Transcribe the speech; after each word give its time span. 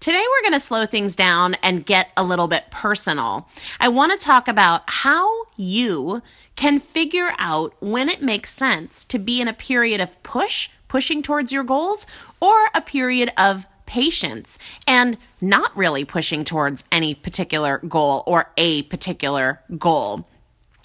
Today, 0.00 0.22
we're 0.22 0.42
going 0.42 0.60
to 0.60 0.64
slow 0.64 0.84
things 0.84 1.16
down 1.16 1.54
and 1.62 1.86
get 1.86 2.10
a 2.14 2.24
little 2.24 2.46
bit 2.46 2.70
personal. 2.70 3.48
I 3.80 3.88
want 3.88 4.12
to 4.12 4.18
talk 4.22 4.48
about 4.48 4.82
how 4.86 5.30
you 5.56 6.20
can 6.56 6.78
figure 6.78 7.30
out 7.38 7.74
when 7.80 8.10
it 8.10 8.20
makes 8.20 8.50
sense 8.52 9.04
to 9.06 9.18
be 9.18 9.40
in 9.40 9.48
a 9.48 9.54
period 9.54 10.02
of 10.02 10.22
push, 10.22 10.68
pushing 10.88 11.22
towards 11.22 11.52
your 11.52 11.64
goals, 11.64 12.06
or 12.38 12.66
a 12.74 12.82
period 12.82 13.32
of 13.38 13.66
patience 13.86 14.58
and 14.86 15.16
not 15.40 15.74
really 15.76 16.04
pushing 16.04 16.44
towards 16.44 16.84
any 16.92 17.14
particular 17.14 17.78
goal 17.78 18.22
or 18.26 18.50
a 18.56 18.82
particular 18.82 19.62
goal 19.78 20.26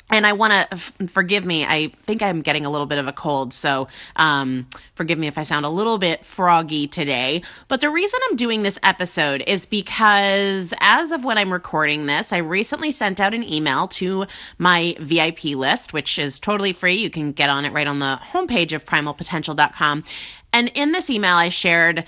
and 0.09 0.25
I 0.25 0.33
want 0.33 0.53
to 0.53 0.77
forgive 1.07 1.45
me. 1.45 1.65
I 1.65 1.91
think 2.03 2.21
I'm 2.21 2.41
getting 2.41 2.65
a 2.65 2.69
little 2.69 2.87
bit 2.87 2.97
of 2.97 3.07
a 3.07 3.13
cold, 3.13 3.53
so 3.53 3.87
um, 4.15 4.67
forgive 4.95 5.19
me 5.19 5.27
if 5.27 5.37
I 5.37 5.43
sound 5.43 5.65
a 5.65 5.69
little 5.69 5.97
bit 5.97 6.25
froggy 6.25 6.87
today. 6.87 7.43
But 7.67 7.81
the 7.81 7.89
reason 7.89 8.19
I'm 8.29 8.35
doing 8.35 8.63
this 8.63 8.79
episode 8.81 9.43
is 9.45 9.65
because 9.65 10.73
as 10.79 11.11
of 11.11 11.23
when 11.23 11.37
I'm 11.37 11.53
recording 11.53 12.07
this, 12.07 12.33
I 12.33 12.37
recently 12.37 12.91
sent 12.91 13.19
out 13.19 13.33
an 13.33 13.43
email 13.43 13.87
to 13.89 14.25
my 14.57 14.95
VIP 14.99 15.45
list, 15.55 15.93
which 15.93 16.17
is 16.17 16.39
totally 16.39 16.73
free. 16.73 16.95
You 16.95 17.09
can 17.09 17.31
get 17.31 17.49
on 17.49 17.65
it 17.65 17.73
right 17.73 17.87
on 17.87 17.99
the 17.99 18.19
homepage 18.31 18.73
of 18.73 18.85
primalpotential.com. 18.85 20.03
And 20.51 20.71
in 20.73 20.91
this 20.91 21.09
email, 21.09 21.35
I 21.35 21.49
shared 21.49 22.03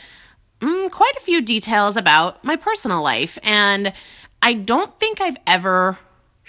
mm, 0.59 0.89
quite 0.89 1.13
a 1.17 1.21
few 1.21 1.41
details 1.41 1.97
about 1.97 2.43
my 2.43 2.55
personal 2.55 3.03
life. 3.03 3.37
And 3.43 3.93
I 4.41 4.53
don't 4.53 4.97
think 4.99 5.21
I've 5.21 5.37
ever 5.45 5.99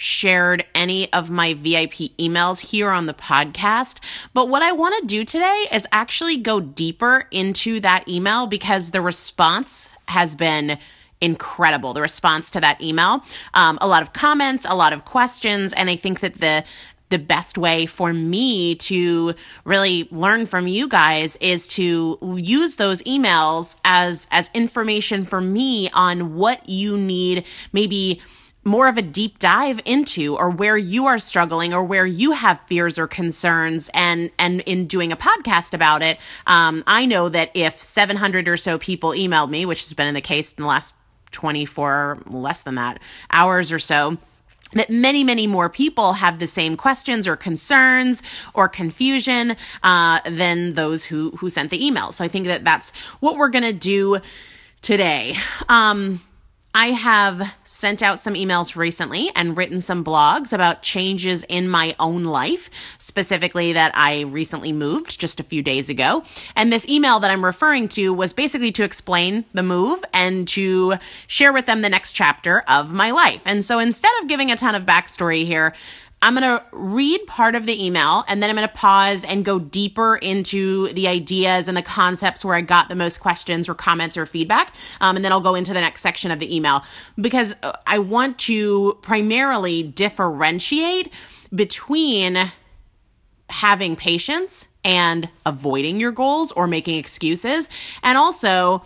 shared 0.03 0.65
any 0.75 1.11
of 1.13 1.31
my 1.31 1.55
VIP 1.55 2.11
emails 2.19 2.59
here 2.59 2.91
on 2.91 3.07
the 3.07 3.15
podcast. 3.15 3.99
But 4.35 4.49
what 4.49 4.61
I 4.61 4.73
want 4.73 5.01
to 5.01 5.07
do 5.07 5.25
today 5.25 5.67
is 5.73 5.87
actually 5.93 6.39
go 6.39 6.59
deeper 6.59 7.29
into 7.31 7.79
that 7.81 8.09
email 8.09 8.49
because 8.49 8.91
the 8.91 9.01
response 9.01 9.93
has 10.09 10.35
been 10.35 10.77
incredible. 11.21 11.93
The 11.93 12.03
response 12.03 12.51
to 12.51 12.61
that 12.61 12.81
email, 12.81 13.23
um, 13.55 13.79
a 13.81 13.87
lot 13.87 14.03
of 14.03 14.13
comments, 14.13 14.67
a 14.69 14.75
lot 14.75 14.93
of 14.93 15.05
questions, 15.05 15.73
and 15.73 15.89
I 15.89 15.97
think 15.97 16.21
that 16.21 16.41
the 16.41 16.65
the 17.11 17.19
best 17.19 17.59
way 17.59 17.85
for 17.85 18.11
me 18.15 18.75
to 18.75 19.35
really 19.67 20.09
learn 20.11 20.47
from 20.47 20.67
you 20.67 20.89
guys 20.89 21.37
is 21.43 21.69
to 21.69 22.19
use 22.39 22.77
those 22.77 23.03
emails 23.03 23.77
as 23.85 24.27
as 24.31 24.51
information 24.55 25.27
for 25.27 25.41
me 25.41 25.91
on 25.93 26.37
what 26.37 26.67
you 26.67 26.97
need 26.97 27.45
maybe 27.75 28.23
more 28.65 28.89
of 28.89 28.97
a 28.97 29.03
deep 29.03 29.39
dive 29.39 29.81
into 29.85 30.37
or 30.37 30.51
where 30.51 30.77
you 30.77 31.07
are 31.07 31.19
struggling 31.19 31.75
or 31.75 31.85
where 31.85 32.07
you 32.07 32.33
have 32.33 32.61
fears 32.67 32.99
or 32.99 33.07
concerns 33.07 33.91
and 33.95 34.31
and 34.39 34.61
in 34.63 34.87
doing 34.87 35.13
a 35.13 35.17
podcast 35.17 35.75
about 35.75 36.03
it 36.03 36.19
um, 36.47 36.83
i 36.87 37.05
know 37.05 37.29
that 37.29 37.51
if 37.55 37.81
700 37.81 38.49
or 38.49 38.57
so 38.57 38.79
people 38.79 39.11
emailed 39.11 39.51
me 39.51 39.67
which 39.67 39.81
has 39.83 39.93
been 39.95 40.07
in 40.07 40.15
the 40.15 40.21
case 40.21 40.53
in 40.53 40.63
the 40.63 40.69
last 40.69 40.95
24 41.33 42.19
less 42.27 42.63
than 42.63 42.77
that 42.77 43.01
hours 43.31 43.73
or 43.73 43.79
so 43.79 44.17
that 44.75 44.91
many, 44.91 45.23
many 45.23 45.47
more 45.47 45.69
people 45.69 46.15
have 46.15 46.39
the 46.39 46.47
same 46.47 46.77
questions 46.77 47.29
or 47.29 47.37
concerns 47.37 48.23
or 48.55 48.69
confusion 48.69 49.57
uh, 49.83 50.21
than 50.29 50.75
those 50.75 51.05
who 51.05 51.31
who 51.33 51.49
sent 51.49 51.71
the 51.71 51.85
email. 51.87 52.13
So 52.13 52.25
I 52.25 52.29
think 52.29 52.47
that 52.47 52.65
that's 52.65 52.91
what 53.21 53.37
we're 53.37 53.51
gonna 53.51 53.73
do 53.73 54.19
today. 54.81 55.35
Um, 55.69 56.23
I 56.75 56.87
have 56.87 57.55
sent 57.65 58.03
out 58.03 58.19
some 58.19 58.33
emails 58.33 58.77
recently 58.77 59.31
and 59.37 59.57
written 59.57 59.81
some 59.83 60.03
blogs 60.03 60.55
about 60.55 60.83
changes 60.83 61.45
in 61.45 61.69
my 61.69 61.95
own 62.01 62.25
life, 62.25 62.71
specifically 62.97 63.75
that 63.75 63.93
I 63.95 64.23
recently 64.23 64.73
moved 64.73 65.21
just 65.21 65.39
a 65.39 65.43
few 65.43 65.63
days 65.63 65.91
ago. 65.91 66.25
And 66.57 66.73
this 66.73 66.89
email 66.89 67.21
that 67.21 67.31
I'm 67.31 67.45
referring 67.45 67.89
to 67.89 68.15
was 68.15 68.33
basically 68.33 68.73
to 68.73 68.85
explain 68.85 69.45
the 69.53 69.63
move 69.63 70.03
and 70.15 70.49
to 70.49 70.95
share 71.27 71.53
with 71.53 71.67
them 71.67 71.83
the 71.83 71.91
next 71.91 72.15
chapter 72.15 72.61
of 72.67 72.91
my 72.93 73.11
life. 73.11 73.43
And 73.45 73.63
so 73.63 73.79
instead 73.79 74.13
of 74.23 74.29
giving 74.29 74.51
a 74.51 74.57
ton 74.57 74.75
of 74.75 74.85
backstory 74.85 75.45
here, 75.45 75.75
I'm 76.23 76.35
going 76.37 76.43
to 76.45 76.65
read 76.71 77.27
part 77.27 77.55
of 77.57 77.67
the 77.67 77.85
email 77.85 78.25
and 78.29 78.41
then 78.41 78.49
I'm 78.49 78.57
going 78.57 78.69
to 78.69 78.75
pause 78.75 79.25
and 79.25 79.45
go 79.45 79.59
deeper 79.59 80.17
into 80.17 80.93
the 80.93 81.09
ideas 81.09 81.67
and 81.67 81.77
the 81.77 81.83
concepts 81.83 82.45
where 82.45 82.55
I 82.55 82.61
got 82.61 82.89
the 82.89 82.95
most 82.95 83.19
questions 83.19 83.69
or 83.69 83.75
comments 83.75 84.17
or 84.17 84.25
feedback. 84.25 84.73
Um, 85.01 85.17
and 85.17 85.25
then 85.25 85.33
I'll 85.33 85.41
go 85.41 85.57
into 85.57 85.75
the 85.75 85.81
next 85.81 86.01
section 86.01 86.31
of 86.31 86.39
the 86.39 86.55
email 86.55 86.85
because 87.21 87.57
uh, 87.65 87.73
I 87.87 87.99
want 87.99 88.39
to 88.41 88.99
primarily 89.03 89.83
differentiate 89.83 91.13
between 91.55 92.39
having 93.51 93.97
patience 93.97 94.69
and 94.85 95.29
avoiding 95.45 96.01
your 96.01 96.13
goals 96.13 96.53
or 96.53 96.67
making 96.67 96.99
excuses, 96.99 97.69
and 98.03 98.17
also 98.17 98.85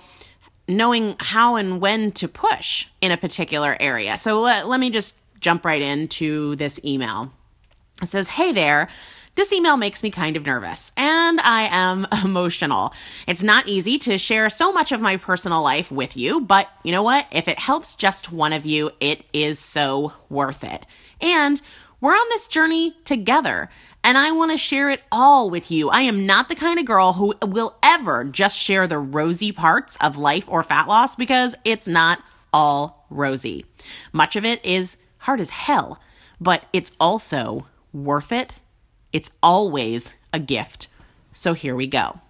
knowing 0.69 1.15
how 1.21 1.55
and 1.55 1.81
when 1.81 2.11
to 2.13 2.27
push 2.27 2.89
in 3.01 3.13
a 3.13 3.17
particular 3.17 3.77
area. 3.79 4.19
So 4.19 4.41
let, 4.41 4.69
let 4.69 4.81
me 4.81 4.91
just 4.91 5.17
jump 5.41 5.65
right 5.65 5.83
into 5.83 6.57
this 6.57 6.81
email. 6.85 7.33
It 8.03 8.09
says, 8.09 8.29
Hey 8.29 8.53
there. 8.53 8.89
This 9.37 9.53
email 9.53 9.77
makes 9.77 10.03
me 10.03 10.11
kind 10.11 10.35
of 10.35 10.47
nervous 10.47 10.93
and 10.97 11.39
I 11.41 11.69
am 11.71 12.07
emotional. 12.25 12.95
It's 13.27 13.43
not 13.43 13.69
easy 13.69 13.99
to 13.99 14.17
share 14.17 14.49
so 14.49 14.73
much 14.73 14.93
of 14.93 15.03
my 15.03 15.19
personal 15.19 15.63
life 15.63 15.93
with 15.93 16.17
you, 16.17 16.41
but 16.41 16.71
you 16.83 16.91
know 16.91 17.03
what? 17.03 17.27
If 17.31 17.47
it 17.47 17.59
helps 17.59 17.97
just 17.97 18.33
one 18.33 18.55
of 18.55 18.65
you, 18.65 18.93
it 18.99 19.25
is 19.35 19.59
so 19.59 20.15
worth 20.31 20.65
it. 20.65 20.87
And 21.21 21.61
we're 22.01 22.13
on 22.13 22.29
this 22.29 22.47
journey 22.47 22.95
together, 23.05 23.71
and 24.05 24.19
I 24.19 24.31
want 24.33 24.53
to 24.53 24.59
share 24.59 24.91
it 24.91 25.03
all 25.11 25.49
with 25.49 25.71
you. 25.71 25.89
I 25.89 26.03
am 26.03 26.27
not 26.27 26.49
the 26.49 26.55
kind 26.55 26.79
of 26.79 26.85
girl 26.85 27.15
who 27.15 27.35
will 27.43 27.75
ever 27.83 28.25
just 28.25 28.59
share 28.59 28.87
the 28.87 28.99
rosy 28.99 29.51
parts 29.51 29.97
of 29.97 30.19
life 30.19 30.47
or 30.47 30.63
fat 30.63 30.89
loss 30.89 31.17
because 31.17 31.55
it's 31.65 31.89
not 31.89 32.23
all 32.53 33.07
rosy. 33.09 33.65
Much 34.13 34.37
of 34.37 34.45
it 34.45 34.65
is 34.65 34.99
hard 35.27 35.41
as 35.41 35.51
hell, 35.51 36.01
but 36.41 36.65
it's 36.73 36.93
also 37.01 37.67
worth 37.93 38.31
it. 38.31 38.55
It's 39.13 39.33
always 39.43 40.15
a 40.33 40.39
gift. 40.39 40.87
So 41.33 41.53
here 41.53 41.75
we 41.75 41.89
go. 41.89 42.21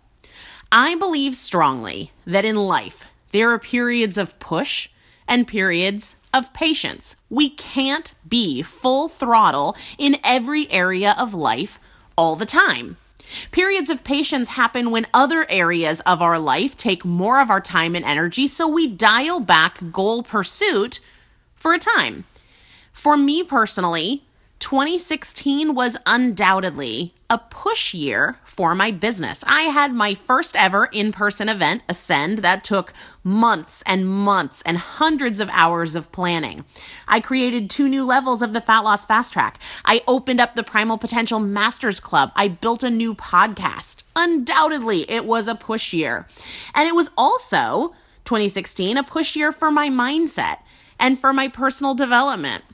I 0.72 0.96
believe 0.96 1.36
strongly 1.36 2.10
that 2.26 2.46
in 2.46 2.56
life, 2.56 3.04
there 3.32 3.50
are 3.50 3.58
periods 3.58 4.16
of 4.16 4.38
push 4.38 4.88
and 5.28 5.46
periods 5.46 6.16
of 6.32 6.54
patience. 6.54 7.16
We 7.28 7.50
can't 7.50 8.14
be 8.26 8.62
full 8.62 9.08
throttle 9.08 9.76
in 9.98 10.16
every 10.24 10.70
area 10.70 11.14
of 11.18 11.34
life 11.34 11.78
all 12.16 12.34
the 12.34 12.46
time. 12.46 12.96
Periods 13.50 13.90
of 13.90 14.04
patience 14.04 14.50
happen 14.50 14.90
when 14.90 15.06
other 15.12 15.44
areas 15.50 16.00
of 16.00 16.22
our 16.22 16.38
life 16.38 16.76
take 16.76 17.04
more 17.04 17.40
of 17.42 17.50
our 17.50 17.60
time 17.60 17.94
and 17.94 18.04
energy, 18.06 18.46
so 18.46 18.66
we 18.66 18.86
dial 18.86 19.40
back 19.40 19.92
goal 19.92 20.22
pursuit 20.22 21.00
for 21.56 21.74
a 21.74 21.78
time. 21.78 22.24
For 22.96 23.16
me 23.18 23.44
personally, 23.44 24.24
2016 24.58 25.74
was 25.74 25.98
undoubtedly 26.06 27.14
a 27.28 27.36
push 27.38 27.92
year 27.92 28.38
for 28.42 28.74
my 28.74 28.90
business. 28.90 29.44
I 29.46 29.64
had 29.64 29.92
my 29.92 30.14
first 30.14 30.56
ever 30.56 30.86
in 30.86 31.12
person 31.12 31.50
event, 31.50 31.82
Ascend, 31.90 32.38
that 32.38 32.64
took 32.64 32.94
months 33.22 33.82
and 33.86 34.08
months 34.08 34.62
and 34.64 34.78
hundreds 34.78 35.40
of 35.40 35.50
hours 35.52 35.94
of 35.94 36.10
planning. 36.10 36.64
I 37.06 37.20
created 37.20 37.68
two 37.68 37.86
new 37.86 38.02
levels 38.02 38.40
of 38.40 38.54
the 38.54 38.62
Fat 38.62 38.80
Loss 38.80 39.04
Fast 39.04 39.34
Track. 39.34 39.60
I 39.84 40.00
opened 40.08 40.40
up 40.40 40.56
the 40.56 40.64
Primal 40.64 40.96
Potential 40.96 41.38
Masters 41.38 42.00
Club. 42.00 42.32
I 42.34 42.48
built 42.48 42.82
a 42.82 42.90
new 42.90 43.14
podcast. 43.14 44.04
Undoubtedly, 44.16 45.08
it 45.08 45.26
was 45.26 45.48
a 45.48 45.54
push 45.54 45.92
year. 45.92 46.26
And 46.74 46.88
it 46.88 46.94
was 46.94 47.10
also 47.16 47.94
2016 48.24 48.96
a 48.96 49.04
push 49.04 49.36
year 49.36 49.52
for 49.52 49.70
my 49.70 49.90
mindset 49.90 50.60
and 50.98 51.18
for 51.18 51.34
my 51.34 51.46
personal 51.46 51.94
development. 51.94 52.64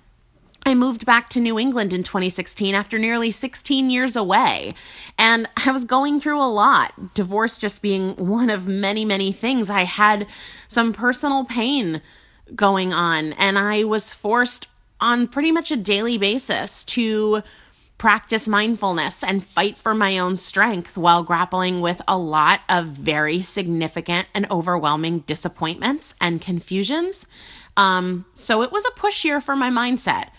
I 0.65 0.75
moved 0.75 1.05
back 1.05 1.29
to 1.31 1.41
New 1.41 1.59
England 1.59 1.93
in 1.93 2.03
2016 2.03 2.75
after 2.75 2.99
nearly 2.99 3.31
16 3.31 3.91
years 3.91 4.17
away. 4.17 4.75
And 5.19 5.49
I 5.57 5.73
was 5.73 5.85
going 5.85 6.21
through 6.21 6.41
a 6.41 6.47
lot, 6.47 7.15
divorce 7.15 7.59
just 7.59 7.83
being 7.83 8.15
one 8.17 8.49
of 8.49 8.67
many, 8.67 9.05
many 9.05 9.33
things. 9.33 9.69
I 9.69 9.83
had 9.83 10.27
some 10.69 10.93
personal 10.93 11.45
pain 11.45 12.01
going 12.55 12.93
on, 12.93 13.33
and 13.35 13.59
I 13.59 13.85
was 13.85 14.13
forced 14.13 14.69
on 15.01 15.27
pretty 15.27 15.51
much 15.51 15.71
a 15.71 15.77
daily 15.77 16.17
basis 16.17 16.85
to 16.85 17.43
practice 17.99 18.49
mindfulness 18.49 19.23
and 19.23 19.45
fight 19.45 19.77
for 19.77 19.95
my 19.95 20.19
own 20.19 20.35
strength 20.35 20.97
while 20.97 21.23
grappling 21.23 21.81
with 21.81 22.03
a 22.09 22.19
lot 22.19 22.61
of 22.69 22.87
very 22.87 23.41
significant 23.41 24.27
and 24.35 24.51
overwhelming 24.51 25.21
disappointments 25.21 26.15
and 26.21 26.41
confusions. 26.41 27.27
Um, 27.77 28.27
so 28.33 28.63
it 28.63 28.73
was 28.73 28.85
a 28.85 28.91
push 28.93 29.25
year 29.25 29.41
for 29.41 29.55
my 29.55 29.71
mindset. 29.71 30.31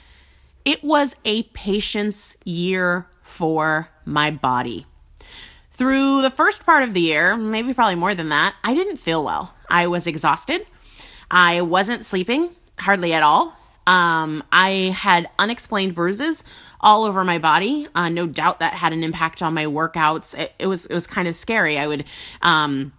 It 0.65 0.83
was 0.83 1.15
a 1.25 1.43
patience 1.43 2.37
year 2.45 3.07
for 3.21 3.89
my 4.05 4.31
body. 4.31 4.85
Through 5.71 6.21
the 6.21 6.29
first 6.29 6.65
part 6.65 6.83
of 6.83 6.93
the 6.93 7.01
year, 7.01 7.35
maybe 7.35 7.73
probably 7.73 7.95
more 7.95 8.13
than 8.13 8.29
that, 8.29 8.55
I 8.63 8.73
didn't 8.73 8.97
feel 8.97 9.23
well. 9.23 9.53
I 9.69 9.87
was 9.87 10.05
exhausted. 10.05 10.65
I 11.31 11.61
wasn't 11.61 12.05
sleeping 12.05 12.51
hardly 12.77 13.13
at 13.13 13.23
all. 13.23 13.57
Um, 13.85 14.43
I 14.51 14.95
had 14.95 15.29
unexplained 15.37 15.95
bruises 15.95 16.43
all 16.79 17.03
over 17.03 17.23
my 17.23 17.37
body. 17.37 17.87
Uh, 17.93 18.09
no 18.09 18.27
doubt 18.27 18.59
that 18.59 18.73
had 18.73 18.93
an 18.93 19.03
impact 19.03 19.41
on 19.41 19.53
my 19.53 19.65
workouts. 19.65 20.37
It, 20.37 20.53
it, 20.59 20.67
was 20.67 20.85
it 20.85 20.93
was 20.93 21.07
kind 21.07 21.27
of 21.27 21.35
scary. 21.35 21.77
I 21.77 21.87
would 21.87 22.05
um, 22.41 22.93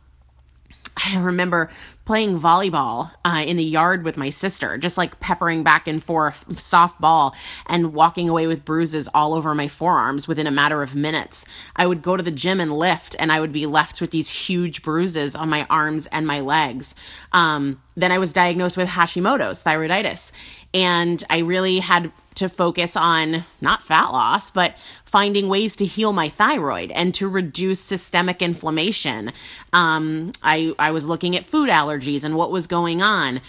I 0.97 1.19
remember 1.19 1.71
playing 2.05 2.39
volleyball 2.39 3.11
uh, 3.25 3.43
in 3.47 3.57
the 3.57 3.65
yard 3.65 4.05
with 4.05 4.17
my 4.17 4.29
sister, 4.29 4.77
just 4.77 4.99
like 4.99 5.21
peppering 5.21 5.63
back 5.63 5.89
and 5.89 6.03
forth 6.03 6.47
softball 6.51 7.35
and 7.67 7.95
walking 7.95 8.29
away 8.29 8.47
with 8.47 8.65
bruises 8.65 9.09
all 9.15 9.33
over 9.33 9.55
my 9.55 9.69
forearms 9.69 10.29
within 10.29 10.47
a 10.47 10.51
matter 10.51 10.83
of 10.83 10.95
minutes. 10.95 11.47
I 11.77 11.87
would 11.87 12.03
go 12.03 12.17
to 12.17 12.23
the 12.23 12.31
gym 12.31 12.61
and 12.61 12.73
lift, 12.73 13.17
and 13.19 13.33
I 13.33 13.41
would 13.41 13.53
be 13.53 13.67
left 13.67 14.01
with 14.01 14.11
these 14.11 14.29
huge 14.29 14.83
bruises 14.83 15.35
on 15.35 15.49
my 15.49 15.67
arms 15.71 16.07
and 16.09 16.27
my 16.27 16.41
legs. 16.41 16.95
Um, 17.33 17.81
then 17.97 18.13
I 18.13 18.19
was 18.19 18.33
diagnosed 18.33 18.77
with 18.77 18.89
Hashimoto's 18.89 19.63
thyroiditis, 19.65 20.33
and 20.75 21.23
I 21.31 21.39
really 21.39 21.79
had 21.79 22.13
to 22.35 22.49
focus 22.49 22.97
on 22.97 23.45
not 23.61 23.83
fat 23.83 24.09
loss, 24.09 24.51
but 24.51 24.77
finding 25.05 25.49
ways 25.49 25.77
to 25.77 25.85
heal 25.85 26.13
my 26.13 26.29
thyroid 26.29 26.91
and 26.93 27.15
to 27.15 27.29
reduce 27.29 27.81
systemic 27.81 28.43
inflammation. 28.43 29.33
Um, 29.73 30.33
I, 30.43 30.75
I 30.79 30.91
was 30.91 31.07
looking 31.07 31.37
at 31.37 31.45
food 31.45 31.69
allergies 31.69 32.25
and 32.25 32.37
what 32.37 32.51
was 32.51 32.67
going 32.67 33.03
on. 33.03 33.41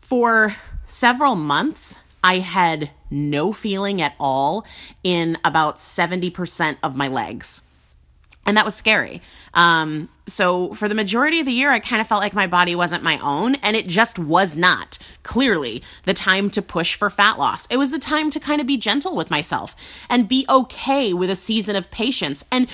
For 0.00 0.56
several 0.86 1.34
months, 1.34 1.98
I 2.24 2.38
had 2.38 2.90
no 3.10 3.52
feeling 3.52 4.00
at 4.00 4.14
all 4.18 4.64
in 5.02 5.36
about 5.44 5.76
70% 5.76 6.76
of 6.82 6.96
my 6.96 7.08
legs 7.08 7.62
and 8.44 8.56
that 8.56 8.64
was 8.64 8.74
scary. 8.74 9.22
Um, 9.54 10.08
so 10.26 10.74
for 10.74 10.88
the 10.88 10.94
majority 10.94 11.40
of 11.40 11.46
the 11.46 11.52
year, 11.52 11.70
I 11.70 11.80
kind 11.80 12.00
of 12.00 12.06
felt 12.06 12.22
like 12.22 12.34
my 12.34 12.46
body 12.46 12.74
wasn't 12.74 13.02
my 13.02 13.18
own, 13.18 13.56
and 13.56 13.76
it 13.76 13.86
just 13.86 14.18
was 14.18 14.56
not. 14.56 14.98
Clearly, 15.22 15.82
the 16.04 16.14
time 16.14 16.48
to 16.50 16.62
push 16.62 16.94
for 16.94 17.10
fat 17.10 17.38
loss. 17.38 17.66
It 17.66 17.76
was 17.76 17.90
the 17.90 17.98
time 17.98 18.30
to 18.30 18.40
kind 18.40 18.60
of 18.60 18.66
be 18.66 18.76
gentle 18.76 19.16
with 19.16 19.30
myself 19.30 19.76
and 20.08 20.28
be 20.28 20.46
okay 20.48 21.12
with 21.12 21.30
a 21.30 21.36
season 21.36 21.76
of 21.76 21.90
patience 21.90 22.44
and 22.50 22.68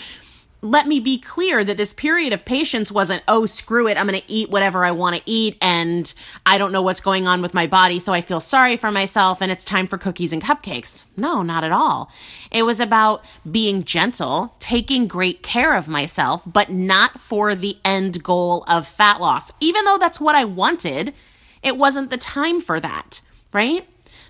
let 0.61 0.87
me 0.87 0.99
be 0.99 1.19
clear 1.19 1.62
that 1.62 1.77
this 1.77 1.95
period 1.95 2.33
of 2.33 2.45
patience 2.45 2.91
wasn't, 2.91 3.23
oh, 3.29 3.47
screw 3.47 3.87
it, 3.87 3.97
I'm 3.97 4.07
going 4.07 4.21
to 4.21 4.31
eat 4.31 4.50
whatever 4.50 4.85
I 4.85 4.91
want 4.91 5.17
to 5.17 5.23
eat 5.25 5.57
and 5.61 6.12
I 6.45 6.59
don't 6.59 6.73
know 6.73 6.83
what's 6.83 7.00
going 7.00 7.27
on 7.29 7.43
with 7.43 7.55
my 7.55 7.67
body, 7.67 8.00
so 8.00 8.12
I 8.12 8.21
feel 8.21 8.41
sorry 8.41 8.77
for 8.77 8.91
myself 8.91 9.41
and 9.41 9.53
it's 9.53 9.65
time 9.65 9.87
for 9.87 9.99
cookies 9.99 10.33
and 10.33 10.43
cupcakes. 10.43 11.05
No, 11.17 11.43
not 11.43 11.62
at 11.62 11.73
all. 11.73 12.11
It 12.50 12.65
was 12.65 12.81
about 12.81 13.25
being 13.49 13.85
gentle, 13.85 14.57
taking 14.59 15.07
great 15.07 15.43
care 15.43 15.77
of 15.77 15.88
myself, 15.88 16.43
but 16.45 16.71
not 16.71 17.21
for 17.21 17.55
the 17.55 17.77
end 17.85 18.23
goal 18.25 18.65
of 18.67 18.87
fat 18.87 19.21
loss. 19.21 19.53
Even 19.61 19.85
though 19.85 19.99
that's 19.99 20.21
what 20.21 20.35
I 20.35 20.45
wanted, 20.45 21.15
it 21.62 21.77
wasn't 21.77 22.11
the 22.11 22.19
time 22.19 22.61
for 22.61 22.81
that, 22.81 23.21
right? 23.53 23.87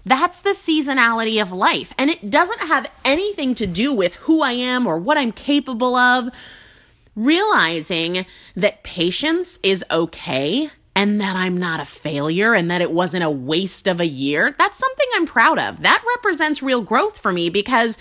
That's 0.09 0.41
the 0.41 0.51
seasonality 0.51 1.41
of 1.41 1.53
life. 1.53 1.93
And 1.99 2.09
it 2.09 2.31
doesn't 2.31 2.63
have 2.63 2.91
anything 3.05 3.55
to 3.57 3.67
do 3.67 3.93
with 3.93 4.15
who 4.15 4.41
I 4.41 4.53
am 4.53 4.87
or 4.87 4.97
what 4.97 5.19
I'm 5.19 5.33
capable 5.33 5.95
of. 5.95 6.31
Realizing 7.15 8.25
that 8.57 8.83
patience 8.85 9.59
is 9.63 9.85
okay 9.91 10.71
and 10.97 11.21
that 11.21 11.37
I'm 11.37 11.59
not 11.59 11.81
a 11.81 11.85
failure 11.85 12.55
and 12.55 12.71
that 12.71 12.81
it 12.81 12.91
wasn't 12.91 13.25
a 13.25 13.31
waste 13.31 13.87
of 13.87 14.01
a 14.01 14.07
year, 14.07 14.55
that's 14.59 14.79
something 14.79 15.07
I'm 15.15 15.27
proud 15.27 15.59
of. 15.59 15.83
That 15.83 16.03
represents 16.17 16.63
real 16.63 16.81
growth 16.81 17.19
for 17.19 17.31
me 17.31 17.51
because 17.51 17.99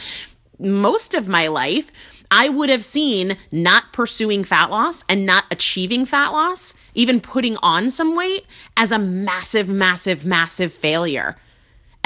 most 0.59 1.13
of 1.13 1.27
my 1.27 1.49
life, 1.49 1.91
I 2.31 2.47
would 2.47 2.69
have 2.69 2.85
seen 2.85 3.35
not 3.51 3.91
pursuing 3.91 4.45
fat 4.45 4.69
loss 4.69 5.03
and 5.09 5.25
not 5.25 5.43
achieving 5.51 6.05
fat 6.05 6.29
loss, 6.29 6.73
even 6.95 7.19
putting 7.19 7.57
on 7.57 7.89
some 7.89 8.15
weight, 8.15 8.45
as 8.77 8.93
a 8.93 8.99
massive, 8.99 9.67
massive, 9.67 10.25
massive 10.25 10.71
failure 10.71 11.35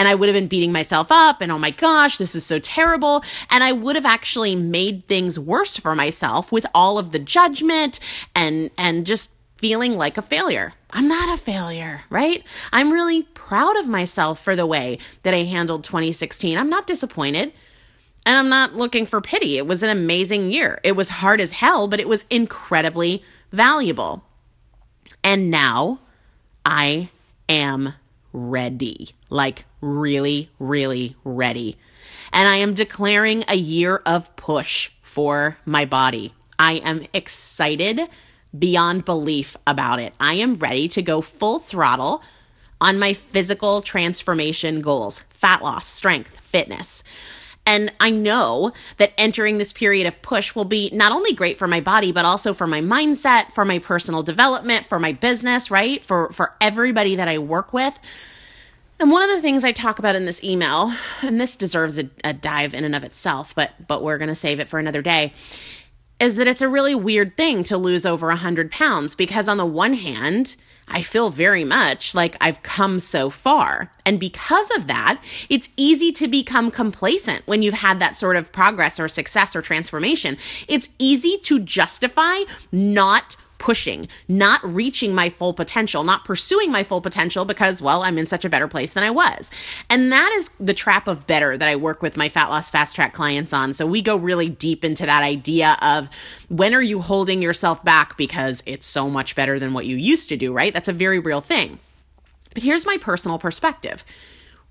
and 0.02 0.08
I 0.08 0.16
would 0.16 0.30
have 0.30 0.34
been 0.34 0.48
beating 0.48 0.72
myself 0.72 1.12
up 1.12 1.42
and 1.42 1.52
oh 1.52 1.60
my 1.60 1.70
gosh, 1.70 2.18
this 2.18 2.34
is 2.34 2.44
so 2.44 2.58
terrible. 2.58 3.24
And 3.52 3.64
I 3.64 3.72
would 3.72 3.96
have 3.96 4.04
actually 4.04 4.56
made 4.56 5.08
things 5.08 5.38
worse 5.38 5.78
for 5.78 5.94
myself 5.94 6.52
with 6.52 6.66
all 6.74 6.98
of 6.98 7.12
the 7.12 7.20
judgment 7.20 8.00
and 8.36 8.72
and 8.80 9.06
just 9.06 9.32
feeling 9.58 9.98
like 9.98 10.18
a 10.18 10.24
failure. 10.24 10.74
I'm 10.90 11.08
not 11.08 11.38
a 11.38 11.40
failure, 11.40 12.02
right? 12.10 12.44
I'm 12.74 12.92
really 12.92 13.22
proud 13.36 13.78
of 13.78 13.88
myself 13.88 14.44
for 14.44 14.56
the 14.56 14.66
way 14.66 14.98
that 15.22 15.36
I 15.36 15.44
handled 15.44 15.84
2016. 15.84 16.58
I'm 16.58 16.68
not 16.68 16.88
disappointed. 16.88 17.54
And 18.26 18.38
I'm 18.38 18.50
not 18.50 18.74
looking 18.74 19.06
for 19.06 19.22
pity. 19.22 19.60
It 19.60 19.68
was 19.68 19.84
an 19.84 19.90
amazing 19.90 20.50
year. 20.50 20.80
It 20.84 20.96
was 20.96 21.10
hard 21.10 21.40
as 21.40 21.54
hell, 21.54 21.88
but 21.88 22.00
it 22.00 22.08
was 22.08 22.26
incredibly 22.32 23.24
valuable. 23.52 24.24
And 25.24 25.52
now 25.52 26.00
I 26.66 27.10
am 27.48 27.94
ready. 28.34 29.12
Like, 29.30 29.66
really, 29.82 30.50
really 30.60 31.16
ready. 31.24 31.78
And 32.32 32.48
I 32.48 32.58
am 32.58 32.74
declaring 32.74 33.44
a 33.48 33.56
year 33.56 33.98
of 34.06 34.36
push 34.36 34.92
for 35.02 35.58
my 35.66 35.86
body. 35.86 36.34
I 36.58 36.74
am 36.74 37.06
excited 37.14 38.00
beyond 38.58 39.06
belief 39.06 39.58
about 39.66 40.00
it. 40.00 40.14
I 40.20 40.36
am 40.36 40.56
ready 40.56 40.88
to 40.90 41.02
go 41.02 41.22
full 41.22 41.60
throttle 41.60 42.22
on 42.80 43.00
my 43.00 43.14
physical 43.14 43.82
transformation 43.82 44.82
goals 44.82 45.22
fat 45.30 45.62
loss, 45.62 45.88
strength, 45.88 46.40
fitness. 46.40 47.04
And 47.66 47.92
I 48.00 48.10
know 48.10 48.74
that 48.98 49.14
entering 49.18 49.60
this 49.60 49.72
period 49.72 50.08
of 50.08 50.22
push 50.22 50.56
will 50.56 50.66
be 50.66 50.90
not 50.92 51.12
only 51.12 51.34
great 51.34 51.58
for 51.58 51.68
my 51.68 51.80
body, 51.80 52.12
but 52.12 52.26
also 52.26 52.54
for 52.54 52.66
my 52.66 52.82
mindset, 52.82 53.52
for 53.52 53.66
my 53.66 53.78
personal 53.80 54.24
development, 54.24 54.86
for 54.86 54.98
my 54.98 55.12
business, 55.12 55.70
right? 55.70 56.04
For, 56.04 56.32
for 56.32 56.56
everybody 56.60 57.16
that 57.16 57.28
I 57.28 57.38
work 57.38 57.72
with. 57.72 57.98
And 59.02 59.10
one 59.10 59.28
of 59.28 59.36
the 59.36 59.42
things 59.42 59.64
I 59.64 59.72
talk 59.72 59.98
about 59.98 60.16
in 60.16 60.26
this 60.26 60.44
email, 60.44 60.94
and 61.24 61.42
this 61.42 61.56
deserves 61.56 61.98
a, 61.98 62.08
a 62.24 62.34
dive 62.34 62.76
in 62.76 62.84
and 62.84 62.96
of 62.96 63.04
itself, 63.04 63.56
but 63.56 63.72
but 63.88 64.04
we're 64.04 64.20
gonna 64.20 64.36
save 64.36 64.60
it 64.60 64.68
for 64.68 64.78
another 64.78 65.02
day, 65.02 65.34
is 66.20 66.36
that 66.36 66.48
it's 66.48 66.62
a 66.62 66.70
really 66.70 66.94
weird 66.94 67.36
thing 67.36 67.64
to 67.64 67.80
lose 67.80 68.06
over 68.06 68.30
a 68.30 68.36
hundred 68.36 68.70
pounds 68.70 69.16
because 69.16 69.48
on 69.50 69.58
the 69.58 69.66
one 69.66 69.96
hand, 69.96 70.56
I 70.88 71.02
feel 71.02 71.32
very 71.32 71.64
much 71.64 72.14
like 72.14 72.36
I've 72.40 72.62
come 72.62 73.00
so 73.00 73.32
far. 73.32 73.92
And 74.06 74.20
because 74.20 74.70
of 74.78 74.86
that, 74.86 75.20
it's 75.50 75.70
easy 75.78 76.12
to 76.12 76.28
become 76.28 76.70
complacent 76.70 77.48
when 77.48 77.64
you've 77.64 77.74
had 77.74 78.00
that 78.02 78.18
sort 78.18 78.36
of 78.36 78.52
progress 78.52 79.00
or 79.00 79.08
success 79.08 79.56
or 79.56 79.64
transformation. 79.64 80.38
It's 80.68 80.90
easy 81.00 81.40
to 81.46 81.58
justify 81.58 82.42
not 82.72 83.36
pushing, 83.62 84.08
not 84.28 84.60
reaching 84.64 85.14
my 85.14 85.30
full 85.30 85.54
potential, 85.54 86.04
not 86.04 86.26
pursuing 86.26 86.72
my 86.72 86.84
full 86.84 87.00
potential 87.00 87.46
because, 87.46 87.80
well, 87.80 88.04
I'm 88.04 88.18
in 88.18 88.26
such 88.26 88.44
a 88.44 88.50
better 88.50 88.68
place 88.68 88.94
than 88.94 89.04
I 89.04 89.12
was. 89.12 89.52
And 89.88 90.12
that 90.12 90.32
is 90.34 90.50
the 90.60 90.74
trap 90.74 91.08
of 91.08 91.28
better 91.28 91.56
that 91.56 91.70
I 91.70 91.76
work 91.76 92.02
with 92.02 92.18
my 92.18 92.28
fat 92.28 92.50
loss 92.50 92.72
fast 92.72 92.96
track 92.96 93.14
clients 93.14 93.54
on. 93.54 93.74
So 93.74 93.86
we 93.86 94.02
go 94.02 94.16
really 94.16 94.50
deep 94.50 94.84
into 94.84 95.06
that 95.06 95.22
idea 95.22 95.78
of 95.82 96.10
when 96.50 96.74
are 96.74 96.82
you 96.82 97.02
holding 97.02 97.40
yourself 97.40 97.84
back 97.84 98.18
because 98.18 98.64
it's 98.66 98.88
so 98.88 99.10
much 99.10 99.36
better 99.36 99.60
than 99.60 99.74
what 99.74 99.86
you 99.86 99.96
used 99.96 100.28
to 100.30 100.38
do, 100.38 100.52
right? 100.52 100.74
That's 100.74 100.90
a 100.90 100.94
very 100.94 101.20
real 101.20 101.42
thing. 101.42 101.78
But 102.56 102.64
here's 102.64 102.86
my 102.86 102.98
personal 102.98 103.38
perspective 103.38 104.04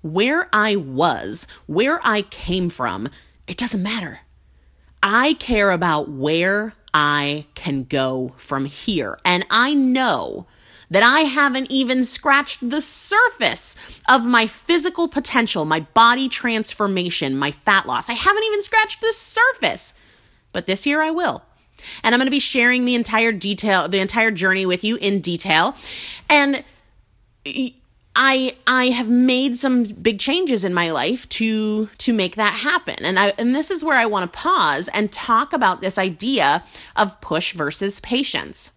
where 0.01 0.49
I 0.51 0.75
was, 0.75 1.47
where 1.67 2.01
I 2.03 2.23
came 2.23 2.69
from, 2.69 3.09
it 3.47 3.57
doesn't 3.57 3.81
matter. 3.81 4.19
I 5.03 5.35
care 5.35 5.71
about 5.71 6.09
where 6.09 6.73
I 6.93 7.45
can 7.55 7.83
go 7.83 8.33
from 8.37 8.65
here. 8.65 9.17
And 9.23 9.45
I 9.49 9.73
know 9.73 10.45
that 10.89 11.03
I 11.03 11.21
haven't 11.21 11.71
even 11.71 12.03
scratched 12.03 12.69
the 12.69 12.81
surface 12.81 13.75
of 14.09 14.25
my 14.25 14.45
physical 14.45 15.07
potential, 15.07 15.63
my 15.63 15.79
body 15.79 16.27
transformation, 16.27 17.37
my 17.37 17.51
fat 17.51 17.85
loss. 17.85 18.09
I 18.09 18.13
haven't 18.13 18.43
even 18.43 18.61
scratched 18.61 18.99
the 18.99 19.13
surface. 19.13 19.93
But 20.51 20.65
this 20.65 20.85
year 20.85 21.01
I 21.01 21.11
will. 21.11 21.43
And 22.03 22.13
I'm 22.13 22.19
going 22.19 22.27
to 22.27 22.31
be 22.31 22.39
sharing 22.39 22.85
the 22.85 22.95
entire 22.95 23.31
detail, 23.31 23.87
the 23.87 23.99
entire 23.99 24.31
journey 24.31 24.65
with 24.65 24.83
you 24.83 24.97
in 24.97 25.21
detail. 25.21 25.75
And 26.29 26.63
I 28.15 28.55
I 28.67 28.85
have 28.87 29.09
made 29.09 29.55
some 29.55 29.83
big 29.83 30.19
changes 30.19 30.63
in 30.63 30.73
my 30.73 30.91
life 30.91 31.27
to 31.29 31.87
to 31.87 32.13
make 32.13 32.35
that 32.35 32.53
happen. 32.53 32.97
And 32.99 33.17
I 33.17 33.33
and 33.37 33.55
this 33.55 33.71
is 33.71 33.83
where 33.83 33.97
I 33.97 34.05
want 34.05 34.31
to 34.31 34.37
pause 34.37 34.89
and 34.93 35.11
talk 35.11 35.53
about 35.53 35.81
this 35.81 35.97
idea 35.97 36.63
of 36.95 37.19
push 37.21 37.53
versus 37.53 37.99
patience. 38.01 38.73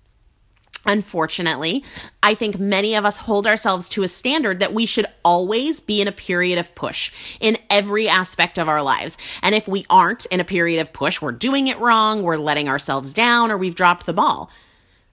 Unfortunately, 0.86 1.82
I 2.22 2.34
think 2.34 2.58
many 2.58 2.94
of 2.94 3.06
us 3.06 3.16
hold 3.16 3.46
ourselves 3.46 3.88
to 3.90 4.02
a 4.02 4.08
standard 4.08 4.58
that 4.60 4.74
we 4.74 4.84
should 4.84 5.06
always 5.24 5.80
be 5.80 6.02
in 6.02 6.08
a 6.08 6.12
period 6.12 6.58
of 6.58 6.74
push 6.74 7.38
in 7.40 7.56
every 7.70 8.06
aspect 8.06 8.58
of 8.58 8.68
our 8.68 8.82
lives. 8.82 9.16
And 9.42 9.54
if 9.54 9.66
we 9.66 9.86
aren't 9.88 10.26
in 10.26 10.40
a 10.40 10.44
period 10.44 10.80
of 10.80 10.92
push, 10.92 11.22
we're 11.22 11.32
doing 11.32 11.68
it 11.68 11.78
wrong, 11.78 12.22
we're 12.22 12.36
letting 12.36 12.68
ourselves 12.68 13.14
down, 13.14 13.50
or 13.50 13.56
we've 13.56 13.74
dropped 13.74 14.04
the 14.04 14.12
ball. 14.12 14.50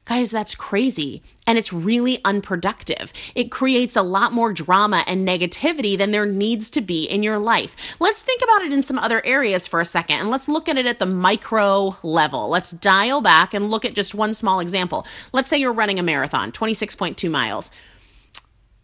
Guys, 0.05 0.31
that's 0.31 0.55
crazy. 0.55 1.21
And 1.45 1.57
it's 1.57 1.71
really 1.71 2.19
unproductive. 2.25 3.13
It 3.35 3.51
creates 3.51 3.95
a 3.95 4.01
lot 4.01 4.33
more 4.33 4.51
drama 4.51 5.03
and 5.07 5.27
negativity 5.27 5.97
than 5.97 6.11
there 6.11 6.25
needs 6.25 6.69
to 6.71 6.81
be 6.81 7.05
in 7.05 7.23
your 7.23 7.39
life. 7.39 7.95
Let's 7.99 8.21
think 8.21 8.41
about 8.41 8.63
it 8.63 8.73
in 8.73 8.83
some 8.83 8.97
other 8.97 9.25
areas 9.25 9.67
for 9.67 9.79
a 9.79 9.85
second 9.85 10.17
and 10.17 10.29
let's 10.29 10.47
look 10.47 10.69
at 10.69 10.77
it 10.77 10.85
at 10.85 10.99
the 10.99 11.05
micro 11.05 11.95
level. 12.03 12.49
Let's 12.49 12.71
dial 12.71 13.21
back 13.21 13.53
and 13.53 13.69
look 13.69 13.85
at 13.85 13.95
just 13.95 14.15
one 14.15 14.33
small 14.33 14.59
example. 14.59 15.05
Let's 15.33 15.49
say 15.49 15.57
you're 15.57 15.73
running 15.73 15.99
a 15.99 16.03
marathon, 16.03 16.51
26.2 16.51 17.29
miles. 17.29 17.71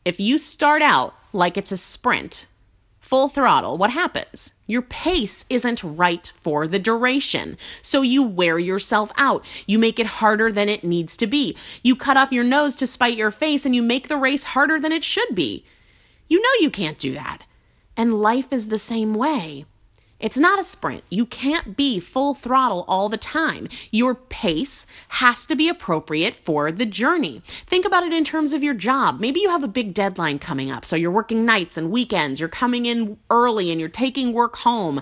If 0.05 0.19
you 0.19 0.37
start 0.37 0.81
out 0.81 1.15
like 1.33 1.57
it's 1.57 1.71
a 1.71 1.77
sprint, 1.77 2.47
full 3.07 3.29
throttle, 3.29 3.77
what 3.77 3.91
happens? 3.91 4.53
Your 4.65 4.81
pace 4.81 5.45
isn't 5.49 5.81
right 5.81 6.31
for 6.35 6.67
the 6.67 6.77
duration. 6.77 7.57
So 7.81 8.01
you 8.01 8.21
wear 8.21 8.59
yourself 8.59 9.13
out. 9.15 9.45
You 9.65 9.79
make 9.79 9.97
it 9.97 10.05
harder 10.05 10.51
than 10.51 10.67
it 10.67 10.83
needs 10.83 11.15
to 11.17 11.27
be. 11.27 11.55
You 11.83 11.95
cut 11.95 12.17
off 12.17 12.33
your 12.33 12.43
nose 12.43 12.75
to 12.75 12.87
spite 12.87 13.15
your 13.15 13.31
face 13.31 13.65
and 13.65 13.73
you 13.73 13.81
make 13.81 14.09
the 14.09 14.17
race 14.17 14.43
harder 14.43 14.77
than 14.77 14.91
it 14.91 15.05
should 15.05 15.33
be. 15.33 15.63
You 16.27 16.41
know 16.41 16.49
you 16.59 16.69
can't 16.69 16.97
do 16.97 17.13
that. 17.13 17.43
And 17.95 18.21
life 18.21 18.51
is 18.51 18.67
the 18.67 18.77
same 18.77 19.13
way. 19.13 19.65
It's 20.19 20.37
not 20.37 20.59
a 20.59 20.63
sprint. 20.63 21.03
You 21.09 21.27
can't 21.27 21.77
be 21.77 21.99
full 21.99 22.33
throttle 22.33 22.85
all 22.87 23.07
the 23.07 23.17
time. 23.17 23.67
Your 23.91 24.15
pace 24.15 24.87
has 25.09 25.45
to 25.45 25.55
be 25.55 25.69
appropriate 25.69 26.33
for 26.33 26.71
the 26.71 26.87
journey. 26.87 27.41
Think 27.45 27.85
about 27.85 28.03
it 28.03 28.13
in 28.13 28.23
terms 28.23 28.53
of 28.53 28.63
your 28.63 28.73
job. 28.73 29.19
Maybe 29.19 29.39
you 29.41 29.49
have 29.49 29.63
a 29.63 29.67
big 29.67 29.93
deadline 29.93 30.39
coming 30.39 30.71
up, 30.71 30.85
so 30.85 30.95
you're 30.95 31.11
working 31.11 31.45
nights 31.45 31.77
and 31.77 31.91
weekends, 31.91 32.39
you're 32.39 32.49
coming 32.49 32.87
in 32.87 33.17
early 33.29 33.69
and 33.69 33.79
you're 33.79 33.89
taking 33.89 34.33
work 34.33 34.55
home. 34.57 35.01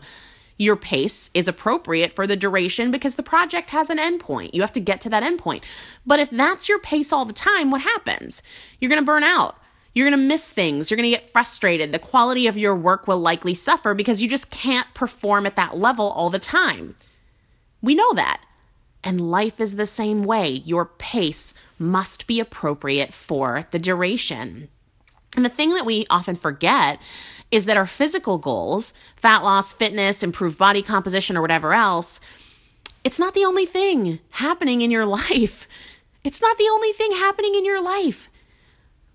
Your 0.58 0.76
pace 0.76 1.30
is 1.34 1.48
appropriate 1.48 2.14
for 2.14 2.26
the 2.26 2.36
duration 2.36 2.92
because 2.92 3.16
the 3.16 3.24
project 3.24 3.72
has 3.72 3.90
an 3.90 3.98
endpoint. 3.98 4.54
You 4.54 4.62
have 4.62 4.74
to 4.74 4.80
get 4.80 5.02
to 5.02 5.10
that 5.10 5.24
endpoint. 5.24 5.64
But 6.06 6.20
if 6.20 6.30
that's 6.30 6.70
your 6.70 6.80
pace 6.80 7.12
all 7.12 7.26
the 7.26 7.34
time, 7.34 7.72
what 7.72 7.82
happens? 7.82 8.42
You're 8.80 8.90
going 8.90 9.02
to 9.02 9.06
burn 9.06 9.24
out. 9.24 9.58
You're 9.96 10.10
going 10.10 10.20
to 10.20 10.28
miss 10.28 10.52
things. 10.52 10.92
You're 10.92 10.98
going 10.98 11.10
to 11.10 11.18
get 11.18 11.30
frustrated. 11.30 11.92
The 11.92 12.00
quality 12.00 12.48
of 12.48 12.58
your 12.58 12.76
work 12.76 13.08
will 13.08 13.18
likely 13.18 13.54
suffer 13.54 13.94
because 13.94 14.22
you 14.22 14.28
just 14.28 14.52
can't 14.52 14.94
perform 14.94 15.46
at 15.46 15.56
that 15.56 15.78
level 15.78 16.10
all 16.10 16.30
the 16.30 16.38
time. 16.38 16.96
We 17.82 17.96
know 17.96 18.14
that. 18.14 18.44
And 19.06 19.32
life 19.32 19.62
is 19.62 19.76
the 19.76 19.86
same 19.86 20.24
way. 20.24 20.48
Your 20.66 20.86
pace 20.86 21.54
must 21.80 22.28
be 22.28 22.42
appropriate 22.42 23.14
for 23.14 23.68
the 23.72 23.80
duration. 23.80 24.68
And 25.36 25.46
the 25.46 25.50
thing 25.50 25.74
that 25.76 25.86
we 25.86 26.06
often 26.10 26.36
forget 26.36 27.00
is 27.52 27.66
that 27.66 27.78
our 27.78 27.88
physical 27.88 28.38
goals, 28.38 28.94
fat 29.16 29.44
loss, 29.44 29.74
fitness, 29.74 30.24
improved 30.24 30.58
body 30.58 30.82
composition, 30.82 31.38
or 31.38 31.42
whatever 31.42 31.74
else, 31.74 32.20
it's 33.04 33.20
not 33.20 33.34
the 33.34 33.46
only 33.46 33.66
thing 33.66 34.20
happening 34.32 34.82
in 34.82 34.92
your 34.92 35.06
life. 35.30 35.70
It's 36.24 36.42
not 36.42 36.58
the 36.58 36.70
only 36.72 36.92
thing 36.92 37.12
happening 37.12 37.56
in 37.56 37.64
your 37.64 37.82
life. 37.82 38.30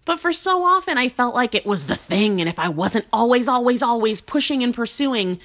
But 0.05 0.19
for 0.19 0.33
so 0.33 0.65
often, 0.65 0.99
I 0.99 1.09
felt 1.09 1.35
like 1.35 1.55
it 1.55 1.67
was 1.67 1.85
the 1.85 1.97
thing. 1.97 2.41
And 2.41 2.49
if 2.49 2.59
I 2.59 2.69
wasn't 2.69 3.07
always, 3.13 3.49
always, 3.49 3.83
always 3.83 4.21
pushing 4.21 4.63
and 4.63 4.75
pursuing, 4.75 5.39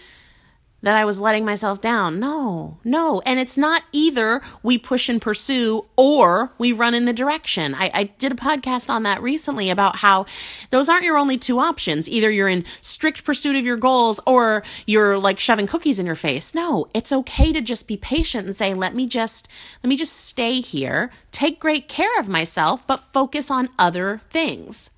that 0.85 0.95
I 0.95 1.03
was 1.03 1.19
letting 1.19 1.45
myself 1.45 1.81
down. 1.81 2.19
No, 2.19 2.77
no. 2.83 3.19
And 3.25 3.39
it's 3.39 3.57
not 3.57 3.81
either 3.91 4.39
we 4.61 4.77
push 4.77 5.09
and 5.09 5.19
pursue 5.19 5.87
or 5.95 6.53
we 6.59 6.71
run 6.71 6.93
in 6.93 7.05
the 7.05 7.11
direction. 7.11 7.73
I, 7.73 7.89
I, 7.91 8.03
did 8.03 8.31
a 8.31 8.35
podcast 8.35 8.87
on 8.87 9.01
that 9.01 9.19
recently 9.19 9.71
about 9.71 9.95
how 9.95 10.27
those 10.69 10.87
aren't 10.87 11.03
your 11.03 11.17
only 11.17 11.39
two 11.39 11.57
options. 11.57 12.07
Either 12.07 12.29
you're 12.29 12.47
in 12.47 12.65
strict 12.81 13.23
pursuit 13.23 13.55
of 13.55 13.65
your 13.65 13.77
goals 13.77 14.19
or 14.27 14.61
you're 14.85 15.17
like 15.17 15.39
shoving 15.39 15.65
cookies 15.65 15.97
in 15.97 16.05
your 16.05 16.13
face. 16.13 16.53
No, 16.53 16.87
it's 16.93 17.11
okay 17.11 17.51
to 17.51 17.61
just 17.61 17.87
be 17.87 17.97
patient 17.97 18.45
and 18.45 18.55
say, 18.55 18.75
let 18.75 18.93
me 18.93 19.07
just, 19.07 19.47
let 19.83 19.89
me 19.89 19.97
just 19.97 20.15
stay 20.15 20.61
here, 20.61 21.09
take 21.31 21.59
great 21.59 21.89
care 21.89 22.19
of 22.19 22.29
myself, 22.29 22.85
but 22.85 23.11
focus 23.11 23.49
on 23.49 23.69
other 23.79 24.21
things. 24.29 24.91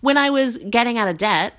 When 0.00 0.16
I 0.16 0.30
was 0.30 0.58
getting 0.58 0.98
out 0.98 1.06
of 1.06 1.16
debt, 1.16 1.54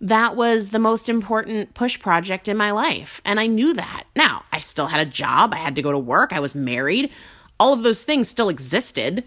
that 0.00 0.36
was 0.36 0.70
the 0.70 0.78
most 0.78 1.08
important 1.08 1.74
push 1.74 1.98
project 1.98 2.48
in 2.48 2.56
my 2.56 2.70
life. 2.70 3.20
And 3.24 3.40
I 3.40 3.46
knew 3.46 3.72
that. 3.74 4.04
Now, 4.14 4.44
I 4.52 4.60
still 4.60 4.86
had 4.86 5.06
a 5.06 5.10
job, 5.10 5.54
I 5.54 5.58
had 5.58 5.76
to 5.76 5.82
go 5.82 5.92
to 5.92 5.98
work, 5.98 6.32
I 6.32 6.40
was 6.40 6.54
married. 6.54 7.10
All 7.58 7.72
of 7.72 7.82
those 7.82 8.04
things 8.04 8.28
still 8.28 8.50
existed, 8.50 9.24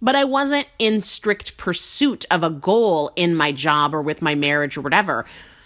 but 0.00 0.14
I 0.14 0.24
wasn't 0.24 0.68
in 0.78 1.00
strict 1.00 1.56
pursuit 1.56 2.24
of 2.30 2.44
a 2.44 2.50
goal 2.50 3.10
in 3.16 3.34
my 3.34 3.50
job 3.50 3.94
or 3.94 4.02
with 4.02 4.22
my 4.22 4.34
marriage 4.34 4.76
or 4.76 4.80
whatever. 4.80 5.24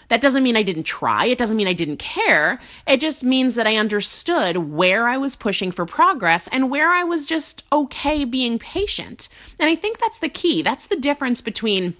That 0.08 0.22
doesn't 0.22 0.42
mean 0.42 0.56
I 0.56 0.62
didn't 0.62 0.84
try. 0.84 1.26
It 1.26 1.36
doesn't 1.36 1.56
mean 1.56 1.68
I 1.68 1.74
didn't 1.74 1.98
care. 1.98 2.58
It 2.86 2.98
just 2.98 3.22
means 3.22 3.56
that 3.56 3.66
I 3.66 3.76
understood 3.76 4.56
where 4.56 5.06
I 5.06 5.18
was 5.18 5.36
pushing 5.36 5.70
for 5.70 5.84
progress 5.84 6.48
and 6.48 6.70
where 6.70 6.88
I 6.88 7.04
was 7.04 7.26
just 7.26 7.62
okay 7.70 8.24
being 8.24 8.58
patient. 8.58 9.28
And 9.60 9.68
I 9.68 9.74
think 9.74 9.98
that's 9.98 10.18
the 10.18 10.30
key. 10.30 10.62
That's 10.62 10.86
the 10.86 10.96
difference 10.96 11.42
between 11.42 11.94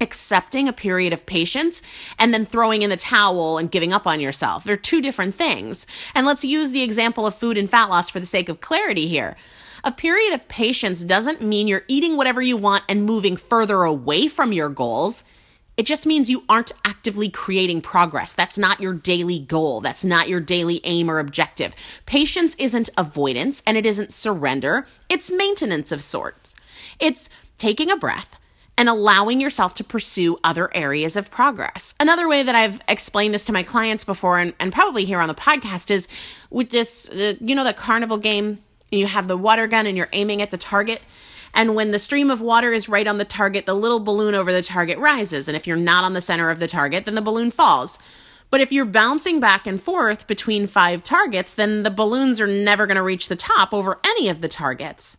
accepting 0.00 0.68
a 0.68 0.72
period 0.72 1.12
of 1.12 1.26
patience 1.26 1.82
and 2.18 2.34
then 2.34 2.44
throwing 2.44 2.82
in 2.82 2.90
the 2.90 2.96
towel 2.96 3.58
and 3.58 3.70
giving 3.70 3.92
up 3.92 4.06
on 4.06 4.20
yourself. 4.20 4.64
They're 4.64 4.76
two 4.76 5.00
different 5.00 5.34
things. 5.34 5.86
And 6.14 6.26
let's 6.26 6.44
use 6.44 6.72
the 6.72 6.82
example 6.82 7.26
of 7.26 7.34
food 7.34 7.56
and 7.56 7.70
fat 7.70 7.90
loss 7.90 8.10
for 8.10 8.20
the 8.20 8.26
sake 8.26 8.48
of 8.48 8.60
clarity 8.60 9.06
here. 9.06 9.36
A 9.84 9.92
period 9.92 10.32
of 10.32 10.48
patience 10.48 11.04
doesn't 11.04 11.42
mean 11.42 11.68
you're 11.68 11.84
eating 11.88 12.16
whatever 12.16 12.40
you 12.40 12.56
want 12.56 12.84
and 12.88 13.04
moving 13.04 13.36
further 13.36 13.82
away 13.82 14.28
from 14.28 14.52
your 14.52 14.70
goals. 14.70 15.24
It 15.76 15.86
just 15.86 16.06
means 16.06 16.30
you 16.30 16.44
aren't 16.48 16.72
actively 16.84 17.28
creating 17.28 17.82
progress. 17.82 18.32
That's 18.32 18.56
not 18.56 18.80
your 18.80 18.94
daily 18.94 19.40
goal. 19.40 19.80
That's 19.80 20.04
not 20.04 20.28
your 20.28 20.40
daily 20.40 20.80
aim 20.84 21.10
or 21.10 21.18
objective. 21.18 21.74
Patience 22.06 22.54
isn't 22.56 22.90
avoidance 22.96 23.62
and 23.66 23.76
it 23.76 23.84
isn't 23.84 24.12
surrender. 24.12 24.86
It's 25.08 25.32
maintenance 25.32 25.92
of 25.92 26.02
sorts. 26.02 26.54
It's 27.00 27.28
taking 27.58 27.90
a 27.90 27.96
breath, 27.96 28.36
and 28.76 28.88
allowing 28.88 29.40
yourself 29.40 29.74
to 29.74 29.84
pursue 29.84 30.36
other 30.42 30.68
areas 30.74 31.16
of 31.16 31.30
progress. 31.30 31.94
Another 32.00 32.28
way 32.28 32.42
that 32.42 32.54
I've 32.54 32.80
explained 32.88 33.34
this 33.34 33.44
to 33.46 33.52
my 33.52 33.62
clients 33.62 34.04
before 34.04 34.38
and, 34.38 34.52
and 34.58 34.72
probably 34.72 35.04
here 35.04 35.20
on 35.20 35.28
the 35.28 35.34
podcast 35.34 35.90
is 35.90 36.08
with 36.50 36.70
this, 36.70 37.08
uh, 37.10 37.34
you 37.40 37.54
know, 37.54 37.64
the 37.64 37.72
carnival 37.72 38.18
game, 38.18 38.58
you 38.90 39.06
have 39.06 39.28
the 39.28 39.36
water 39.36 39.66
gun 39.66 39.86
and 39.86 39.96
you're 39.96 40.08
aiming 40.12 40.42
at 40.42 40.50
the 40.50 40.58
target. 40.58 41.00
And 41.54 41.76
when 41.76 41.92
the 41.92 42.00
stream 42.00 42.30
of 42.30 42.40
water 42.40 42.72
is 42.72 42.88
right 42.88 43.06
on 43.06 43.18
the 43.18 43.24
target, 43.24 43.64
the 43.64 43.74
little 43.74 44.00
balloon 44.00 44.34
over 44.34 44.52
the 44.52 44.62
target 44.62 44.98
rises. 44.98 45.46
And 45.48 45.56
if 45.56 45.66
you're 45.66 45.76
not 45.76 46.02
on 46.02 46.12
the 46.12 46.20
center 46.20 46.50
of 46.50 46.58
the 46.58 46.66
target, 46.66 47.04
then 47.04 47.14
the 47.14 47.22
balloon 47.22 47.52
falls. 47.52 48.00
But 48.50 48.60
if 48.60 48.72
you're 48.72 48.84
bouncing 48.84 49.40
back 49.40 49.66
and 49.66 49.80
forth 49.80 50.26
between 50.26 50.66
five 50.66 51.02
targets, 51.02 51.54
then 51.54 51.84
the 51.84 51.90
balloons 51.90 52.40
are 52.40 52.46
never 52.46 52.86
going 52.86 52.96
to 52.96 53.02
reach 53.02 53.28
the 53.28 53.36
top 53.36 53.72
over 53.72 53.98
any 54.04 54.28
of 54.28 54.40
the 54.40 54.48
targets. 54.48 55.16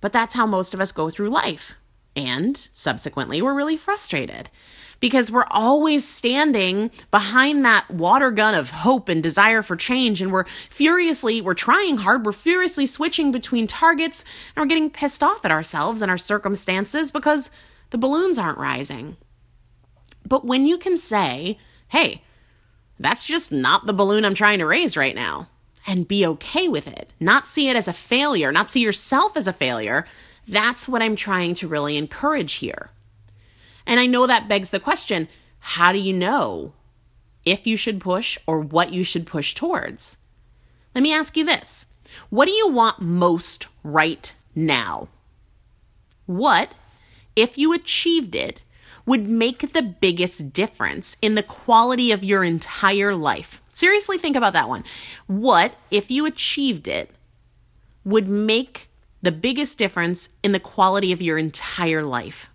But 0.00 0.12
that's 0.12 0.34
how 0.34 0.46
most 0.46 0.74
of 0.74 0.80
us 0.80 0.92
go 0.92 1.10
through 1.10 1.30
life. 1.30 1.76
And 2.18 2.56
subsequently, 2.72 3.40
we're 3.40 3.54
really 3.54 3.76
frustrated 3.76 4.50
because 4.98 5.30
we're 5.30 5.46
always 5.52 6.06
standing 6.06 6.90
behind 7.12 7.64
that 7.64 7.88
water 7.88 8.32
gun 8.32 8.56
of 8.56 8.70
hope 8.70 9.08
and 9.08 9.22
desire 9.22 9.62
for 9.62 9.76
change. 9.76 10.20
And 10.20 10.32
we're 10.32 10.44
furiously, 10.44 11.40
we're 11.40 11.54
trying 11.54 11.98
hard, 11.98 12.26
we're 12.26 12.32
furiously 12.32 12.86
switching 12.86 13.30
between 13.30 13.68
targets, 13.68 14.24
and 14.56 14.62
we're 14.62 14.68
getting 14.68 14.90
pissed 14.90 15.22
off 15.22 15.44
at 15.44 15.52
ourselves 15.52 16.02
and 16.02 16.10
our 16.10 16.18
circumstances 16.18 17.12
because 17.12 17.52
the 17.90 17.98
balloons 17.98 18.36
aren't 18.36 18.58
rising. 18.58 19.16
But 20.26 20.44
when 20.44 20.66
you 20.66 20.76
can 20.76 20.96
say, 20.96 21.56
hey, 21.90 22.24
that's 22.98 23.24
just 23.24 23.52
not 23.52 23.86
the 23.86 23.92
balloon 23.92 24.24
I'm 24.24 24.34
trying 24.34 24.58
to 24.58 24.66
raise 24.66 24.96
right 24.96 25.14
now, 25.14 25.48
and 25.86 26.08
be 26.08 26.26
okay 26.26 26.66
with 26.66 26.88
it, 26.88 27.10
not 27.20 27.46
see 27.46 27.68
it 27.68 27.76
as 27.76 27.86
a 27.86 27.92
failure, 27.92 28.50
not 28.50 28.72
see 28.72 28.80
yourself 28.80 29.36
as 29.36 29.46
a 29.46 29.52
failure, 29.52 30.04
that's 30.48 30.88
what 30.88 31.02
I'm 31.02 31.16
trying 31.16 31.54
to 31.54 31.68
really 31.68 31.96
encourage 31.96 32.54
here. 32.54 32.90
And 33.86 34.00
I 34.00 34.06
know 34.06 34.26
that 34.26 34.48
begs 34.48 34.70
the 34.70 34.80
question 34.80 35.28
how 35.60 35.92
do 35.92 35.98
you 35.98 36.12
know 36.12 36.72
if 37.44 37.66
you 37.66 37.76
should 37.76 38.00
push 38.00 38.38
or 38.46 38.60
what 38.60 38.92
you 38.92 39.04
should 39.04 39.26
push 39.26 39.54
towards? 39.54 40.18
Let 40.94 41.02
me 41.02 41.12
ask 41.12 41.36
you 41.36 41.44
this 41.44 41.86
What 42.30 42.46
do 42.46 42.52
you 42.52 42.68
want 42.68 43.00
most 43.00 43.66
right 43.82 44.32
now? 44.54 45.08
What, 46.26 46.74
if 47.34 47.56
you 47.56 47.72
achieved 47.72 48.34
it, 48.34 48.60
would 49.06 49.26
make 49.26 49.72
the 49.72 49.82
biggest 49.82 50.52
difference 50.52 51.16
in 51.22 51.34
the 51.34 51.42
quality 51.42 52.12
of 52.12 52.22
your 52.22 52.44
entire 52.44 53.14
life? 53.14 53.62
Seriously, 53.72 54.18
think 54.18 54.36
about 54.36 54.52
that 54.52 54.68
one. 54.68 54.84
What, 55.26 55.74
if 55.90 56.10
you 56.10 56.26
achieved 56.26 56.86
it, 56.86 57.10
would 58.04 58.28
make 58.28 58.87
the 59.22 59.32
biggest 59.32 59.78
difference 59.78 60.28
in 60.42 60.52
the 60.52 60.60
quality 60.60 61.12
of 61.12 61.22
your 61.22 61.38
entire 61.38 62.02
life 62.02 62.50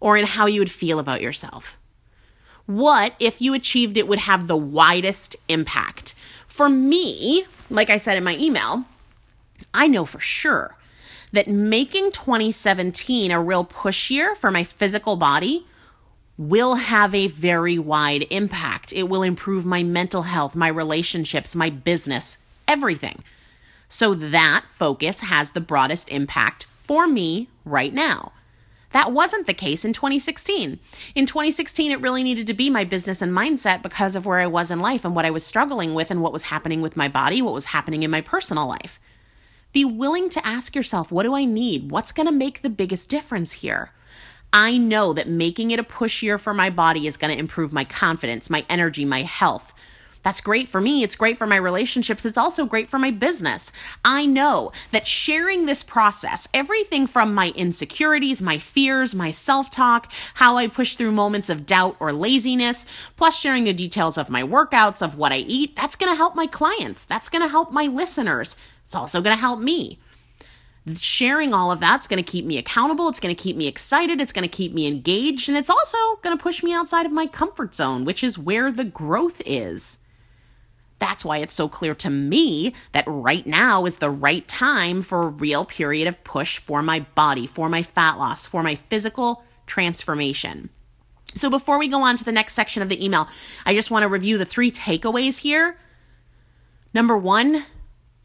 or 0.00 0.16
in 0.16 0.26
how 0.26 0.46
you 0.46 0.60
would 0.60 0.70
feel 0.70 0.98
about 0.98 1.22
yourself? 1.22 1.78
What, 2.66 3.14
if 3.18 3.40
you 3.40 3.54
achieved 3.54 3.96
it, 3.96 4.06
would 4.06 4.20
have 4.20 4.46
the 4.46 4.56
widest 4.56 5.36
impact? 5.48 6.14
For 6.46 6.68
me, 6.68 7.44
like 7.70 7.90
I 7.90 7.96
said 7.96 8.16
in 8.16 8.24
my 8.24 8.36
email, 8.36 8.84
I 9.74 9.88
know 9.88 10.04
for 10.04 10.20
sure 10.20 10.76
that 11.32 11.48
making 11.48 12.12
2017 12.12 13.30
a 13.30 13.40
real 13.40 13.64
push 13.64 14.10
year 14.10 14.34
for 14.34 14.50
my 14.50 14.64
physical 14.64 15.16
body 15.16 15.66
will 16.38 16.76
have 16.76 17.14
a 17.14 17.28
very 17.28 17.78
wide 17.78 18.26
impact. 18.30 18.92
It 18.92 19.04
will 19.04 19.22
improve 19.22 19.64
my 19.64 19.82
mental 19.82 20.22
health, 20.22 20.54
my 20.54 20.68
relationships, 20.68 21.56
my 21.56 21.70
business, 21.70 22.38
everything. 22.68 23.22
So 23.92 24.14
that 24.14 24.64
focus 24.72 25.20
has 25.20 25.50
the 25.50 25.60
broadest 25.60 26.08
impact 26.08 26.66
for 26.80 27.06
me 27.06 27.48
right 27.66 27.92
now. 27.92 28.32
That 28.92 29.12
wasn't 29.12 29.46
the 29.46 29.52
case 29.52 29.84
in 29.84 29.92
2016. 29.92 30.78
In 31.14 31.26
2016, 31.26 31.92
it 31.92 32.00
really 32.00 32.22
needed 32.22 32.46
to 32.46 32.54
be 32.54 32.70
my 32.70 32.84
business 32.84 33.20
and 33.20 33.36
mindset 33.36 33.82
because 33.82 34.16
of 34.16 34.24
where 34.24 34.38
I 34.38 34.46
was 34.46 34.70
in 34.70 34.80
life 34.80 35.04
and 35.04 35.14
what 35.14 35.26
I 35.26 35.30
was 35.30 35.44
struggling 35.44 35.92
with 35.92 36.10
and 36.10 36.22
what 36.22 36.32
was 36.32 36.44
happening 36.44 36.80
with 36.80 36.96
my 36.96 37.06
body, 37.06 37.42
what 37.42 37.52
was 37.52 37.66
happening 37.66 38.02
in 38.02 38.10
my 38.10 38.22
personal 38.22 38.66
life. 38.66 38.98
Be 39.74 39.84
willing 39.84 40.30
to 40.30 40.46
ask 40.46 40.74
yourself, 40.74 41.12
what 41.12 41.24
do 41.24 41.34
I 41.34 41.44
need? 41.44 41.90
What's 41.90 42.12
going 42.12 42.26
to 42.26 42.32
make 42.32 42.62
the 42.62 42.70
biggest 42.70 43.10
difference 43.10 43.52
here? 43.52 43.92
I 44.54 44.78
know 44.78 45.12
that 45.12 45.28
making 45.28 45.70
it 45.70 45.78
a 45.78 45.84
push 45.84 46.22
year 46.22 46.38
for 46.38 46.54
my 46.54 46.70
body 46.70 47.06
is 47.06 47.18
going 47.18 47.34
to 47.34 47.38
improve 47.38 47.74
my 47.74 47.84
confidence, 47.84 48.48
my 48.48 48.64
energy, 48.70 49.04
my 49.04 49.20
health. 49.20 49.74
That's 50.22 50.40
great 50.40 50.68
for 50.68 50.80
me. 50.80 51.02
It's 51.02 51.16
great 51.16 51.36
for 51.36 51.46
my 51.46 51.56
relationships. 51.56 52.24
It's 52.24 52.38
also 52.38 52.64
great 52.64 52.88
for 52.88 52.98
my 52.98 53.10
business. 53.10 53.72
I 54.04 54.24
know 54.24 54.70
that 54.92 55.08
sharing 55.08 55.66
this 55.66 55.82
process, 55.82 56.48
everything 56.54 57.06
from 57.06 57.34
my 57.34 57.52
insecurities, 57.56 58.40
my 58.40 58.58
fears, 58.58 59.14
my 59.14 59.30
self 59.32 59.68
talk, 59.70 60.12
how 60.34 60.56
I 60.56 60.68
push 60.68 60.96
through 60.96 61.12
moments 61.12 61.50
of 61.50 61.66
doubt 61.66 61.96
or 61.98 62.12
laziness, 62.12 62.86
plus 63.16 63.36
sharing 63.36 63.64
the 63.64 63.72
details 63.72 64.16
of 64.16 64.30
my 64.30 64.42
workouts, 64.42 65.02
of 65.02 65.16
what 65.16 65.32
I 65.32 65.38
eat, 65.38 65.74
that's 65.74 65.96
going 65.96 66.12
to 66.12 66.16
help 66.16 66.36
my 66.36 66.46
clients. 66.46 67.04
That's 67.04 67.28
going 67.28 67.42
to 67.42 67.48
help 67.48 67.72
my 67.72 67.86
listeners. 67.86 68.56
It's 68.84 68.94
also 68.94 69.20
going 69.20 69.34
to 69.34 69.40
help 69.40 69.60
me 69.60 69.98
sharing 70.96 71.54
all 71.54 71.70
of 71.70 71.80
that's 71.80 72.06
going 72.08 72.22
to 72.22 72.28
keep 72.28 72.44
me 72.44 72.58
accountable. 72.58 73.08
It's 73.08 73.20
going 73.20 73.34
to 73.34 73.40
keep 73.40 73.56
me 73.56 73.68
excited. 73.68 74.20
It's 74.20 74.32
going 74.32 74.48
to 74.48 74.48
keep 74.48 74.72
me 74.72 74.86
engaged. 74.88 75.48
And 75.48 75.56
it's 75.56 75.70
also 75.70 75.96
going 76.22 76.36
to 76.36 76.42
push 76.42 76.62
me 76.62 76.72
outside 76.72 77.06
of 77.06 77.12
my 77.12 77.26
comfort 77.26 77.74
zone, 77.74 78.04
which 78.04 78.24
is 78.24 78.38
where 78.38 78.72
the 78.72 78.84
growth 78.84 79.40
is. 79.46 79.98
That's 81.02 81.24
why 81.24 81.38
it's 81.38 81.52
so 81.52 81.68
clear 81.68 81.96
to 81.96 82.10
me 82.10 82.74
that 82.92 83.02
right 83.08 83.44
now 83.44 83.86
is 83.86 83.96
the 83.96 84.08
right 84.08 84.46
time 84.46 85.02
for 85.02 85.24
a 85.24 85.30
real 85.30 85.64
period 85.64 86.06
of 86.06 86.22
push 86.22 86.58
for 86.58 86.80
my 86.80 87.00
body, 87.16 87.44
for 87.48 87.68
my 87.68 87.82
fat 87.82 88.18
loss, 88.18 88.46
for 88.46 88.62
my 88.62 88.76
physical 88.76 89.42
transformation. 89.66 90.70
So 91.34 91.50
before 91.50 91.80
we 91.80 91.88
go 91.88 92.02
on 92.02 92.16
to 92.18 92.24
the 92.24 92.30
next 92.30 92.52
section 92.52 92.84
of 92.84 92.88
the 92.88 93.04
email, 93.04 93.26
I 93.66 93.74
just 93.74 93.90
want 93.90 94.04
to 94.04 94.08
review 94.08 94.38
the 94.38 94.44
three 94.44 94.70
takeaways 94.70 95.38
here. 95.38 95.76
Number 96.94 97.18
one, 97.18 97.64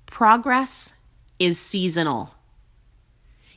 progress 0.05 0.93
is 1.39 1.59
seasonal. 1.59 2.35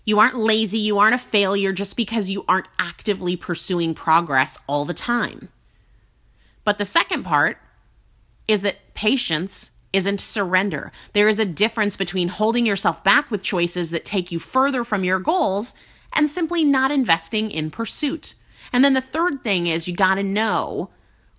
You 0.07 0.19
aren't 0.19 0.39
lazy, 0.39 0.79
you 0.79 0.97
aren't 0.97 1.15
a 1.15 1.19
failure 1.19 1.75
just 1.75 1.95
because 1.95 2.31
you 2.31 2.43
aren't 2.49 2.69
actively 2.79 3.37
pursuing 3.37 3.93
progress 3.93 4.59
all 4.67 4.87
the 4.87 4.95
time. 4.95 5.51
But 6.65 6.79
the 6.79 6.87
second 6.87 7.25
part 7.25 7.59
is 8.49 8.63
that 8.63 8.90
patience 9.01 9.71
isn't 9.95 10.21
surrender. 10.21 10.93
There 11.15 11.27
is 11.27 11.39
a 11.39 11.47
difference 11.47 11.97
between 11.97 12.29
holding 12.29 12.67
yourself 12.67 13.03
back 13.03 13.31
with 13.31 13.43
choices 13.43 13.91
that 13.91 14.05
take 14.05 14.31
you 14.31 14.39
further 14.39 14.85
from 14.85 15.05
your 15.05 15.19
goals 15.19 15.73
and 16.13 16.29
simply 16.29 16.65
not 16.65 16.91
investing 16.91 17.51
in 17.51 17.71
pursuit. 17.71 18.35
And 18.75 18.85
then 18.85 18.93
the 18.93 19.01
third 19.01 19.43
thing 19.43 19.69
is 19.69 19.89
you 19.89 19.97
got 19.97 20.17
to 20.17 20.23
know 20.23 20.91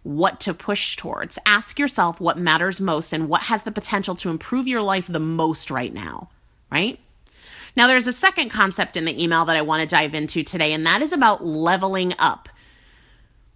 what 0.01 0.39
to 0.39 0.55
push 0.55 0.95
towards. 0.95 1.37
Ask 1.45 1.77
yourself 1.77 2.19
what 2.19 2.39
matters 2.39 2.81
most 2.81 3.13
and 3.13 3.29
what 3.29 3.43
has 3.43 3.61
the 3.61 3.71
potential 3.71 4.15
to 4.15 4.31
improve 4.31 4.67
your 4.67 4.81
life 4.81 5.05
the 5.05 5.19
most 5.19 5.69
right 5.69 5.93
now, 5.93 6.31
right? 6.71 6.99
Now, 7.75 7.85
there's 7.85 8.07
a 8.07 8.13
second 8.13 8.49
concept 8.49 8.97
in 8.97 9.05
the 9.05 9.23
email 9.23 9.45
that 9.45 9.55
I 9.55 9.61
want 9.61 9.87
to 9.87 9.95
dive 9.95 10.15
into 10.15 10.41
today, 10.41 10.73
and 10.73 10.83
that 10.87 11.03
is 11.03 11.13
about 11.13 11.45
leveling 11.45 12.15
up 12.17 12.49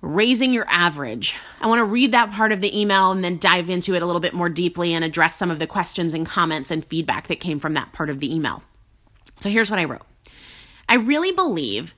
raising 0.06 0.54
your 0.54 0.66
average. 0.70 1.36
I 1.60 1.68
want 1.68 1.80
to 1.80 1.86
read 1.86 2.12
that 2.12 2.32
part 2.32 2.52
of 2.52 2.62
the 2.62 2.80
email 2.80 3.12
and 3.12 3.24
then 3.24 3.40
dive 3.40 3.70
into 3.70 3.96
it 3.96 4.02
a 4.02 4.06
little 4.06 4.22
bit 4.22 4.34
more 4.34 4.50
deeply 4.50 4.94
and 4.94 5.04
address 5.04 5.36
some 5.36 5.50
of 5.50 5.60
the 5.60 5.68
questions 5.68 6.14
and 6.14 6.26
comments 6.26 6.70
and 6.70 6.86
feedback 6.86 7.28
that 7.28 7.40
came 7.40 7.60
from 7.60 7.74
that 7.74 7.92
part 7.92 8.10
of 8.10 8.20
the 8.20 8.34
email. 8.34 8.64
So 9.40 9.50
here's 9.50 9.72
what 9.72 9.80
I 9.80 9.86
wrote 9.86 10.04
I 10.88 10.96
really 10.96 11.32
believe 11.32 11.96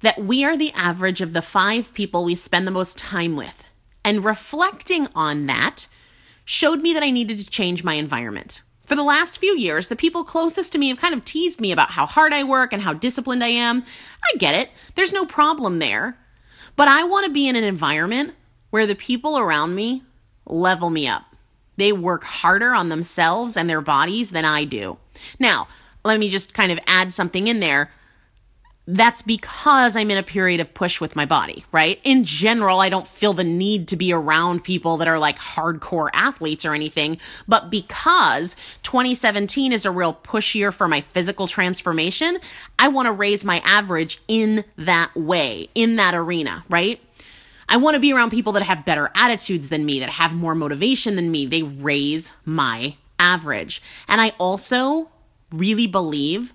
that 0.00 0.18
we 0.18 0.44
are 0.44 0.56
the 0.56 0.72
average 0.72 1.20
of 1.20 1.34
the 1.34 1.42
five 1.42 1.92
people 1.94 2.24
we 2.24 2.34
spend 2.34 2.66
the 2.66 2.72
most 2.72 2.98
time 2.98 3.36
with. 3.36 3.64
And 4.04 4.24
reflecting 4.24 5.06
on 5.14 5.46
that 5.46 5.86
showed 6.44 6.80
me 6.80 6.92
that 6.94 7.04
I 7.04 7.10
needed 7.10 7.38
to 7.38 7.48
change 7.48 7.84
my 7.84 7.94
environment. 7.94 8.62
For 8.84 8.96
the 8.96 9.04
last 9.04 9.38
few 9.38 9.56
years, 9.56 9.88
the 9.88 9.94
people 9.94 10.24
closest 10.24 10.72
to 10.72 10.78
me 10.78 10.88
have 10.88 10.98
kind 10.98 11.14
of 11.14 11.24
teased 11.24 11.60
me 11.60 11.70
about 11.70 11.90
how 11.90 12.04
hard 12.04 12.32
I 12.32 12.42
work 12.42 12.72
and 12.72 12.82
how 12.82 12.94
disciplined 12.94 13.44
I 13.44 13.48
am. 13.48 13.84
I 14.24 14.38
get 14.38 14.56
it, 14.56 14.70
there's 14.96 15.12
no 15.12 15.24
problem 15.24 15.78
there. 15.78 16.18
But 16.82 16.88
I 16.88 17.04
want 17.04 17.26
to 17.26 17.30
be 17.30 17.46
in 17.46 17.54
an 17.54 17.62
environment 17.62 18.34
where 18.70 18.88
the 18.88 18.96
people 18.96 19.38
around 19.38 19.76
me 19.76 20.02
level 20.46 20.90
me 20.90 21.06
up. 21.06 21.36
They 21.76 21.92
work 21.92 22.24
harder 22.24 22.74
on 22.74 22.88
themselves 22.88 23.56
and 23.56 23.70
their 23.70 23.80
bodies 23.80 24.32
than 24.32 24.44
I 24.44 24.64
do. 24.64 24.98
Now, 25.38 25.68
let 26.04 26.18
me 26.18 26.28
just 26.28 26.54
kind 26.54 26.72
of 26.72 26.80
add 26.88 27.14
something 27.14 27.46
in 27.46 27.60
there 27.60 27.92
that's 28.86 29.22
because 29.22 29.94
I'm 29.94 30.10
in 30.10 30.18
a 30.18 30.24
period 30.24 30.60
of 30.60 30.74
push 30.74 31.00
with 31.00 31.14
my 31.14 31.24
body, 31.24 31.64
right? 31.70 32.00
In 32.02 32.24
general, 32.24 32.80
I 32.80 32.88
don't 32.88 33.06
feel 33.06 33.32
the 33.32 33.44
need 33.44 33.86
to 33.88 33.96
be 33.96 34.12
around 34.12 34.64
people 34.64 34.96
that 34.96 35.06
are 35.06 35.20
like 35.20 35.38
hardcore 35.38 36.10
athletes 36.12 36.64
or 36.64 36.74
anything, 36.74 37.18
but 37.46 37.70
because 37.70 38.56
2017 38.82 39.72
is 39.72 39.84
a 39.84 39.90
real 39.90 40.12
push 40.12 40.56
year 40.56 40.72
for 40.72 40.88
my 40.88 41.00
physical 41.00 41.46
transformation, 41.46 42.38
I 42.78 42.88
want 42.88 43.06
to 43.06 43.12
raise 43.12 43.44
my 43.44 43.62
average 43.64 44.20
in 44.26 44.64
that 44.76 45.14
way, 45.14 45.68
in 45.76 45.96
that 45.96 46.14
arena, 46.14 46.64
right? 46.68 47.00
I 47.68 47.76
want 47.76 47.94
to 47.94 48.00
be 48.00 48.12
around 48.12 48.30
people 48.30 48.52
that 48.54 48.64
have 48.64 48.84
better 48.84 49.10
attitudes 49.14 49.68
than 49.68 49.86
me, 49.86 50.00
that 50.00 50.10
have 50.10 50.32
more 50.32 50.56
motivation 50.56 51.14
than 51.14 51.30
me. 51.30 51.46
They 51.46 51.62
raise 51.62 52.32
my 52.44 52.96
average. 53.18 53.80
And 54.08 54.20
I 54.20 54.32
also 54.40 55.08
really 55.52 55.86
believe 55.86 56.52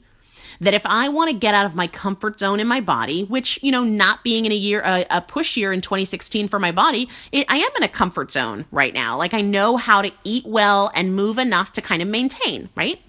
that 0.60 0.74
if 0.74 0.86
I 0.86 1.10
want 1.10 1.30
to 1.30 1.36
get 1.36 1.54
out 1.54 1.66
of 1.66 1.76
my 1.76 1.88
comfort 1.88 2.40
zone 2.40 2.60
in 2.60 2.68
my 2.68 2.82
body, 2.82 3.24
which, 3.24 3.60
you 3.62 3.72
know, 3.72 3.84
not 3.84 4.24
being 4.24 4.46
in 4.46 4.52
a 4.52 4.56
year, 4.56 4.82
a, 4.84 5.06
a 5.10 5.22
push 5.22 5.58
year 5.58 5.74
in 5.74 5.82
2016 5.82 6.48
for 6.48 6.60
my 6.60 6.72
body, 6.72 7.10
it, 7.32 7.46
I 7.50 7.58
am 7.58 7.70
in 7.78 7.84
a 7.84 7.88
comfort 7.88 8.32
zone 8.32 8.66
right 8.72 8.94
now. 8.94 9.18
Like 9.18 9.34
I 9.34 9.42
know 9.42 9.78
how 9.78 10.02
to 10.02 10.12
eat 10.24 10.46
well 10.46 10.92
and 10.96 11.16
move 11.16 11.38
enough 11.38 11.72
to 11.74 11.82
kind 11.82 12.02
of 12.02 12.08
maintain, 12.08 12.70
right? 12.76 13.00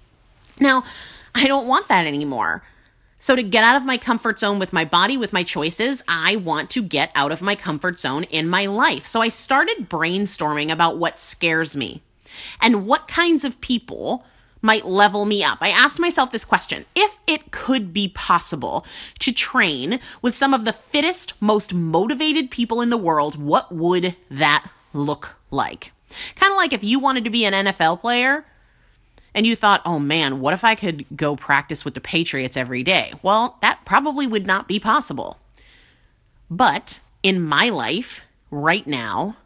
Now, 0.61 0.84
I 1.34 1.46
don't 1.46 1.68
want 1.68 1.88
that 1.88 2.06
anymore. 2.06 2.62
So, 3.20 3.34
to 3.34 3.42
get 3.42 3.64
out 3.64 3.76
of 3.76 3.84
my 3.84 3.96
comfort 3.96 4.38
zone 4.38 4.61
with 4.61 4.72
my 4.72 4.84
body, 4.84 5.16
with 5.16 5.32
my 5.32 5.42
choices, 5.42 6.04
I 6.06 6.37
want 6.37 6.70
to 6.70 6.82
get 6.82 7.11
out 7.16 7.32
of 7.32 7.42
my 7.42 7.56
comfort 7.56 7.98
zone 7.98 8.22
in 8.24 8.48
my 8.48 8.66
life. 8.66 9.06
So, 9.06 9.20
I 9.20 9.28
started 9.28 9.90
brainstorming 9.90 10.70
about 10.70 10.98
what 10.98 11.18
scares 11.18 11.74
me 11.74 12.00
and 12.61 12.87
what 12.87 13.08
kinds 13.08 13.44
of 13.44 13.61
people 13.61 14.24
might 14.62 14.87
level 14.87 15.25
me 15.25 15.42
up. 15.42 15.59
I 15.61 15.68
asked 15.68 15.99
myself 15.99 16.33
this 16.33 16.44
question 16.44 16.85
if 16.94 17.18
it 17.27 17.51
could 17.51 17.92
be 17.92 18.09
possible 18.09 18.85
to 19.21 19.33
train 19.33 20.01
with 20.23 20.37
some 20.37 20.55
of 20.55 20.64
the 20.64 20.73
fittest, 20.73 21.35
most 21.40 21.75
motivated 21.75 22.51
people 22.51 22.81
in 22.81 22.90
the 22.90 22.97
world, 22.97 23.40
what 23.40 23.73
would 23.73 24.16
that 24.31 24.71
look 24.92 25.37
like? 25.51 25.92
Kind 26.37 26.53
of 26.53 26.57
like 26.57 26.73
if 26.73 26.85
you 26.85 26.99
wanted 26.99 27.25
to 27.25 27.31
be 27.31 27.44
an 27.44 27.53
NFL 27.53 28.01
player 28.01 28.44
and 29.35 29.47
you 29.47 29.55
thought, 29.55 29.83
oh 29.85 29.99
man, 29.99 30.40
what 30.40 30.55
if 30.55 30.64
I 30.64 30.75
could 30.75 31.05
go 31.14 31.37
practice 31.37 31.85
with 31.85 31.94
the 31.94 32.01
Patriots 32.01 32.57
every 32.57 32.83
day? 32.83 33.12
Well, 33.23 33.59
that 33.62 33.85
probably 33.85 34.27
would 34.27 34.47
not 34.47 34.66
be 34.66 34.81
possible. 34.81 35.38
But 36.51 37.01
in 37.23 37.40
my 37.42 37.68
life 37.68 38.23
right 38.51 38.87
now, 38.87 39.37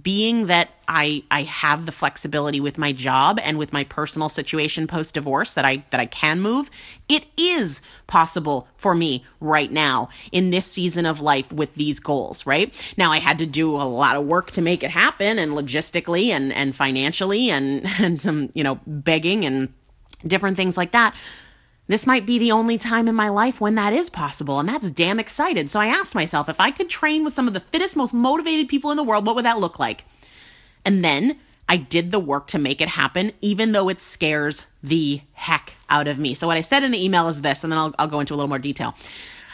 being 0.00 0.46
that 0.46 0.70
I 0.88 1.22
I 1.30 1.42
have 1.42 1.84
the 1.84 1.92
flexibility 1.92 2.60
with 2.60 2.78
my 2.78 2.92
job 2.92 3.38
and 3.42 3.58
with 3.58 3.72
my 3.72 3.84
personal 3.84 4.28
situation 4.30 4.86
post 4.86 5.14
divorce 5.14 5.54
that 5.54 5.64
I 5.64 5.84
that 5.90 6.00
I 6.00 6.06
can 6.06 6.40
move, 6.40 6.70
it 7.08 7.24
is 7.36 7.82
possible 8.06 8.68
for 8.76 8.94
me 8.94 9.24
right 9.40 9.70
now 9.70 10.08
in 10.30 10.50
this 10.50 10.64
season 10.64 11.04
of 11.04 11.20
life 11.20 11.52
with 11.52 11.74
these 11.74 12.00
goals, 12.00 12.46
right? 12.46 12.74
Now 12.96 13.12
I 13.12 13.18
had 13.18 13.38
to 13.40 13.46
do 13.46 13.76
a 13.76 13.84
lot 13.84 14.16
of 14.16 14.24
work 14.24 14.50
to 14.52 14.62
make 14.62 14.82
it 14.82 14.90
happen 14.90 15.38
and 15.38 15.52
logistically 15.52 16.28
and 16.28 16.52
and 16.52 16.74
financially 16.74 17.50
and 17.50 17.86
and 17.98 18.22
some, 18.22 18.50
you 18.54 18.64
know, 18.64 18.80
begging 18.86 19.44
and 19.44 19.72
different 20.26 20.56
things 20.56 20.76
like 20.76 20.92
that. 20.92 21.14
This 21.88 22.06
might 22.06 22.24
be 22.24 22.38
the 22.38 22.52
only 22.52 22.78
time 22.78 23.08
in 23.08 23.14
my 23.14 23.28
life 23.28 23.60
when 23.60 23.74
that 23.74 23.92
is 23.92 24.08
possible, 24.08 24.60
and 24.60 24.68
that's 24.68 24.90
damn 24.90 25.18
excited. 25.18 25.68
So 25.68 25.80
I 25.80 25.86
asked 25.86 26.14
myself 26.14 26.48
if 26.48 26.60
I 26.60 26.70
could 26.70 26.88
train 26.88 27.24
with 27.24 27.34
some 27.34 27.48
of 27.48 27.54
the 27.54 27.60
fittest, 27.60 27.96
most 27.96 28.14
motivated 28.14 28.68
people 28.68 28.90
in 28.90 28.96
the 28.96 29.02
world, 29.02 29.26
what 29.26 29.34
would 29.34 29.44
that 29.44 29.58
look 29.58 29.78
like? 29.78 30.04
And 30.84 31.04
then 31.04 31.38
I 31.68 31.76
did 31.76 32.12
the 32.12 32.20
work 32.20 32.46
to 32.48 32.58
make 32.58 32.80
it 32.80 32.88
happen, 32.88 33.32
even 33.40 33.72
though 33.72 33.88
it 33.88 34.00
scares 34.00 34.66
the 34.82 35.22
heck 35.32 35.76
out 35.88 36.06
of 36.06 36.18
me. 36.18 36.34
So, 36.34 36.46
what 36.46 36.56
I 36.56 36.60
said 36.60 36.82
in 36.84 36.90
the 36.92 37.04
email 37.04 37.28
is 37.28 37.40
this, 37.40 37.64
and 37.64 37.72
then 37.72 37.78
I'll, 37.78 37.94
I'll 37.98 38.08
go 38.08 38.20
into 38.20 38.34
a 38.34 38.36
little 38.36 38.48
more 38.48 38.58
detail. 38.58 38.94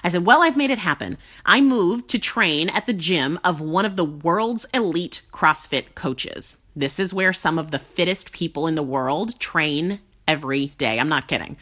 I 0.05 0.09
said, 0.09 0.27
Well, 0.27 0.43
I've 0.43 0.57
made 0.57 0.71
it 0.71 0.79
happen. 0.79 1.19
I 1.47 1.61
moved 1.61 2.09
to 2.11 2.19
train 2.19 2.69
at 2.71 2.87
the 2.87 2.93
gym 2.93 3.39
of 3.45 3.61
one 3.61 3.85
of 3.85 3.97
the 3.97 4.05
world's 4.05 4.67
elite 4.75 5.23
CrossFit 5.33 5.95
coaches. 5.95 6.59
This 6.77 7.01
is 7.01 7.15
where 7.15 7.33
some 7.33 7.59
of 7.59 7.71
the 7.71 7.79
fittest 7.79 8.33
people 8.33 8.67
in 8.67 8.75
the 8.75 8.83
world 8.83 9.39
train 9.41 10.01
every 10.27 10.67
day. 10.79 10.99
I'm 10.99 11.09
not 11.09 11.29
kidding. 11.29 11.57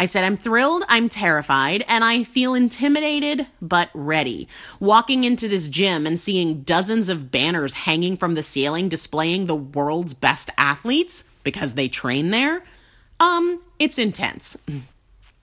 I 0.00 0.06
said, 0.06 0.24
I'm 0.24 0.38
thrilled, 0.38 0.82
I'm 0.88 1.10
terrified, 1.10 1.84
and 1.86 2.02
I 2.02 2.24
feel 2.24 2.54
intimidated 2.54 3.46
but 3.60 3.90
ready. 3.92 4.48
Walking 4.80 5.24
into 5.24 5.46
this 5.46 5.68
gym 5.68 6.06
and 6.06 6.18
seeing 6.18 6.62
dozens 6.62 7.10
of 7.10 7.30
banners 7.30 7.74
hanging 7.74 8.16
from 8.16 8.34
the 8.34 8.42
ceiling 8.42 8.88
displaying 8.88 9.44
the 9.44 9.54
world's 9.54 10.14
best 10.14 10.48
athletes 10.56 11.22
because 11.44 11.74
they 11.74 11.86
train 11.86 12.30
there, 12.30 12.64
um, 13.20 13.62
it's 13.78 13.98
intense. 13.98 14.56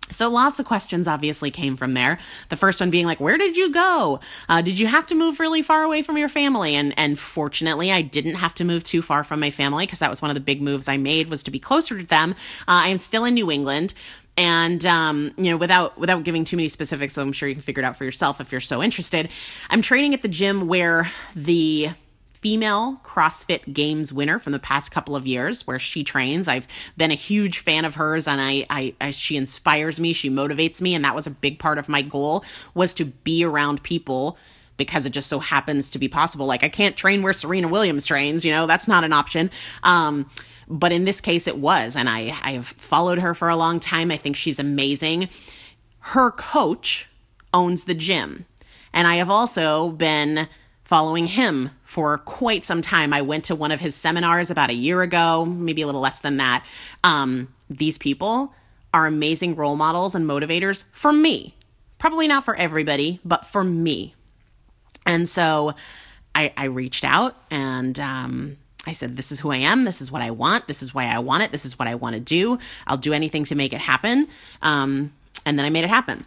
So 0.10 0.28
lots 0.28 0.60
of 0.60 0.66
questions 0.66 1.08
obviously 1.08 1.52
came 1.52 1.76
from 1.76 1.94
there. 1.94 2.18
The 2.50 2.56
first 2.56 2.80
one 2.80 2.90
being 2.90 3.06
like, 3.06 3.20
"Where 3.20 3.38
did 3.38 3.58
you 3.58 3.72
go? 3.72 4.22
Uh, 4.48 4.62
did 4.62 4.80
you 4.80 4.88
have 4.88 5.06
to 5.08 5.16
move 5.16 5.40
really 5.40 5.62
far 5.62 5.84
away 5.84 6.02
from 6.02 6.18
your 6.18 6.30
family?" 6.30 6.76
And 6.76 6.94
and 6.98 7.20
fortunately, 7.20 7.92
I 7.92 8.02
didn't 8.02 8.36
have 8.36 8.56
to 8.56 8.64
move 8.64 8.86
too 8.86 9.02
far 9.02 9.26
from 9.26 9.42
my 9.42 9.52
family 9.52 9.86
because 9.86 10.00
that 10.00 10.10
was 10.10 10.22
one 10.22 10.32
of 10.32 10.36
the 10.36 10.42
big 10.42 10.62
moves 10.62 10.88
I 10.88 10.96
made 10.96 11.30
was 11.30 11.44
to 11.44 11.52
be 11.52 11.60
closer 11.60 12.00
to 12.00 12.06
them. 12.06 12.32
Uh, 12.62 12.86
I 12.86 12.88
am 12.88 13.00
still 13.00 13.26
in 13.26 13.34
New 13.34 13.52
England, 13.52 13.94
and 14.38 14.86
um, 14.86 15.32
you 15.36 15.52
know, 15.52 15.58
without 15.58 15.98
without 15.98 16.24
giving 16.24 16.46
too 16.46 16.56
many 16.56 16.70
specifics, 16.70 17.14
so 17.14 17.22
I'm 17.22 17.34
sure 17.34 17.50
you 17.50 17.56
can 17.56 17.64
figure 17.64 17.82
it 17.82 17.86
out 17.86 17.98
for 17.98 18.06
yourself 18.06 18.40
if 18.40 18.52
you're 18.52 18.62
so 18.62 18.82
interested. 18.84 19.30
I'm 19.70 19.82
training 19.82 20.14
at 20.14 20.22
the 20.22 20.28
gym 20.28 20.68
where 20.68 21.12
the 21.36 21.90
female 22.34 23.02
CrossFit 23.04 23.74
Games 23.74 24.14
winner 24.14 24.38
from 24.38 24.52
the 24.52 24.60
past 24.60 24.92
couple 24.92 25.16
of 25.16 25.26
years, 25.26 25.66
where 25.66 25.80
she 25.80 26.04
trains. 26.04 26.48
I've 26.48 26.68
been 26.96 27.10
a 27.10 27.16
huge 27.16 27.60
fan 27.60 27.84
of 27.84 27.96
hers, 27.96 28.28
and 28.28 28.40
I, 28.40 28.66
I, 28.70 28.96
I, 29.02 29.10
she 29.10 29.36
inspires 29.38 30.00
me. 30.00 30.14
She 30.14 30.30
motivates 30.30 30.80
me, 30.80 30.94
and 30.94 31.04
that 31.04 31.16
was 31.16 31.26
a 31.26 31.32
big 31.32 31.58
part 31.58 31.80
of 31.80 31.90
my 31.90 32.04
goal 32.04 32.46
was 32.76 32.94
to 32.96 33.06
be 33.06 33.44
around 33.44 33.82
people 33.82 34.38
because 34.78 35.08
it 35.08 35.10
just 35.10 35.28
so 35.28 35.40
happens 35.40 35.90
to 35.90 36.00
be 36.00 36.08
possible. 36.08 36.46
Like 36.46 36.64
I 36.64 36.70
can't 36.70 36.96
train 36.96 37.24
where 37.24 37.34
Serena 37.34 37.68
Williams 37.68 38.06
trains, 38.06 38.46
you 38.46 38.52
know, 38.52 38.68
that's 38.68 38.88
not 38.88 39.04
an 39.04 39.12
option. 39.12 39.50
Um, 39.82 40.30
but 40.68 40.92
in 40.92 41.06
this 41.06 41.22
case, 41.22 41.48
it 41.48 41.58
was, 41.58 41.96
and 41.96 42.10
I 42.10 42.38
I 42.44 42.52
have 42.54 42.68
followed 42.68 43.20
her 43.20 43.34
for 43.34 43.50
a 43.50 43.56
long 43.56 43.80
time. 43.80 44.12
I 44.12 44.18
think 44.18 44.36
she's 44.36 44.60
amazing. 44.60 45.30
Her 46.00 46.32
coach 46.32 47.08
owns 47.54 47.86
the 47.86 47.94
gym, 47.94 48.46
and 48.94 49.08
I 49.08 49.16
have 49.16 49.30
also 49.30 49.92
been 49.92 50.48
following 50.84 51.28
him 51.28 51.70
for 51.84 52.18
quite 52.20 52.66
some 52.66 52.82
time. 52.82 53.12
I 53.12 53.22
went 53.22 53.44
to 53.46 53.56
one 53.56 53.72
of 53.72 53.82
his 53.82 53.94
seminars 53.94 54.50
about 54.50 54.70
a 54.70 54.74
year 54.74 55.02
ago, 55.02 55.46
maybe 55.46 55.82
a 55.82 55.86
little 55.86 56.00
less 56.00 56.20
than 56.20 56.38
that. 56.38 56.66
Um, 57.04 57.54
these 57.70 57.98
people 57.98 58.54
are 58.94 59.06
amazing 59.06 59.56
role 59.56 59.76
models 59.76 60.16
and 60.16 60.26
motivators 60.26 60.86
for 60.94 61.12
me. 61.12 61.56
Probably 61.98 62.28
not 62.28 62.46
for 62.46 62.56
everybody, 62.56 63.20
but 63.26 63.46
for 63.46 63.66
me. 63.66 64.16
And 65.06 65.28
so 65.28 65.74
I, 66.34 66.54
I 66.56 66.66
reached 66.66 67.04
out 67.04 67.36
and 67.52 68.00
um, 68.00 68.58
I 68.88 68.94
said, 68.94 69.18
This 69.18 69.32
is 69.32 69.40
who 69.40 69.52
I 69.52 69.58
am. 69.58 69.84
This 69.84 70.02
is 70.02 70.12
what 70.12 70.22
I 70.22 70.32
want. 70.32 70.68
This 70.68 70.82
is 70.82 70.94
why 70.94 71.06
I 71.06 71.20
want 71.20 71.44
it. 71.44 71.52
This 71.52 71.66
is 71.66 71.78
what 71.78 71.88
I 71.88 71.96
want 71.96 72.16
to 72.16 72.20
do. 72.20 72.58
I'll 72.86 72.98
do 72.98 73.14
anything 73.14 73.44
to 73.46 73.56
make 73.56 73.74
it 73.74 73.82
happen. 73.82 74.28
Um, 74.62 75.14
and 75.46 75.58
then 75.58 75.66
I 75.66 75.70
made 75.70 75.84
it 75.84 75.90
happen. 75.90 76.26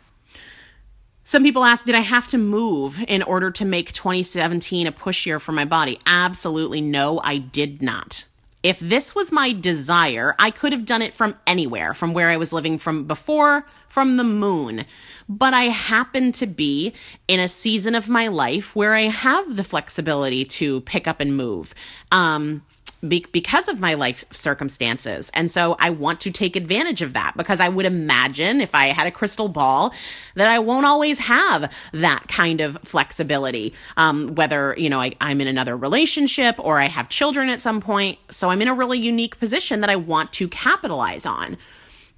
Some 1.25 1.43
people 1.45 1.63
ask, 1.63 1.85
did 1.85 1.95
I 1.95 2.01
have 2.01 2.27
to 2.29 2.39
move 2.39 3.05
in 3.07 3.23
order 3.23 3.51
to 3.53 3.65
make 3.65 3.93
2017 3.93 4.87
a 4.87 4.93
push 4.93 5.27
year 5.27 5.39
for 5.39 5.53
my 5.53 5.65
body? 5.65 5.99
Absolutely 6.05 6.81
no, 6.81 7.21
I 7.23 7.39
did 7.39 7.83
not. 7.83 8.25
If 8.63 8.79
this 8.79 9.15
was 9.15 9.33
my 9.33 9.53
desire, 9.53 10.35
I 10.39 10.51
could 10.51 10.73
have 10.73 10.85
done 10.85 11.01
it 11.01 11.15
from 11.15 11.35
anywhere, 11.47 11.95
from 11.95 12.13
where 12.13 12.29
I 12.29 12.37
was 12.37 12.53
living 12.53 12.79
from 12.79 13.05
before, 13.05 13.65
from 13.89 14.19
the 14.19 14.25
moon. 14.25 14.85
But 15.29 15.55
I 15.55 15.65
happen 15.65 16.31
to 16.33 16.47
be 16.47 16.93
in 17.27 17.41
a 17.41 17.49
season 17.49 17.95
of 17.95 18.09
my 18.09 18.29
life 18.29 18.77
where 18.77 18.95
I 18.95 19.03
have 19.03 19.57
the 19.57 19.65
flexibility 19.65 20.45
to 20.45 20.83
pick 20.83 21.09
up 21.09 21.21
and 21.21 21.37
move. 21.37 21.75
Um, 22.13 22.63
be- 23.07 23.27
because 23.33 23.69
of 23.69 23.81
my 23.81 23.95
life 23.95 24.25
circumstances. 24.31 25.31
And 25.35 25.51
so 25.51 25.77
I 25.79 25.91
want 25.91 26.21
to 26.23 26.31
take 26.31 26.57
advantage 26.57 27.03
of 27.03 27.15
that 27.15 27.37
because 27.37 27.61
I 27.61 27.69
would 27.69 27.87
imagine 27.87 28.61
if 28.61 28.75
I 28.75 28.87
had 28.87 29.07
a 29.07 29.11
crystal 29.11 29.49
ball 29.49 29.95
that 30.35 30.49
I 30.49 30.59
won't 30.59 30.87
always 30.87 31.19
have 31.19 31.73
that 31.93 32.29
kind 32.29 32.61
of 32.61 32.79
flexibility. 32.83 33.73
Um, 33.97 34.35
whether, 34.35 34.75
you 34.77 34.91
know, 34.91 35.01
I, 35.01 35.13
I'm 35.21 35.41
in 35.41 35.49
another 35.49 35.77
relationship 35.77 36.57
or 36.59 36.79
I 36.79 36.87
have 36.87 37.09
children 37.09 37.49
at 37.49 37.61
some 37.61 37.81
point. 37.81 38.19
So 38.31 38.51
I'm 38.51 38.63
in 38.63 38.69
a 38.69 38.75
really 38.75 38.99
unique 38.99 39.39
position 39.39 39.81
that 39.81 39.91
I 39.91 39.97
want 39.97 40.33
to 40.35 40.49
capitalize 40.49 41.27
on. 41.27 41.57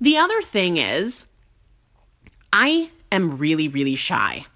The 0.00 0.16
other 0.16 0.42
thing 0.42 0.78
is, 0.78 1.26
I 2.52 2.90
am 3.10 3.38
really, 3.38 3.68
really 3.68 3.94
shy. 3.94 4.46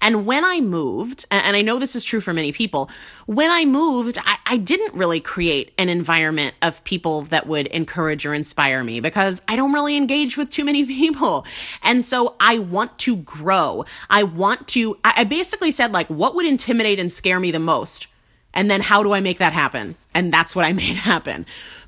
And 0.00 0.26
when 0.26 0.44
I 0.44 0.60
moved, 0.60 1.26
and 1.30 1.56
I 1.56 1.62
know 1.62 1.78
this 1.78 1.96
is 1.96 2.04
true 2.04 2.20
for 2.20 2.32
many 2.32 2.52
people, 2.52 2.90
when 3.26 3.50
I 3.50 3.64
moved, 3.64 4.18
I, 4.24 4.38
I, 4.46 4.56
didn't 4.56 4.94
really 4.94 5.20
create 5.20 5.72
an 5.78 5.88
environment 5.88 6.54
of 6.62 6.82
people 6.84 7.22
that 7.22 7.46
would 7.46 7.66
encourage 7.68 8.26
or 8.26 8.34
inspire 8.34 8.82
me 8.82 9.00
because 9.00 9.42
I 9.48 9.56
don't 9.56 9.72
really 9.72 9.96
engage 9.96 10.36
with 10.36 10.50
too 10.50 10.64
many 10.64 10.84
people. 10.86 11.46
And 11.82 12.04
so 12.04 12.36
I 12.40 12.58
want 12.58 12.98
to 13.00 13.16
grow. 13.16 13.84
I 14.10 14.24
want 14.24 14.68
to, 14.68 14.98
I 15.04 15.24
basically 15.24 15.70
said, 15.70 15.92
like, 15.92 16.08
what 16.08 16.34
would 16.34 16.46
intimidate 16.46 16.98
and 16.98 17.10
scare 17.10 17.40
me 17.40 17.50
the 17.50 17.58
most? 17.58 18.08
And 18.54 18.70
then 18.70 18.80
how 18.80 19.02
do 19.02 19.12
I 19.12 19.20
make 19.20 19.38
that 19.38 19.52
happen? 19.52 19.96
And 20.14 20.32
that's 20.32 20.56
what 20.56 20.64
I 20.64 20.72
made 20.74 20.96
happen 20.96 21.46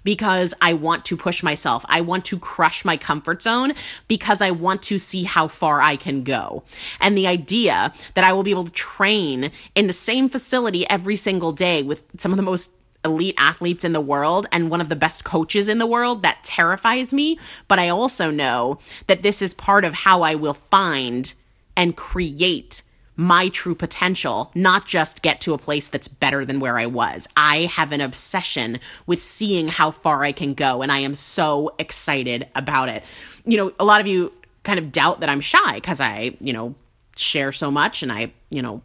because 0.08 0.54
I 0.62 0.72
want 0.72 1.04
to 1.04 1.18
push 1.18 1.42
myself. 1.42 1.84
I 1.86 2.00
want 2.00 2.24
to 2.24 2.38
crush 2.38 2.82
my 2.82 2.96
comfort 2.96 3.42
zone 3.42 3.74
because 4.08 4.40
I 4.40 4.52
want 4.52 4.82
to 4.84 4.98
see 4.98 5.24
how 5.24 5.48
far 5.48 5.82
I 5.82 5.96
can 5.96 6.24
go. 6.24 6.62
And 6.98 7.14
the 7.14 7.26
idea 7.26 7.92
that 8.14 8.24
I 8.24 8.32
will 8.32 8.42
be 8.42 8.50
able 8.50 8.64
to 8.64 8.72
train 8.72 9.50
in 9.74 9.86
the 9.86 9.92
same 9.92 10.30
facility 10.30 10.88
every 10.88 11.14
single 11.14 11.52
day 11.52 11.82
with 11.82 12.04
some 12.16 12.32
of 12.32 12.38
the 12.38 12.42
most 12.42 12.70
elite 13.04 13.34
athletes 13.36 13.84
in 13.84 13.92
the 13.92 14.00
world 14.00 14.46
and 14.50 14.70
one 14.70 14.80
of 14.80 14.88
the 14.88 14.96
best 14.96 15.24
coaches 15.24 15.68
in 15.68 15.76
the 15.76 15.86
world 15.86 16.22
that 16.22 16.42
terrifies 16.42 17.12
me. 17.12 17.38
But 17.68 17.78
I 17.78 17.90
also 17.90 18.30
know 18.30 18.78
that 19.08 19.22
this 19.22 19.42
is 19.42 19.52
part 19.52 19.84
of 19.84 19.92
how 19.92 20.22
I 20.22 20.36
will 20.36 20.54
find 20.54 21.34
and 21.76 21.94
create 21.94 22.80
my 23.18 23.48
true 23.48 23.74
potential, 23.74 24.50
not 24.54 24.86
just 24.86 25.22
get 25.22 25.40
to 25.40 25.52
a 25.52 25.58
place 25.58 25.88
that's 25.88 26.06
better 26.06 26.44
than 26.44 26.60
where 26.60 26.78
I 26.78 26.86
was. 26.86 27.28
I 27.36 27.62
have 27.62 27.90
an 27.90 28.00
obsession 28.00 28.78
with 29.06 29.20
seeing 29.20 29.66
how 29.66 29.90
far 29.90 30.22
I 30.22 30.30
can 30.30 30.54
go, 30.54 30.82
and 30.82 30.92
I 30.92 30.98
am 30.98 31.16
so 31.16 31.74
excited 31.80 32.46
about 32.54 32.88
it. 32.88 33.02
You 33.44 33.56
know, 33.56 33.72
a 33.80 33.84
lot 33.84 34.00
of 34.00 34.06
you 34.06 34.32
kind 34.62 34.78
of 34.78 34.92
doubt 34.92 35.18
that 35.20 35.28
I'm 35.28 35.40
shy 35.40 35.74
because 35.74 35.98
I, 35.98 36.36
you 36.40 36.52
know, 36.52 36.76
share 37.16 37.50
so 37.50 37.72
much 37.72 38.04
and 38.04 38.12
I, 38.12 38.32
you 38.50 38.62
know, 38.62 38.82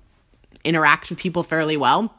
interact 0.63 1.11
with 1.11 1.19
people 1.19 1.43
fairly 1.43 1.77
well. 1.77 2.11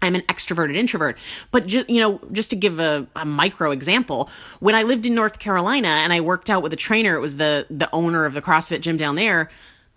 I'm 0.00 0.14
an 0.14 0.22
extroverted 0.22 0.74
introvert. 0.74 1.18
But, 1.50 1.66
ju- 1.66 1.84
you 1.86 2.00
know, 2.00 2.20
just 2.32 2.48
to 2.50 2.56
give 2.56 2.80
a, 2.80 3.06
a, 3.14 3.26
micro 3.26 3.72
example, 3.72 4.30
when 4.60 4.74
I 4.74 4.84
lived 4.84 5.04
in 5.04 5.14
North 5.14 5.38
Carolina 5.38 5.88
and 5.88 6.12
I 6.14 6.20
worked 6.20 6.48
out 6.48 6.62
with 6.62 6.72
a 6.72 6.76
trainer, 6.76 7.14
it 7.16 7.20
was 7.20 7.36
the, 7.36 7.66
the 7.68 7.92
owner 7.92 8.24
of 8.24 8.32
the 8.32 8.40
CrossFit 8.40 8.80
gym 8.80 8.96
down 8.96 9.16
there. 9.16 9.50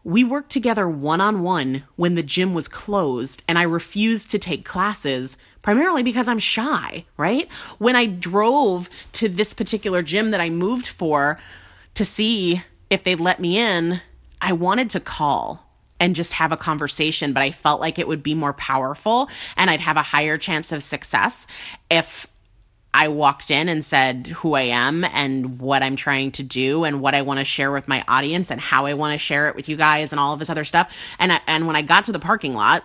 We 0.03 0.23
worked 0.23 0.49
together 0.49 0.89
one 0.89 1.21
on 1.21 1.43
one 1.43 1.83
when 1.95 2.15
the 2.15 2.23
gym 2.23 2.53
was 2.53 2.67
closed, 2.67 3.43
and 3.47 3.57
I 3.57 3.63
refused 3.63 4.31
to 4.31 4.39
take 4.39 4.65
classes 4.65 5.37
primarily 5.61 6.01
because 6.01 6.27
I'm 6.27 6.39
shy, 6.39 7.05
right? 7.17 7.51
When 7.77 7.95
I 7.95 8.07
drove 8.07 8.89
to 9.13 9.29
this 9.29 9.53
particular 9.53 10.01
gym 10.01 10.31
that 10.31 10.41
I 10.41 10.49
moved 10.49 10.87
for 10.87 11.39
to 11.93 12.05
see 12.05 12.63
if 12.89 13.03
they'd 13.03 13.19
let 13.19 13.39
me 13.39 13.59
in, 13.59 14.01
I 14.41 14.53
wanted 14.53 14.89
to 14.91 14.99
call 14.99 15.67
and 15.99 16.15
just 16.15 16.33
have 16.33 16.51
a 16.51 16.57
conversation, 16.57 17.31
but 17.31 17.43
I 17.43 17.51
felt 17.51 17.79
like 17.79 17.99
it 17.99 18.07
would 18.07 18.23
be 18.23 18.33
more 18.33 18.53
powerful 18.53 19.29
and 19.55 19.69
I'd 19.69 19.81
have 19.81 19.97
a 19.97 20.01
higher 20.01 20.39
chance 20.39 20.71
of 20.71 20.81
success 20.81 21.45
if 21.91 22.27
I 22.93 23.07
walked 23.07 23.51
in 23.51 23.69
and 23.69 23.85
said 23.85 24.27
who 24.27 24.53
I 24.53 24.63
am 24.63 25.03
and 25.03 25.59
what 25.59 25.81
I'm 25.81 25.95
trying 25.95 26.31
to 26.33 26.43
do 26.43 26.83
and 26.83 27.01
what 27.01 27.15
I 27.15 27.21
want 27.21 27.39
to 27.39 27.45
share 27.45 27.71
with 27.71 27.87
my 27.87 28.03
audience 28.07 28.51
and 28.51 28.59
how 28.59 28.85
I 28.85 28.93
want 28.93 29.13
to 29.13 29.17
share 29.17 29.47
it 29.47 29.55
with 29.55 29.69
you 29.69 29.77
guys 29.77 30.11
and 30.11 30.19
all 30.19 30.33
of 30.33 30.39
this 30.39 30.49
other 30.49 30.65
stuff. 30.65 31.15
And 31.17 31.31
I, 31.31 31.39
and 31.47 31.67
when 31.67 31.75
I 31.75 31.83
got 31.83 32.03
to 32.05 32.11
the 32.11 32.19
parking 32.19 32.53
lot, 32.53 32.83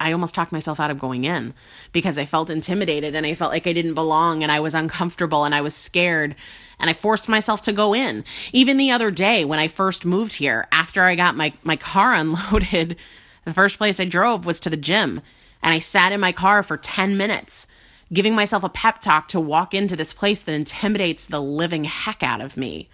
I 0.00 0.12
almost 0.12 0.34
talked 0.34 0.52
myself 0.52 0.80
out 0.80 0.90
of 0.90 0.98
going 0.98 1.24
in 1.24 1.52
because 1.92 2.16
I 2.16 2.24
felt 2.24 2.48
intimidated 2.48 3.14
and 3.14 3.26
I 3.26 3.34
felt 3.34 3.52
like 3.52 3.66
I 3.66 3.74
didn't 3.74 3.94
belong 3.94 4.42
and 4.42 4.50
I 4.50 4.60
was 4.60 4.74
uncomfortable 4.74 5.44
and 5.44 5.54
I 5.54 5.60
was 5.60 5.74
scared 5.74 6.34
and 6.80 6.88
I 6.88 6.94
forced 6.94 7.28
myself 7.28 7.60
to 7.62 7.72
go 7.72 7.94
in. 7.94 8.24
Even 8.54 8.78
the 8.78 8.90
other 8.90 9.10
day 9.10 9.44
when 9.44 9.58
I 9.58 9.68
first 9.68 10.06
moved 10.06 10.34
here, 10.34 10.66
after 10.72 11.02
I 11.02 11.14
got 11.14 11.36
my 11.36 11.52
my 11.62 11.76
car 11.76 12.14
unloaded, 12.14 12.96
the 13.44 13.52
first 13.52 13.76
place 13.76 14.00
I 14.00 14.06
drove 14.06 14.46
was 14.46 14.58
to 14.60 14.70
the 14.70 14.78
gym 14.78 15.20
and 15.62 15.74
I 15.74 15.78
sat 15.78 16.12
in 16.12 16.20
my 16.20 16.32
car 16.32 16.62
for 16.62 16.78
10 16.78 17.18
minutes 17.18 17.66
giving 18.12 18.34
myself 18.34 18.64
a 18.64 18.68
pep 18.68 19.00
talk 19.00 19.28
to 19.28 19.40
walk 19.40 19.74
into 19.74 19.96
this 19.96 20.12
place 20.12 20.42
that 20.42 20.52
intimidates 20.52 21.26
the 21.26 21.40
living 21.40 21.84
heck 21.84 22.22
out 22.22 22.40
of 22.40 22.56
me. 22.56 22.88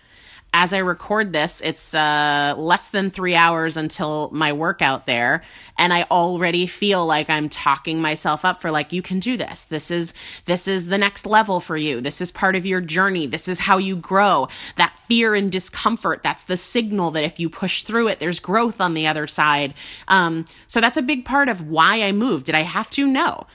As 0.59 0.73
I 0.73 0.79
record 0.79 1.35
this, 1.35 1.61
it's 1.61 1.93
uh, 1.93 2.55
less 2.57 2.89
than 2.89 3.11
three 3.11 3.35
hours 3.35 3.77
until 3.77 4.31
my 4.31 4.55
workout 4.55 5.05
there, 5.05 5.43
and 5.77 5.93
I 5.93 6.05
already 6.05 6.67
feel 6.67 7.05
like 7.05 7.29
I'm 7.29 7.51
talking 7.51 8.01
myself 8.01 8.43
up 8.43 8.63
for 8.63 8.71
like, 8.71 8.91
you 8.91 9.03
can 9.03 9.19
do 9.19 9.37
this. 9.37 9.65
This 9.65 9.91
is 9.91 10.15
this 10.47 10.67
is 10.67 10.87
the 10.87 10.97
next 10.97 11.27
level 11.27 11.61
for 11.61 11.77
you. 11.77 12.01
This 12.01 12.23
is 12.23 12.31
part 12.31 12.57
of 12.57 12.65
your 12.65 12.81
journey. 12.81 13.27
This 13.27 13.49
is 13.49 13.59
how 13.59 13.77
you 13.77 13.97
grow. 13.97 14.49
That 14.77 14.99
fear 15.01 15.35
and 15.35 15.53
discomfort, 15.53 16.23
that's 16.23 16.45
the 16.45 16.57
signal 16.57 17.11
that 17.11 17.25
if 17.25 17.39
you 17.39 17.51
push 17.51 17.83
through 17.83 18.09
it, 18.09 18.19
there's 18.19 18.41
growth 18.41 18.81
on 18.81 18.95
the 18.95 19.07
other 19.07 19.27
side. 19.27 19.75
Um, 20.09 20.47
so 20.67 20.81
that's 20.81 20.97
a 20.97 21.03
big 21.03 21.27
part 21.27 21.51
of 21.51 21.69
why 21.69 22.03
I 22.03 22.13
moved. 22.13 22.47
Did 22.47 22.55
I 22.55 22.63
have 22.63 22.89
to? 22.91 23.07
No. 23.07 23.47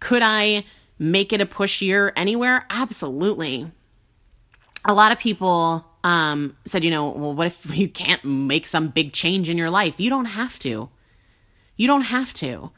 Could 0.00 0.22
I? 0.22 0.64
Make 1.02 1.32
it 1.32 1.40
a 1.40 1.46
push 1.46 1.82
year 1.82 2.12
anywhere? 2.14 2.64
Absolutely. 2.70 3.70
A 4.84 4.94
lot 4.94 5.12
of 5.12 5.18
people 5.18 5.84
um, 6.04 6.56
said, 6.64 6.84
you 6.84 6.90
know, 6.90 7.10
well, 7.10 7.34
what 7.34 7.46
if 7.46 7.76
you 7.76 7.88
can't 7.88 8.24
make 8.24 8.66
some 8.66 8.88
big 8.88 9.12
change 9.12 9.48
in 9.48 9.58
your 9.58 9.70
life? 9.70 9.98
You 9.98 10.10
don't 10.10 10.26
have 10.26 10.58
to. 10.60 10.88
You 11.76 11.86
don't 11.86 12.02
have 12.02 12.32
to. 12.34 12.70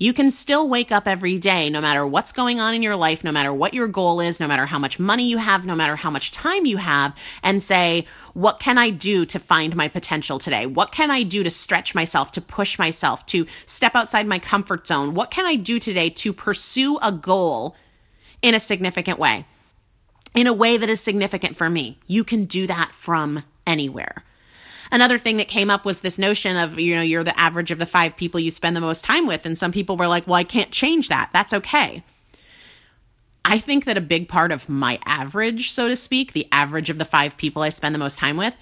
You 0.00 0.12
can 0.12 0.30
still 0.30 0.68
wake 0.68 0.92
up 0.92 1.08
every 1.08 1.38
day, 1.38 1.68
no 1.70 1.80
matter 1.80 2.06
what's 2.06 2.30
going 2.30 2.60
on 2.60 2.72
in 2.72 2.84
your 2.84 2.94
life, 2.94 3.24
no 3.24 3.32
matter 3.32 3.52
what 3.52 3.74
your 3.74 3.88
goal 3.88 4.20
is, 4.20 4.38
no 4.38 4.46
matter 4.46 4.64
how 4.64 4.78
much 4.78 5.00
money 5.00 5.28
you 5.28 5.38
have, 5.38 5.66
no 5.66 5.74
matter 5.74 5.96
how 5.96 6.08
much 6.08 6.30
time 6.30 6.66
you 6.66 6.76
have, 6.76 7.16
and 7.42 7.60
say, 7.60 8.04
What 8.32 8.60
can 8.60 8.78
I 8.78 8.90
do 8.90 9.26
to 9.26 9.40
find 9.40 9.74
my 9.74 9.88
potential 9.88 10.38
today? 10.38 10.66
What 10.66 10.92
can 10.92 11.10
I 11.10 11.24
do 11.24 11.42
to 11.42 11.50
stretch 11.50 11.96
myself, 11.96 12.30
to 12.32 12.40
push 12.40 12.78
myself, 12.78 13.26
to 13.26 13.44
step 13.66 13.96
outside 13.96 14.28
my 14.28 14.38
comfort 14.38 14.86
zone? 14.86 15.14
What 15.14 15.32
can 15.32 15.44
I 15.46 15.56
do 15.56 15.80
today 15.80 16.10
to 16.10 16.32
pursue 16.32 16.98
a 17.02 17.10
goal 17.10 17.74
in 18.40 18.54
a 18.54 18.60
significant 18.60 19.18
way? 19.18 19.46
In 20.32 20.46
a 20.46 20.52
way 20.52 20.76
that 20.76 20.88
is 20.88 21.00
significant 21.00 21.56
for 21.56 21.68
me. 21.68 21.98
You 22.06 22.22
can 22.22 22.44
do 22.44 22.68
that 22.68 22.92
from 22.92 23.42
anywhere. 23.66 24.22
Another 24.90 25.18
thing 25.18 25.36
that 25.36 25.48
came 25.48 25.70
up 25.70 25.84
was 25.84 26.00
this 26.00 26.18
notion 26.18 26.56
of, 26.56 26.78
you 26.78 26.94
know, 26.94 27.02
you're 27.02 27.24
the 27.24 27.38
average 27.38 27.70
of 27.70 27.78
the 27.78 27.86
five 27.86 28.16
people 28.16 28.40
you 28.40 28.50
spend 28.50 28.74
the 28.74 28.80
most 28.80 29.04
time 29.04 29.26
with. 29.26 29.44
And 29.44 29.56
some 29.56 29.72
people 29.72 29.96
were 29.96 30.08
like, 30.08 30.26
well, 30.26 30.36
I 30.36 30.44
can't 30.44 30.70
change 30.70 31.08
that. 31.08 31.30
That's 31.32 31.52
okay. 31.52 32.02
I 33.44 33.58
think 33.58 33.84
that 33.84 33.96
a 33.96 34.02
big 34.02 34.28
part 34.28 34.52
of 34.52 34.68
my 34.68 34.98
average, 35.06 35.70
so 35.70 35.88
to 35.88 35.96
speak, 35.96 36.32
the 36.32 36.48
average 36.52 36.90
of 36.90 36.98
the 36.98 37.04
five 37.04 37.36
people 37.36 37.62
I 37.62 37.70
spend 37.70 37.94
the 37.94 37.98
most 37.98 38.18
time 38.18 38.36
with, 38.36 38.54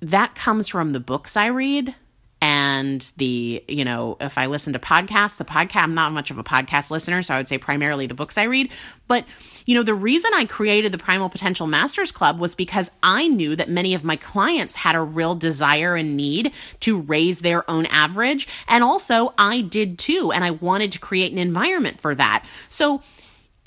that 0.00 0.34
comes 0.34 0.66
from 0.68 0.92
the 0.92 1.00
books 1.00 1.36
I 1.36 1.46
read, 1.46 1.94
and 2.42 3.12
the 3.18 3.62
you 3.68 3.84
know 3.84 4.16
if 4.20 4.36
i 4.36 4.46
listen 4.46 4.72
to 4.72 4.78
podcasts 4.78 5.38
the 5.38 5.44
podcast 5.44 5.84
i'm 5.84 5.94
not 5.94 6.12
much 6.12 6.30
of 6.32 6.38
a 6.38 6.44
podcast 6.44 6.90
listener 6.90 7.22
so 7.22 7.32
i 7.32 7.36
would 7.38 7.46
say 7.46 7.56
primarily 7.56 8.06
the 8.06 8.14
books 8.14 8.36
i 8.36 8.42
read. 8.42 8.70
But 9.06 9.24
you 9.64 9.76
know 9.76 9.84
the 9.84 9.94
reason 9.94 10.30
i 10.34 10.44
created 10.44 10.90
the 10.90 10.98
primal 10.98 11.28
potential 11.28 11.68
masters 11.68 12.10
club 12.10 12.40
was 12.40 12.54
because 12.54 12.90
i 13.02 13.28
knew 13.28 13.54
that 13.54 13.68
many 13.68 13.94
of 13.94 14.02
my 14.02 14.16
clients 14.16 14.74
had 14.74 14.96
a 14.96 15.00
real 15.00 15.36
desire 15.36 15.94
and 15.94 16.16
need 16.16 16.52
to 16.80 17.00
raise 17.00 17.40
their 17.40 17.68
own 17.70 17.86
average. 17.86 18.48
And 18.66 18.82
also 18.82 19.32
i 19.38 19.60
did 19.60 19.98
too 19.98 20.32
and 20.32 20.42
i 20.44 20.50
wanted 20.50 20.90
to 20.92 20.98
create 20.98 21.30
an 21.30 21.38
environment 21.38 22.00
for 22.00 22.14
that. 22.16 22.44
So 22.68 23.02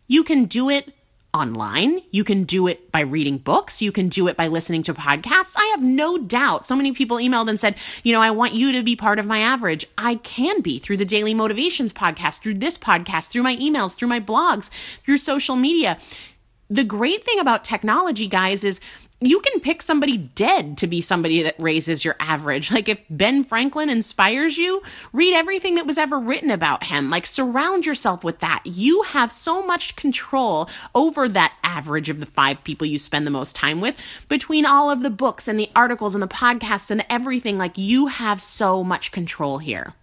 you 0.07 0.23
can 0.23 0.45
do 0.45 0.69
it 0.69 0.93
online. 1.35 2.01
You 2.11 2.23
can 2.23 2.45
do 2.45 2.65
it 2.67 2.91
by 2.91 3.01
reading 3.01 3.37
books. 3.37 3.81
You 3.81 3.91
can 3.91 4.07
do 4.07 4.27
it 4.29 4.37
by 4.37 4.47
listening 4.47 4.83
to 4.83 4.93
podcasts. 4.93 5.53
I 5.57 5.65
have 5.75 5.83
no 5.83 6.17
doubt. 6.17 6.65
So 6.65 6.75
many 6.75 6.93
people 6.93 7.17
emailed 7.17 7.49
and 7.49 7.59
said, 7.59 7.75
you 8.03 8.13
know, 8.13 8.21
I 8.21 8.31
want 8.31 8.53
you 8.53 8.71
to 8.71 8.81
be 8.81 8.95
part 8.95 9.19
of 9.19 9.27
my 9.27 9.39
average. 9.39 9.85
I 9.97 10.15
can 10.15 10.61
be 10.61 10.79
through 10.79 10.97
the 10.97 11.05
Daily 11.05 11.33
Motivations 11.33 11.91
podcast, 11.91 12.39
through 12.39 12.55
this 12.55 12.77
podcast, 12.77 13.27
through 13.27 13.43
my 13.43 13.57
emails, 13.57 13.95
through 13.95 14.07
my 14.07 14.21
blogs, 14.21 14.69
through 15.03 15.17
social 15.17 15.57
media. 15.57 15.99
The 16.69 16.83
great 16.83 17.23
thing 17.23 17.39
about 17.39 17.63
technology, 17.63 18.27
guys, 18.27 18.63
is 18.63 18.79
you 19.25 19.39
can 19.39 19.59
pick 19.59 19.81
somebody 19.81 20.17
dead 20.17 20.77
to 20.77 20.87
be 20.87 21.01
somebody 21.01 21.41
that 21.43 21.59
raises 21.59 22.05
your 22.05 22.15
average. 22.19 22.71
Like 22.71 22.89
if 22.89 23.03
Ben 23.09 23.43
Franklin 23.43 23.89
inspires 23.89 24.57
you, 24.57 24.81
read 25.13 25.33
everything 25.33 25.75
that 25.75 25.85
was 25.85 25.97
ever 25.97 26.19
written 26.19 26.51
about 26.51 26.85
him. 26.85 27.09
Like 27.09 27.25
surround 27.25 27.85
yourself 27.85 28.23
with 28.23 28.39
that. 28.39 28.61
You 28.65 29.03
have 29.03 29.31
so 29.31 29.65
much 29.65 29.95
control 29.95 30.69
over 30.93 31.29
that 31.29 31.55
average 31.63 32.09
of 32.09 32.19
the 32.19 32.25
five 32.25 32.63
people 32.63 32.85
you 32.85 32.99
spend 32.99 33.25
the 33.25 33.31
most 33.31 33.55
time 33.55 33.81
with 33.81 33.97
between 34.27 34.65
all 34.65 34.89
of 34.89 35.01
the 35.01 35.09
books 35.09 35.47
and 35.47 35.59
the 35.59 35.69
articles 35.75 36.13
and 36.13 36.21
the 36.21 36.27
podcasts 36.27 36.91
and 36.91 37.05
everything. 37.09 37.57
Like 37.57 37.77
you 37.77 38.07
have 38.07 38.41
so 38.41 38.83
much 38.83 39.11
control 39.11 39.57
here. 39.59 39.93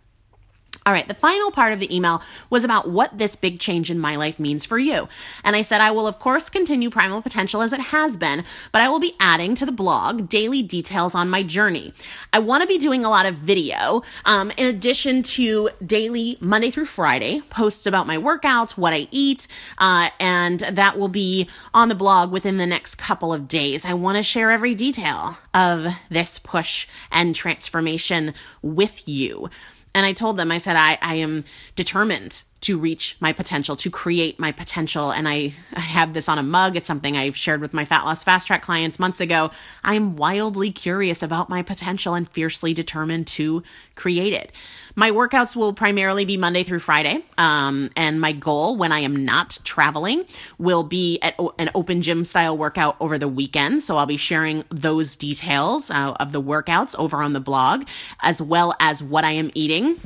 All 0.84 0.92
right, 0.92 1.06
the 1.06 1.14
final 1.14 1.52
part 1.52 1.72
of 1.72 1.78
the 1.78 1.94
email 1.94 2.22
was 2.50 2.64
about 2.64 2.90
what 2.90 3.16
this 3.16 3.36
big 3.36 3.60
change 3.60 3.88
in 3.88 4.00
my 4.00 4.16
life 4.16 4.40
means 4.40 4.64
for 4.64 4.80
you. 4.80 5.08
And 5.44 5.54
I 5.54 5.62
said, 5.62 5.80
I 5.80 5.92
will, 5.92 6.08
of 6.08 6.18
course, 6.18 6.50
continue 6.50 6.90
Primal 6.90 7.22
Potential 7.22 7.62
as 7.62 7.72
it 7.72 7.80
has 7.80 8.16
been, 8.16 8.42
but 8.72 8.82
I 8.82 8.88
will 8.88 8.98
be 8.98 9.14
adding 9.20 9.54
to 9.56 9.66
the 9.66 9.70
blog 9.70 10.28
daily 10.28 10.60
details 10.60 11.14
on 11.14 11.30
my 11.30 11.44
journey. 11.44 11.94
I 12.32 12.40
want 12.40 12.62
to 12.62 12.66
be 12.66 12.78
doing 12.78 13.04
a 13.04 13.10
lot 13.10 13.26
of 13.26 13.36
video, 13.36 14.02
um, 14.24 14.50
in 14.56 14.66
addition 14.66 15.22
to 15.22 15.70
daily 15.86 16.36
Monday 16.40 16.72
through 16.72 16.86
Friday 16.86 17.42
posts 17.48 17.86
about 17.86 18.08
my 18.08 18.16
workouts, 18.16 18.72
what 18.72 18.92
I 18.92 19.06
eat, 19.12 19.46
uh, 19.78 20.08
and 20.18 20.60
that 20.60 20.98
will 20.98 21.08
be 21.08 21.48
on 21.72 21.90
the 21.90 21.94
blog 21.94 22.32
within 22.32 22.56
the 22.56 22.66
next 22.66 22.96
couple 22.96 23.32
of 23.32 23.46
days. 23.46 23.84
I 23.84 23.94
want 23.94 24.16
to 24.16 24.24
share 24.24 24.50
every 24.50 24.74
detail 24.74 25.38
of 25.54 25.86
this 26.10 26.40
push 26.40 26.88
and 27.12 27.36
transformation 27.36 28.34
with 28.62 29.06
you. 29.06 29.48
And 29.94 30.06
I 30.06 30.12
told 30.12 30.36
them, 30.36 30.50
I 30.50 30.58
said, 30.58 30.76
I, 30.76 30.98
I 31.02 31.16
am 31.16 31.44
determined 31.76 32.44
to 32.62 32.78
reach 32.78 33.16
my 33.20 33.32
potential, 33.32 33.76
to 33.76 33.90
create 33.90 34.38
my 34.38 34.52
potential. 34.52 35.12
And 35.12 35.28
I, 35.28 35.52
I 35.74 35.80
have 35.80 36.14
this 36.14 36.28
on 36.28 36.38
a 36.38 36.42
mug. 36.42 36.76
It's 36.76 36.86
something 36.86 37.16
I've 37.16 37.36
shared 37.36 37.60
with 37.60 37.74
my 37.74 37.84
Fat 37.84 38.04
Loss 38.04 38.24
Fast 38.24 38.46
Track 38.46 38.62
clients 38.62 38.98
months 38.98 39.20
ago. 39.20 39.50
I'm 39.84 40.16
wildly 40.16 40.70
curious 40.70 41.22
about 41.22 41.48
my 41.48 41.62
potential 41.62 42.14
and 42.14 42.28
fiercely 42.28 42.72
determined 42.72 43.26
to 43.28 43.62
create 43.96 44.32
it. 44.32 44.52
My 44.94 45.10
workouts 45.10 45.56
will 45.56 45.72
primarily 45.72 46.24
be 46.24 46.36
Monday 46.36 46.62
through 46.62 46.78
Friday. 46.78 47.24
Um, 47.36 47.90
and 47.96 48.20
my 48.20 48.32
goal 48.32 48.76
when 48.76 48.92
I 48.92 49.00
am 49.00 49.24
not 49.24 49.58
traveling 49.64 50.24
will 50.58 50.84
be 50.84 51.18
at 51.20 51.34
an 51.58 51.70
open 51.74 52.02
gym 52.02 52.24
style 52.24 52.56
workout 52.56 52.96
over 53.00 53.18
the 53.18 53.28
weekend. 53.28 53.82
So 53.82 53.96
I'll 53.96 54.06
be 54.06 54.16
sharing 54.16 54.62
those 54.70 55.16
details 55.16 55.90
uh, 55.90 56.14
of 56.20 56.30
the 56.30 56.40
workouts 56.40 56.94
over 56.96 57.16
on 57.16 57.32
the 57.32 57.40
blog, 57.40 57.88
as 58.22 58.40
well 58.40 58.74
as 58.78 59.02
what 59.02 59.24
I 59.24 59.32
am 59.32 59.50
eating 59.54 59.98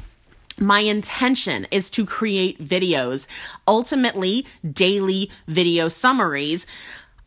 my 0.59 0.81
intention 0.81 1.67
is 1.71 1.91
to 1.91 2.07
create 2.07 2.63
videos, 2.63 3.27
ultimately 3.67 4.47
daily 4.73 5.31
video 5.47 5.89
summaries. 5.89 6.67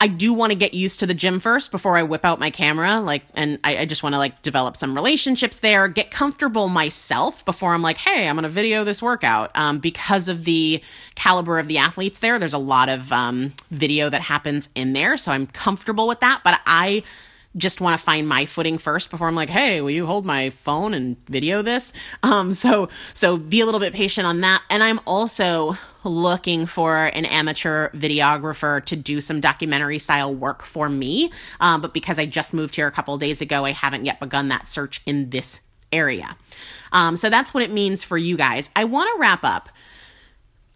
I 0.02 0.08
do 0.08 0.32
want 0.34 0.54
to 0.54 0.58
get 0.58 0.74
used 0.74 1.02
to 1.02 1.06
the 1.06 1.14
gym 1.14 1.42
first 1.42 1.72
before 1.72 1.98
I 1.98 2.04
whip 2.04 2.24
out 2.24 2.40
my 2.40 2.52
camera. 2.52 3.02
Like, 3.02 3.24
and 3.36 3.60
I, 3.66 3.80
I 3.80 3.86
just 3.86 4.02
want 4.02 4.14
to 4.14 4.20
like 4.20 4.42
develop 4.42 4.78
some 4.78 4.96
relationships 4.96 5.60
there, 5.60 5.90
get 5.90 6.10
comfortable 6.10 6.70
myself 6.70 7.44
before 7.44 7.74
I'm 7.74 7.82
like, 7.82 7.98
hey, 7.98 8.30
I'm 8.30 8.36
going 8.36 8.44
to 8.44 8.50
video 8.50 8.86
this 8.86 9.02
workout. 9.02 9.52
Um, 9.56 9.80
because 9.80 10.30
of 10.30 10.46
the 10.46 10.82
caliber 11.16 11.60
of 11.60 11.68
the 11.68 11.80
athletes 11.80 12.20
there, 12.20 12.40
there's 12.40 12.54
a 12.54 12.58
lot 12.58 12.88
of 12.88 13.12
um, 13.12 13.52
video 13.72 14.10
that 14.10 14.22
happens 14.22 14.70
in 14.74 14.94
there. 14.94 15.18
So 15.18 15.34
I'm 15.34 15.48
comfortable 15.48 16.08
with 16.08 16.22
that. 16.22 16.42
But 16.46 16.62
I, 16.66 17.04
just 17.58 17.82
want 17.82 18.00
to 18.00 18.04
find 18.04 18.28
my 18.28 18.46
footing 18.46 18.78
first 18.78 19.10
before 19.10 19.28
I'm 19.28 19.36
like, 19.36 19.50
hey, 19.50 19.82
will 19.82 19.90
you 19.90 20.06
hold 20.06 20.26
my 20.26 20.50
phone 20.52 20.94
and 20.94 21.18
video 21.28 21.62
this? 21.62 21.92
Um, 22.22 22.54
so 22.54 22.90
so 23.14 23.38
be 23.38 23.62
a 23.62 23.66
little 23.66 23.80
bit 23.80 23.94
patient 23.94 24.28
on 24.28 24.42
that. 24.42 24.62
And 24.70 24.84
I'm 24.84 25.00
also 25.08 25.78
looking 26.04 26.66
for 26.66 27.06
an 27.06 27.26
amateur 27.26 27.90
videographer 27.90 28.84
to 28.86 28.96
do 28.96 29.20
some 29.20 29.42
documentary 29.42 30.00
style 30.00 30.34
work 30.34 30.64
for 30.64 30.90
me. 30.90 31.32
Um, 31.60 31.82
but 31.82 31.94
because 31.94 32.20
I 32.20 32.26
just 32.26 32.54
moved 32.54 32.76
here 32.76 32.88
a 32.88 32.92
couple 32.92 33.18
days 33.18 33.42
ago, 33.42 33.66
I 33.66 33.72
haven't 33.72 34.06
yet 34.06 34.20
begun 34.20 34.50
that 34.50 34.68
search 34.68 35.02
in 35.06 35.32
this 35.32 35.60
area. 35.92 36.38
Um, 36.92 37.18
so 37.18 37.30
that's 37.30 37.54
what 37.54 37.64
it 37.64 37.72
means 37.72 38.04
for 38.04 38.18
you 38.18 38.38
guys. 38.38 38.70
I 38.76 38.84
want 38.84 39.10
to 39.14 39.20
wrap 39.20 39.44
up 39.44 39.70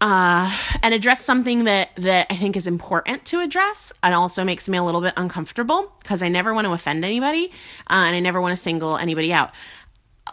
uh, 0.04 0.54
and 0.82 0.92
address 0.92 1.24
something 1.24 1.64
that 1.64 1.88
that 1.96 2.26
I 2.28 2.36
think 2.36 2.58
is 2.58 2.66
important 2.66 3.24
to 3.26 3.40
address, 3.40 3.90
and 4.02 4.12
also 4.12 4.44
makes 4.44 4.68
me 4.68 4.76
a 4.76 4.82
little 4.82 5.00
bit 5.00 5.14
uncomfortable 5.16 5.90
because 6.02 6.22
I 6.22 6.28
never 6.28 6.52
want 6.52 6.66
to 6.66 6.74
offend 6.74 7.06
anybody, 7.06 7.50
uh, 7.88 8.04
and 8.04 8.14
I 8.14 8.20
never 8.20 8.38
want 8.38 8.52
to 8.52 8.62
single 8.62 8.98
anybody 8.98 9.32
out. 9.32 9.52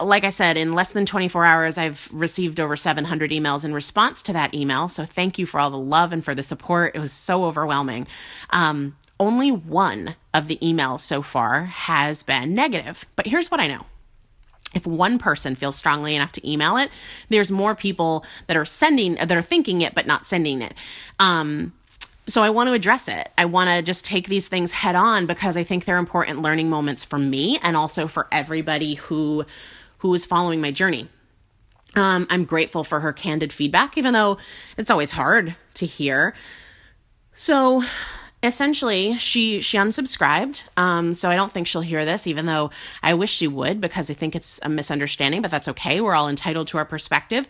Like 0.02 0.26
I 0.26 0.30
said, 0.30 0.58
in 0.58 0.74
less 0.74 0.92
than 0.92 1.06
24 1.06 1.46
hours, 1.46 1.78
I've 1.78 2.10
received 2.12 2.60
over 2.60 2.76
700 2.76 3.32
emails 3.32 3.64
in 3.64 3.74
response 3.74 4.22
to 4.24 4.34
that 4.34 4.54
email. 4.54 4.90
So 4.90 5.06
thank 5.06 5.40
you 5.40 5.46
for 5.46 5.60
all 5.60 5.70
the 5.70 5.78
love 5.78 6.12
and 6.12 6.24
for 6.24 6.36
the 6.36 6.44
support. 6.44 6.94
It 6.94 7.00
was 7.00 7.14
so 7.14 7.46
overwhelming. 7.46 8.08
Um, 8.50 8.98
only 9.22 9.52
one 9.52 10.16
of 10.34 10.48
the 10.48 10.58
emails 10.58 11.00
so 11.00 11.22
far 11.22 11.66
has 11.66 12.24
been 12.24 12.54
negative, 12.54 13.06
but 13.16 13.28
here's 13.28 13.50
what 13.50 13.62
I 13.62 13.68
know 13.68 13.86
if 14.74 14.86
one 14.88 15.18
person 15.20 15.56
feels 15.56 15.76
strongly 15.76 16.16
enough 16.16 16.32
to 16.34 16.50
email 16.50 16.78
it, 16.78 16.90
there's 17.30 17.52
more 17.52 17.76
people 17.76 18.26
that 18.48 18.56
are 18.56 18.66
sending, 18.66 19.16
that 19.16 19.32
are 19.32 19.42
thinking 19.42 19.82
it, 19.82 19.94
but 19.94 20.08
not 20.08 20.26
sending 20.26 20.62
it. 20.62 20.74
Um, 21.20 21.74
so 22.28 22.44
I 22.44 22.50
want 22.50 22.68
to 22.68 22.74
address 22.74 23.08
it. 23.08 23.30
I 23.38 23.46
want 23.46 23.70
to 23.70 23.82
just 23.82 24.06
take 24.06 24.28
these 24.28 24.48
things 24.48 24.72
head 24.72 24.96
on 24.96 25.26
because 25.26 25.58
I 25.58 25.64
think 25.64 25.86
they're 25.86 25.98
important 25.98 26.42
learning 26.42 26.70
moments 26.70 27.04
for 27.04 27.18
me 27.18 27.60
and 27.62 27.76
also 27.76 28.08
for 28.08 28.28
everybody 28.32 28.96
who 28.96 29.46
who 30.00 30.14
is 30.16 30.26
following 30.26 30.62
my 30.62 30.72
journey. 30.72 31.08
Um, 31.96 32.26
I'm 32.30 32.46
grateful 32.46 32.84
for 32.84 33.02
her 33.02 33.14
candid 33.14 33.52
feedback, 33.52 33.98
even 33.98 34.14
though 34.14 34.38
it's 34.78 34.90
always 34.90 35.12
hard 35.12 35.56
to 35.76 35.86
hear. 35.86 36.34
So 37.36 37.84
essentially 38.44 39.18
she 39.18 39.62
she 39.62 39.78
unsubscribed 39.78 40.66
um, 40.78 41.14
so 41.14 41.30
i 41.30 41.36
don't 41.36 41.52
think 41.52 41.68
she'll 41.68 41.82
hear 41.82 42.06
this 42.06 42.26
even 42.26 42.46
though 42.48 42.72
i 43.04 43.14
wish 43.14 43.32
she 43.32 43.48
would 43.48 43.80
because 43.80 44.10
i 44.10 44.14
think 44.14 44.36
it's 44.36 44.60
a 44.64 44.70
misunderstanding 44.70 45.42
but 45.42 45.52
that's 45.52 45.68
okay. 45.68 46.02
We're 46.02 46.16
all 46.16 46.30
entitled 46.30 46.68
to 46.70 46.78
our 46.78 46.86
perspective. 46.86 47.48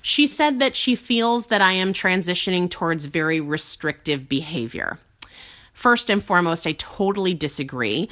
She 0.00 0.26
said 0.26 0.58
that 0.58 0.76
she 0.76 0.94
feels 0.96 1.46
that 1.46 1.62
i 1.62 1.72
am 1.72 1.92
transitioning 1.92 2.68
towards 2.68 3.06
very 3.06 3.40
restrictive 3.40 4.28
behavior. 4.28 4.98
First 5.72 6.10
and 6.10 6.22
foremost 6.22 6.66
i 6.66 6.72
totally 6.72 7.34
disagree. 7.34 8.08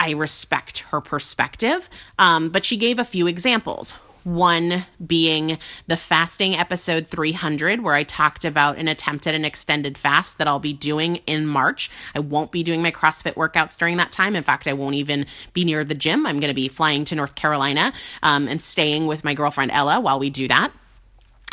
I 0.00 0.10
respect 0.10 0.80
her 0.90 1.00
perspective, 1.00 1.88
um, 2.18 2.50
but 2.50 2.64
she 2.64 2.76
gave 2.76 2.98
a 2.98 3.04
few 3.04 3.26
examples. 3.26 3.94
One 4.24 4.86
being 5.06 5.58
the 5.86 5.96
fasting 5.96 6.54
episode 6.54 7.06
300, 7.06 7.82
where 7.82 7.94
I 7.94 8.02
talked 8.02 8.44
about 8.44 8.78
an 8.78 8.88
attempt 8.88 9.26
at 9.26 9.34
an 9.34 9.44
extended 9.44 9.96
fast 9.96 10.38
that 10.38 10.48
I'll 10.48 10.58
be 10.58 10.72
doing 10.72 11.16
in 11.26 11.46
March. 11.46 11.90
I 12.14 12.20
won't 12.20 12.50
be 12.50 12.62
doing 12.62 12.82
my 12.82 12.90
CrossFit 12.90 13.34
workouts 13.34 13.76
during 13.78 13.96
that 13.98 14.12
time. 14.12 14.34
In 14.34 14.42
fact, 14.42 14.66
I 14.66 14.72
won't 14.72 14.96
even 14.96 15.26
be 15.52 15.64
near 15.64 15.84
the 15.84 15.94
gym. 15.94 16.26
I'm 16.26 16.40
going 16.40 16.50
to 16.50 16.54
be 16.54 16.68
flying 16.68 17.04
to 17.06 17.14
North 17.14 17.34
Carolina 17.34 17.92
um, 18.22 18.48
and 18.48 18.62
staying 18.62 19.06
with 19.06 19.24
my 19.24 19.34
girlfriend 19.34 19.70
Ella 19.70 20.00
while 20.00 20.18
we 20.18 20.30
do 20.30 20.48
that. 20.48 20.72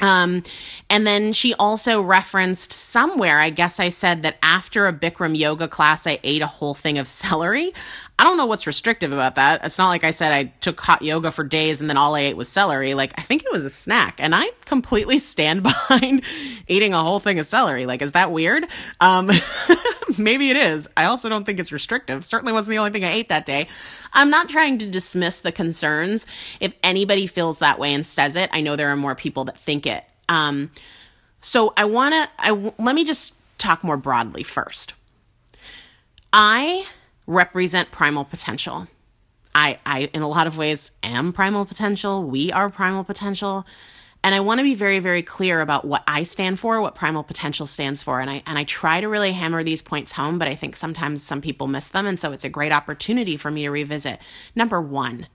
Um, 0.01 0.43
and 0.89 1.05
then 1.05 1.31
she 1.31 1.53
also 1.53 2.01
referenced 2.01 2.73
somewhere, 2.73 3.39
I 3.39 3.51
guess 3.51 3.79
I 3.79 3.89
said 3.89 4.23
that 4.23 4.37
after 4.41 4.87
a 4.87 4.93
Bikram 4.93 5.37
yoga 5.37 5.67
class, 5.67 6.07
I 6.07 6.19
ate 6.23 6.41
a 6.41 6.47
whole 6.47 6.73
thing 6.73 6.97
of 6.97 7.07
celery. 7.07 7.71
I 8.21 8.23
don't 8.23 8.37
know 8.37 8.45
what's 8.45 8.67
restrictive 8.67 9.11
about 9.11 9.33
that. 9.33 9.65
It's 9.65 9.79
not 9.79 9.87
like 9.87 10.03
I 10.03 10.11
said 10.11 10.31
I 10.31 10.53
took 10.61 10.79
hot 10.79 11.01
yoga 11.01 11.31
for 11.31 11.43
days 11.43 11.81
and 11.81 11.89
then 11.89 11.97
all 11.97 12.13
I 12.13 12.19
ate 12.19 12.37
was 12.37 12.47
celery. 12.47 12.93
Like, 12.93 13.13
I 13.17 13.23
think 13.23 13.43
it 13.43 13.51
was 13.51 13.65
a 13.65 13.69
snack. 13.71 14.19
And 14.19 14.35
I 14.35 14.51
completely 14.65 15.17
stand 15.17 15.63
behind 15.63 16.21
eating 16.67 16.93
a 16.93 17.01
whole 17.01 17.19
thing 17.19 17.39
of 17.39 17.47
celery. 17.47 17.87
Like, 17.87 18.03
is 18.03 18.11
that 18.11 18.31
weird? 18.31 18.67
Um, 18.99 19.31
maybe 20.19 20.51
it 20.51 20.55
is. 20.55 20.87
I 20.95 21.05
also 21.05 21.29
don't 21.29 21.45
think 21.45 21.59
it's 21.59 21.71
restrictive. 21.71 22.23
Certainly 22.23 22.53
wasn't 22.53 22.75
the 22.75 22.77
only 22.77 22.91
thing 22.91 23.03
I 23.03 23.11
ate 23.11 23.29
that 23.29 23.47
day. 23.47 23.67
I'm 24.13 24.29
not 24.29 24.49
trying 24.49 24.77
to 24.77 24.85
dismiss 24.87 25.39
the 25.39 25.51
concerns. 25.51 26.27
If 26.59 26.77
anybody 26.83 27.25
feels 27.25 27.57
that 27.57 27.79
way 27.79 27.91
and 27.91 28.05
says 28.05 28.35
it, 28.35 28.51
I 28.53 28.61
know 28.61 28.75
there 28.75 28.89
are 28.89 28.95
more 28.95 29.15
people 29.15 29.45
that 29.45 29.59
think 29.59 29.87
it. 29.87 30.03
Um, 30.29 30.69
so 31.41 31.73
I 31.75 31.85
want 31.85 32.13
to, 32.13 32.29
I 32.37 32.51
let 32.77 32.93
me 32.93 33.03
just 33.03 33.33
talk 33.57 33.83
more 33.83 33.97
broadly 33.97 34.43
first. 34.43 34.93
I 36.31 36.85
represent 37.31 37.91
primal 37.91 38.25
potential. 38.25 38.87
I, 39.55 39.79
I, 39.85 40.09
in 40.13 40.21
a 40.21 40.27
lot 40.27 40.47
of 40.47 40.57
ways, 40.57 40.91
am 41.03 41.33
primal 41.33 41.65
potential. 41.65 42.23
We 42.23 42.51
are 42.51 42.69
primal 42.69 43.03
potential. 43.03 43.65
And 44.23 44.35
I 44.35 44.39
want 44.39 44.59
to 44.59 44.63
be 44.63 44.75
very, 44.75 44.99
very 44.99 45.23
clear 45.23 45.61
about 45.61 45.83
what 45.83 46.03
I 46.07 46.23
stand 46.23 46.59
for, 46.59 46.79
what 46.79 46.93
primal 46.93 47.23
potential 47.23 47.65
stands 47.65 48.03
for. 48.03 48.19
And 48.19 48.29
I, 48.29 48.43
and 48.45 48.57
I 48.57 48.65
try 48.65 49.01
to 49.01 49.07
really 49.07 49.31
hammer 49.31 49.63
these 49.63 49.81
points 49.81 50.11
home, 50.11 50.37
but 50.37 50.47
I 50.47 50.55
think 50.55 50.75
sometimes 50.75 51.23
some 51.23 51.41
people 51.41 51.67
miss 51.67 51.89
them. 51.89 52.05
And 52.05 52.19
so 52.19 52.31
it's 52.31 52.45
a 52.45 52.49
great 52.49 52.71
opportunity 52.71 53.35
for 53.35 53.49
me 53.49 53.63
to 53.63 53.71
revisit. 53.71 54.19
Number 54.55 54.79
one, 54.79 55.27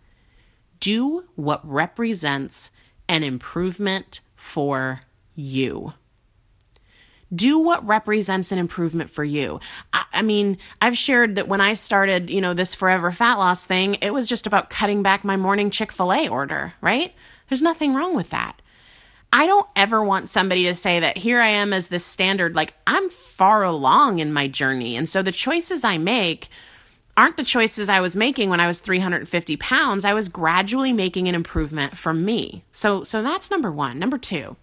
do 0.79 1.25
what 1.35 1.69
represents 1.69 2.71
an 3.09 3.25
improvement 3.25 4.21
for 4.37 5.01
you 5.35 5.95
do 7.35 7.59
what 7.59 7.87
represents 7.87 8.53
an 8.53 8.59
improvement 8.59 9.11
for 9.11 9.25
you. 9.25 9.61
I, 9.93 10.05
I, 10.15 10.23
mean, 10.23 10.59
I've 10.81 10.97
shared 10.97 11.37
that 11.37 11.49
when 11.49 11.61
I 11.61 11.75
started, 11.75 12.31
you 12.31 12.41
know, 12.41 12.55
this 12.55 12.75
forever 12.75 13.11
fat 13.11 13.35
loss 13.35 13.67
thing, 13.67 13.95
it 13.95 14.13
was 14.13 14.29
just 14.29 14.47
about 14.47 14.71
cutting 14.71 15.03
back 15.03 15.25
my 15.25 15.37
morning 15.37 15.71
Chick 15.71 15.93
fil 15.93 16.13
A 16.13 16.29
order, 16.29 16.75
right? 16.81 17.15
There's 17.49 17.63
nothing 17.63 17.95
wrong 17.95 18.15
with 18.15 18.31
that. 18.31 18.61
I 19.33 19.47
don't 19.47 19.67
ever 19.75 20.03
want 20.03 20.29
somebody 20.29 20.65
to 20.65 20.75
say 20.75 21.01
that 21.01 21.19
here 21.19 21.41
I 21.41 21.49
am 21.49 21.73
as 21.73 21.89
this 21.89 22.05
standard. 22.05 22.55
Like, 22.55 22.75
I'm 22.87 23.11
far 23.11 23.65
along 23.65 24.21
in 24.21 24.33
my 24.33 24.47
journey. 24.47 24.97
And 24.97 25.09
so 25.09 25.21
the 25.21 25.33
choices 25.33 25.85
I 25.85 25.99
make 25.99 26.49
aren't 27.17 27.37
the 27.37 27.45
choices 27.45 27.89
I 27.89 28.01
was 28.01 28.15
making 28.15 28.51
when 28.51 28.61
I 28.61 28.67
was 28.67 28.81
350 28.81 29.57
pounds. 29.57 30.05
I 30.05 30.15
was 30.15 30.29
gradually 30.29 30.93
making 30.93 31.29
an 31.29 31.35
improvement 31.35 31.97
for 31.97 32.13
me. 32.13 32.65
So, 32.73 33.03
so 33.03 33.23
that's 33.23 33.51
number 33.51 33.73
one. 33.73 33.99
Number 33.99 34.19
two, 34.19 34.57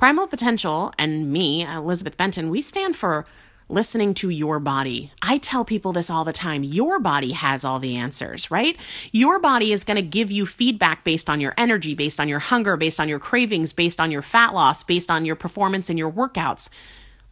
Primal 0.00 0.26
Potential 0.26 0.94
and 0.98 1.30
me, 1.30 1.62
Elizabeth 1.62 2.16
Benton, 2.16 2.48
we 2.48 2.62
stand 2.62 2.96
for 2.96 3.26
listening 3.68 4.14
to 4.14 4.30
your 4.30 4.58
body. 4.58 5.12
I 5.20 5.36
tell 5.36 5.62
people 5.62 5.92
this 5.92 6.08
all 6.08 6.24
the 6.24 6.32
time. 6.32 6.64
Your 6.64 6.98
body 6.98 7.32
has 7.32 7.66
all 7.66 7.78
the 7.78 7.96
answers, 7.96 8.50
right? 8.50 8.78
Your 9.12 9.38
body 9.38 9.74
is 9.74 9.84
going 9.84 9.96
to 9.98 10.02
give 10.02 10.30
you 10.30 10.46
feedback 10.46 11.04
based 11.04 11.28
on 11.28 11.38
your 11.38 11.52
energy, 11.58 11.94
based 11.94 12.18
on 12.18 12.30
your 12.30 12.38
hunger, 12.38 12.78
based 12.78 12.98
on 12.98 13.10
your 13.10 13.18
cravings, 13.18 13.74
based 13.74 14.00
on 14.00 14.10
your 14.10 14.22
fat 14.22 14.54
loss, 14.54 14.82
based 14.82 15.10
on 15.10 15.26
your 15.26 15.36
performance 15.36 15.90
in 15.90 15.98
your 15.98 16.10
workouts. 16.10 16.70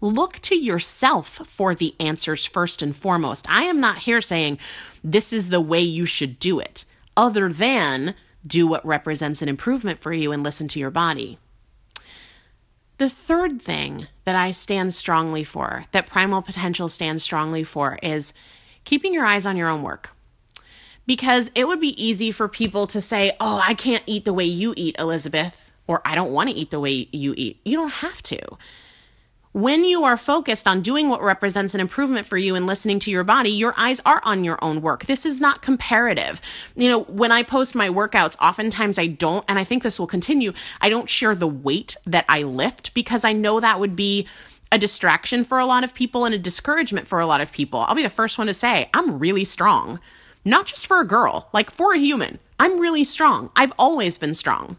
Look 0.03 0.39
to 0.41 0.55
yourself 0.55 1.41
for 1.47 1.75
the 1.75 1.95
answers 1.99 2.45
first 2.45 2.83
and 2.83 2.95
foremost. 2.95 3.49
I 3.49 3.62
am 3.62 3.81
not 3.81 4.01
here 4.01 4.21
saying 4.21 4.59
this 5.03 5.33
is 5.33 5.49
the 5.49 5.62
way 5.62 5.81
you 5.81 6.05
should 6.05 6.39
do 6.39 6.61
it, 6.61 6.85
other 7.16 7.51
than 7.51 8.14
do 8.47 8.66
what 8.66 8.85
represents 8.85 9.41
an 9.41 9.49
improvement 9.49 10.01
for 10.01 10.12
you 10.12 10.33
and 10.33 10.43
listen 10.43 10.69
to 10.69 10.79
your 10.79 10.91
body. 10.91 11.39
The 12.99 13.09
third 13.09 13.63
thing 13.63 14.09
that 14.25 14.35
I 14.35 14.51
stand 14.51 14.93
strongly 14.93 15.45
for, 15.45 15.85
that 15.93 16.09
Primal 16.09 16.43
Potential 16.43 16.89
stands 16.89 17.23
strongly 17.23 17.63
for, 17.63 17.97
is 18.03 18.33
keeping 18.83 19.15
your 19.15 19.25
eyes 19.25 19.47
on 19.47 19.57
your 19.57 19.69
own 19.69 19.83
work. 19.83 20.11
Because 21.07 21.53
it 21.55 21.69
would 21.69 21.81
be 21.81 21.95
easy 22.03 22.33
for 22.33 22.49
people 22.49 22.89
to 22.89 23.01
say, 23.01 23.33
Oh, 23.39 23.63
I 23.65 23.75
can't 23.75 24.03
eat 24.07 24.25
the 24.25 24.35
way 24.35 24.45
you 24.45 24.75
eat, 24.77 24.97
Elizabeth, 24.99 25.71
or 25.87 26.03
I 26.05 26.17
don't 26.17 26.33
want 26.33 26.51
to 26.51 26.57
eat 26.57 26.73
the 26.73 26.81
way 26.81 27.09
you 27.13 27.35
eat. 27.37 27.61
You 27.65 27.77
don't 27.77 27.93
have 27.93 28.21
to 28.25 28.39
when 29.53 29.85
you 29.85 30.05
are 30.05 30.17
focused 30.17 30.69
on 30.69 30.83
doing 30.83 31.09
what 31.09 31.23
represents 31.23 31.75
an 31.75 31.81
improvement 31.81 32.27
for 32.27 32.37
you 32.37 32.55
and 32.55 32.67
listening 32.67 32.99
to 33.01 33.11
your 33.11 33.25
body, 33.25 33.51
your 33.51 33.75
eyes 33.77 34.01
are 34.05 34.21
on 34.25 34.45
your 34.45 34.63
own 34.63 34.83
work. 34.83 35.07
This 35.07 35.25
is 35.25 35.41
not 35.41 35.63
comparative. 35.63 36.41
You 36.77 36.89
know, 36.89 37.03
when 37.05 37.33
I 37.33 37.43
post 37.43 37.75
my 37.75 37.89
workouts, 37.89 38.37
oftentimes 38.41 38.99
I 38.99 39.07
don't, 39.07 39.45
and 39.49 39.59
I 39.59 39.65
think 39.65 39.83
this 39.83 39.99
will 39.99 40.07
continue, 40.07 40.53
I 40.81 40.89
don't 40.89 41.09
share 41.09 41.35
the 41.35 41.49
weight 41.49 41.97
that 42.07 42.27
I 42.29 42.43
lift 42.43 42.95
because 42.95 43.25
I 43.25 43.33
know 43.33 43.61
that 43.61 43.81
would 43.81 43.97
be 43.97 44.29
a 44.71 44.79
distraction 44.79 45.45
for 45.45 45.59
a 45.59 45.67
lot 45.67 45.83
of 45.83 45.95
people 45.95 46.25
and 46.25 46.35
a 46.35 46.39
discouragement 46.39 47.09
for 47.09 47.21
a 47.21 47.27
lot 47.27 47.41
of 47.41 47.53
people. 47.53 47.81
I'll 47.81 47.95
be 47.95 48.03
the 48.03 48.11
first 48.11 48.37
one 48.37 48.49
to 48.49 48.55
say, 48.55 48.91
I'm 48.93 49.19
really 49.19 49.45
strong. 49.45 49.99
Not 50.45 50.67
just 50.67 50.87
for 50.87 51.01
a 51.01 51.07
girl, 51.07 51.49
like 51.53 51.71
for 51.71 51.95
a 51.95 51.99
human. 51.99 52.39
I'm 52.61 52.79
really 52.79 53.05
strong. 53.05 53.51
I've 53.57 53.73
always 53.79 54.19
been 54.19 54.35
strong. 54.35 54.77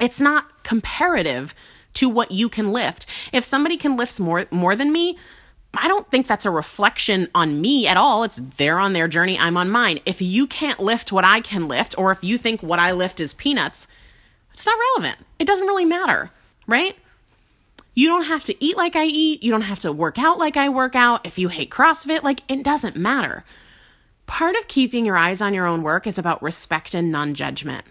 It's 0.00 0.20
not 0.20 0.64
comparative 0.64 1.54
to 1.94 2.08
what 2.08 2.30
you 2.30 2.48
can 2.48 2.72
lift. 2.72 3.06
If 3.32 3.44
somebody 3.44 3.76
can 3.76 3.96
lift 3.96 4.20
more 4.20 4.46
more 4.50 4.76
than 4.76 4.92
me, 4.92 5.16
I 5.74 5.86
don't 5.88 6.10
think 6.10 6.26
that's 6.26 6.46
a 6.46 6.50
reflection 6.50 7.28
on 7.34 7.60
me 7.60 7.86
at 7.86 7.96
all. 7.96 8.24
It's 8.24 8.40
they're 8.56 8.78
on 8.78 8.92
their 8.94 9.08
journey, 9.08 9.38
I'm 9.38 9.56
on 9.56 9.70
mine. 9.70 10.00
If 10.06 10.22
you 10.22 10.46
can't 10.46 10.80
lift 10.80 11.12
what 11.12 11.24
I 11.24 11.40
can 11.40 11.68
lift, 11.68 11.96
or 11.98 12.10
if 12.10 12.24
you 12.24 12.38
think 12.38 12.62
what 12.62 12.78
I 12.78 12.92
lift 12.92 13.20
is 13.20 13.34
peanuts, 13.34 13.86
it's 14.52 14.66
not 14.66 14.78
relevant. 14.96 15.24
It 15.38 15.46
doesn't 15.46 15.66
really 15.66 15.84
matter, 15.84 16.30
right? 16.66 16.96
You 17.94 18.08
don't 18.08 18.24
have 18.24 18.44
to 18.44 18.64
eat 18.64 18.76
like 18.76 18.96
I 18.96 19.04
eat. 19.04 19.42
You 19.42 19.50
don't 19.50 19.62
have 19.62 19.80
to 19.80 19.92
work 19.92 20.18
out 20.18 20.38
like 20.38 20.56
I 20.56 20.68
work 20.68 20.94
out. 20.94 21.26
If 21.26 21.38
you 21.38 21.48
hate 21.48 21.70
CrossFit, 21.70 22.22
like 22.22 22.42
it 22.48 22.62
doesn't 22.62 22.96
matter. 22.96 23.44
Part 24.26 24.56
of 24.56 24.68
keeping 24.68 25.04
your 25.04 25.16
eyes 25.16 25.40
on 25.42 25.54
your 25.54 25.66
own 25.66 25.82
work 25.82 26.06
is 26.06 26.18
about 26.18 26.42
respect 26.42 26.94
and 26.94 27.10
non 27.10 27.34
judgment. 27.34 27.84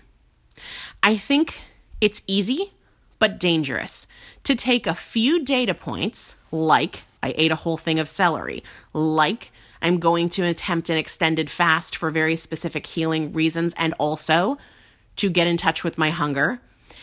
I 1.03 1.17
think 1.17 1.61
it's 1.99 2.21
easy 2.27 2.73
but 3.19 3.39
dangerous. 3.39 4.07
To 4.43 4.55
take 4.55 4.87
a 4.87 4.95
few 4.95 5.43
data 5.43 5.73
points, 5.73 6.35
like 6.51 7.05
I 7.23 7.33
ate 7.37 7.51
a 7.51 7.55
whole 7.55 7.77
thing 7.77 7.99
of 7.99 8.07
celery, 8.07 8.63
like 8.93 9.51
I'm 9.81 9.99
going 9.99 10.29
to 10.29 10.43
attempt 10.43 10.89
an 10.89 10.97
extended 10.97 11.49
fast 11.49 11.95
for 11.95 12.09
very 12.09 12.35
specific 12.35 12.87
healing 12.87 13.33
reasons, 13.33 13.73
and 13.77 13.93
also 13.99 14.57
to 15.17 15.29
get 15.29 15.47
in 15.47 15.57
touch 15.57 15.83
with 15.83 15.97
my 15.97 16.09
hunger 16.09 16.59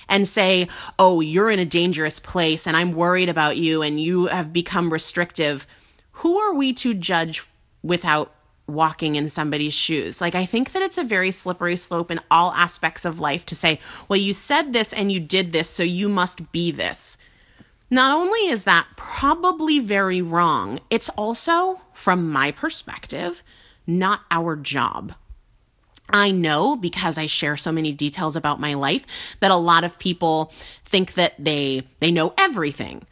and 0.08 0.26
say, 0.26 0.68
Oh, 0.98 1.20
you're 1.20 1.50
in 1.50 1.58
a 1.58 1.64
dangerous 1.64 2.18
place 2.18 2.66
and 2.66 2.76
I'm 2.76 2.92
worried 2.92 3.28
about 3.28 3.56
you 3.56 3.82
and 3.82 4.00
you 4.00 4.26
have 4.26 4.52
become 4.52 4.92
restrictive. 4.92 5.66
Who 6.18 6.38
are 6.38 6.54
we 6.54 6.72
to 6.74 6.94
judge 6.94 7.44
without 7.82 8.34
walking 8.66 9.16
in 9.16 9.28
somebody's 9.28 9.74
shoes. 9.74 10.20
Like, 10.20 10.34
I 10.34 10.46
think 10.46 10.72
that 10.72 10.82
it's 10.82 10.98
a 10.98 11.04
very 11.04 11.30
slippery 11.30 11.76
slope 11.76 12.10
in 12.10 12.20
all 12.30 12.52
aspects 12.52 13.04
of 13.04 13.20
life 13.20 13.44
to 13.46 13.54
say, 13.54 13.78
well, 14.08 14.18
you 14.18 14.32
said 14.32 14.72
this 14.72 14.92
and 14.92 15.12
you 15.12 15.20
did 15.20 15.52
this, 15.52 15.68
so 15.68 15.82
you 15.82 16.08
must 16.08 16.50
be 16.52 16.70
this. 16.70 17.18
Not 17.90 18.16
only 18.16 18.48
is 18.48 18.64
that 18.64 18.86
probably 18.96 19.78
very 19.78 20.22
wrong, 20.22 20.80
it's 20.90 21.10
also, 21.10 21.80
from 21.92 22.30
my 22.30 22.50
perspective, 22.50 23.42
not 23.86 24.22
our 24.30 24.56
job. 24.56 25.14
I 26.08 26.30
know 26.30 26.76
because 26.76 27.18
I 27.18 27.26
share 27.26 27.56
so 27.56 27.72
many 27.72 27.92
details 27.92 28.36
about 28.36 28.60
my 28.60 28.74
life 28.74 29.36
that 29.40 29.50
a 29.50 29.56
lot 29.56 29.84
of 29.84 29.98
people 29.98 30.52
think 30.84 31.14
that 31.14 31.34
they 31.38 31.86
they 32.00 32.10
know 32.10 32.34
everything. 32.36 33.06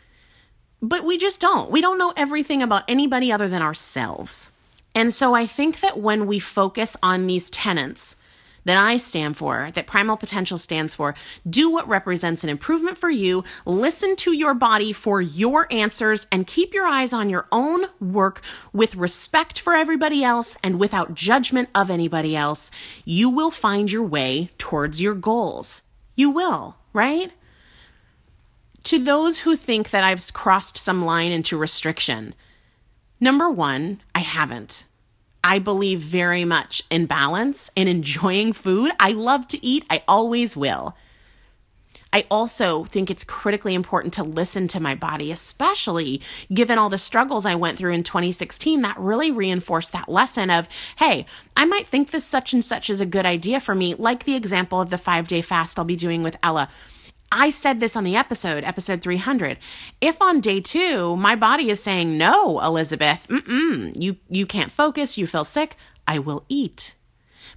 But 0.83 1.05
we 1.05 1.17
just 1.17 1.41
don't. 1.41 1.71
We 1.71 1.81
don't 1.81 1.99
know 1.99 2.13
everything 2.17 2.63
about 2.63 2.83
anybody 2.89 3.33
other 3.33 3.49
than 3.49 3.63
ourselves. 3.63 4.51
And 4.95 5.13
so 5.13 5.35
I 5.35 5.47
think 5.47 5.81
that 5.81 5.99
when 5.99 6.27
we 6.27 6.39
focus 6.39 6.97
on 7.03 7.27
these 7.27 7.49
tenets 7.51 8.17
that 8.65 8.77
I 8.77 8.97
stand 8.97 9.37
for, 9.37 9.71
that 9.75 9.87
Primal 9.87 10.17
Potential 10.17 10.59
stands 10.59 10.95
for, 10.95 11.15
do 11.49 11.71
what 11.71 11.89
represents 11.89 12.45
an 12.45 12.51
improvement 12.51 12.97
for 12.97 13.11
you, 13.11 13.43
listen 13.67 14.15
to 14.17 14.33
your 14.33 14.55
body 14.55 14.93
for 14.93 15.21
your 15.21 15.67
answers, 15.73 16.27
and 16.31 16.47
keep 16.47 16.73
your 16.73 16.87
eyes 16.87 17.13
on 17.13 17.29
your 17.29 17.47
own 17.51 17.87
work 18.01 18.41
with 18.73 18.95
respect 18.95 19.59
for 19.59 19.75
everybody 19.75 20.23
else 20.23 20.57
and 20.63 20.79
without 20.79 21.15
judgment 21.15 21.69
of 21.75 21.91
anybody 21.91 22.37
else, 22.37 22.71
you 23.05 23.29
will 23.29 23.51
find 23.51 23.91
your 23.91 24.05
way 24.05 24.51
towards 24.59 25.03
your 25.03 25.15
goals. 25.15 25.83
You 26.15 26.31
will, 26.31 26.77
right? 26.93 27.33
To 28.85 28.99
those 28.99 29.41
who 29.41 29.57
think 29.57 29.91
that 29.91 30.05
I've 30.05 30.33
crossed 30.33 30.77
some 30.77 31.05
line 31.05 31.33
into 31.33 31.57
restriction, 31.57 32.35
Number 33.23 33.49
one, 33.49 34.01
I 34.17 34.19
haven't. 34.19 34.85
I 35.45 35.61
believe 35.61 36.01
very 36.01 36.45
much 36.45 36.83
in 36.91 37.07
balance 37.07 37.71
and 37.77 37.89
enjoying 37.89 38.53
food. 38.53 38.91
I 38.99 39.13
love 39.13 39.47
to 39.49 39.65
eat, 39.65 39.87
I 39.89 40.03
always 40.09 40.57
will. 40.57 40.97
I 42.13 42.27
also 42.33 42.83
think 42.83 43.13
it's 43.13 43.23
critically 43.23 43.77
important 43.77 44.13
to 44.15 44.25
listen 44.25 44.67
to 44.67 44.81
my 44.81 44.97
body, 44.97 45.31
especially 45.31 46.21
given 46.53 46.79
all 46.79 46.89
the 46.89 46.99
struggles 46.99 47.47
I 47.47 47.55
went 47.55 47.79
through 47.79 47.93
in 47.93 48.03
2016 48.03 48.83
that 48.83 48.99
really 48.99 49.31
reinforced 49.31 49.93
that 49.93 50.09
lesson 50.09 50.51
of, 50.51 50.69
hey, 50.97 51.25
I 51.57 51.65
might 51.65 51.87
think 51.87 52.11
this 52.11 52.25
such 52.25 52.53
and 52.53 52.65
such 52.65 52.91
is 52.91 53.01
a 53.01 53.07
good 53.07 53.25
idea 53.25 53.61
for 53.61 53.77
me, 53.77 53.95
like 53.95 54.25
the 54.25 54.35
example 54.35 54.81
of 54.81 54.91
the 54.91 54.99
five 54.99 55.29
day 55.29 55.43
fast 55.43 55.79
I'll 55.79 55.85
be 55.85 55.95
doing 55.95 56.25
with 56.25 56.37
Ella. 56.43 56.69
I 57.33 57.49
said 57.49 57.81
this 57.81 57.97
on 57.97 58.05
the 58.05 58.15
episode, 58.15 58.63
episode 58.63 59.01
300. 59.01 59.57
If 60.03 60.21
on 60.21 60.41
day 60.41 60.61
two, 60.61 61.17
my 61.17 61.35
body 61.35 61.71
is 61.71 61.83
saying, 61.83 62.19
no, 62.19 62.61
Elizabeth, 62.61 63.27
you, 63.49 64.17
you 64.29 64.47
can't 64.47 64.71
focus, 64.71 65.17
you 65.17 65.27
feel 65.27 65.45
sick, 65.45 65.77
I 66.07 66.19
will 66.19 66.45
eat. 66.51 66.95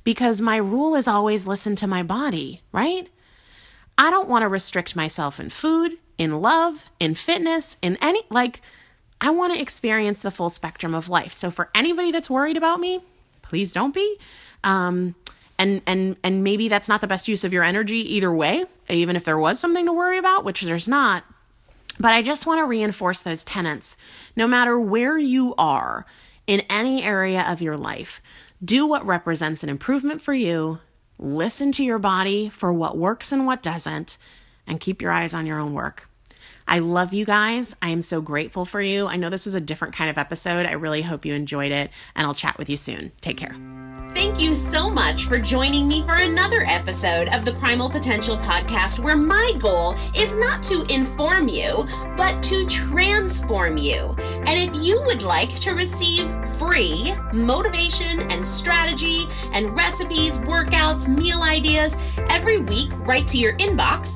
Because 0.05 0.39
my 0.39 0.55
rule 0.55 0.95
is 0.95 1.09
always 1.09 1.45
listen 1.45 1.75
to 1.75 1.87
my 1.87 2.03
body, 2.03 2.61
right? 2.71 3.09
I 3.97 4.09
don't 4.09 4.29
want 4.29 4.43
to 4.43 4.47
restrict 4.47 4.95
myself 4.95 5.41
in 5.41 5.49
food, 5.49 5.97
in 6.17 6.41
love, 6.41 6.85
in 6.99 7.13
fitness, 7.13 7.75
in 7.81 7.97
any, 8.01 8.21
like, 8.29 8.61
I 9.19 9.29
want 9.31 9.55
to 9.55 9.61
experience 9.61 10.21
the 10.21 10.31
full 10.31 10.49
spectrum 10.49 10.95
of 10.95 11.09
life. 11.09 11.33
So 11.33 11.51
for 11.51 11.69
anybody 11.75 12.11
that's 12.13 12.29
worried 12.29 12.57
about 12.57 12.79
me, 12.79 13.03
please 13.41 13.73
don't 13.73 13.93
be. 13.93 14.17
Um, 14.63 15.15
and 15.57 15.81
and 15.85 16.17
and 16.23 16.43
maybe 16.43 16.67
that's 16.67 16.89
not 16.89 17.01
the 17.01 17.07
best 17.07 17.27
use 17.27 17.43
of 17.43 17.53
your 17.53 17.63
energy 17.63 17.97
either 18.15 18.33
way 18.33 18.65
even 18.89 19.15
if 19.15 19.23
there 19.23 19.37
was 19.37 19.59
something 19.59 19.85
to 19.85 19.93
worry 19.93 20.17
about 20.17 20.43
which 20.43 20.61
there's 20.61 20.87
not. 20.87 21.23
But 21.99 22.11
i 22.11 22.21
just 22.21 22.45
want 22.45 22.59
to 22.59 22.65
reinforce 22.65 23.21
those 23.21 23.43
tenets. 23.43 23.95
No 24.35 24.47
matter 24.47 24.79
where 24.79 25.17
you 25.17 25.55
are 25.57 26.05
in 26.47 26.61
any 26.69 27.03
area 27.03 27.43
of 27.47 27.61
your 27.61 27.77
life 27.77 28.21
do 28.63 28.87
what 28.87 29.05
represents 29.05 29.63
an 29.63 29.69
improvement 29.69 30.21
for 30.21 30.33
you 30.33 30.79
listen 31.17 31.71
to 31.71 31.83
your 31.83 31.99
body 31.99 32.49
for 32.49 32.73
what 32.73 32.97
works 32.97 33.31
and 33.31 33.45
what 33.45 33.63
doesn't 33.63 34.17
and 34.67 34.79
keep 34.79 35.01
your 35.01 35.11
eyes 35.11 35.33
on 35.33 35.45
your 35.45 35.59
own 35.59 35.73
work 35.73 36.09
I 36.67 36.79
love 36.79 37.13
you 37.13 37.25
guys. 37.25 37.75
I 37.81 37.89
am 37.89 38.01
so 38.01 38.21
grateful 38.21 38.65
for 38.65 38.81
you. 38.81 39.07
I 39.07 39.15
know 39.17 39.29
this 39.29 39.45
was 39.45 39.55
a 39.55 39.61
different 39.61 39.93
kind 39.93 40.09
of 40.09 40.17
episode. 40.17 40.65
I 40.65 40.73
really 40.73 41.01
hope 41.03 41.25
you 41.25 41.33
enjoyed 41.33 41.71
it, 41.71 41.91
and 42.15 42.25
I'll 42.25 42.33
chat 42.33 42.57
with 42.57 42.69
you 42.69 42.77
soon. 42.77 43.11
Take 43.21 43.37
care. 43.37 43.55
Thank 44.15 44.39
you 44.39 44.55
so 44.55 44.89
much 44.89 45.25
for 45.25 45.37
joining 45.37 45.89
me 45.89 46.01
for 46.03 46.15
another 46.15 46.63
episode 46.67 47.27
of 47.33 47.43
the 47.43 47.51
Primal 47.51 47.89
Potential 47.89 48.37
Podcast, 48.37 48.97
where 48.99 49.17
my 49.17 49.51
goal 49.59 49.93
is 50.15 50.37
not 50.37 50.63
to 50.63 50.85
inform 50.89 51.49
you, 51.49 51.85
but 52.15 52.41
to 52.43 52.65
transform 52.67 53.75
you. 53.75 54.15
And 54.17 54.57
if 54.57 54.73
you 54.81 55.03
would 55.05 55.21
like 55.21 55.53
to 55.55 55.71
receive 55.73 56.31
free 56.57 57.13
motivation 57.33 58.21
and 58.31 58.47
strategy 58.47 59.25
and 59.51 59.75
recipes, 59.75 60.37
workouts, 60.39 61.09
meal 61.09 61.41
ideas 61.41 61.97
every 62.29 62.59
week 62.59 62.91
right 62.99 63.27
to 63.27 63.37
your 63.37 63.57
inbox, 63.57 64.15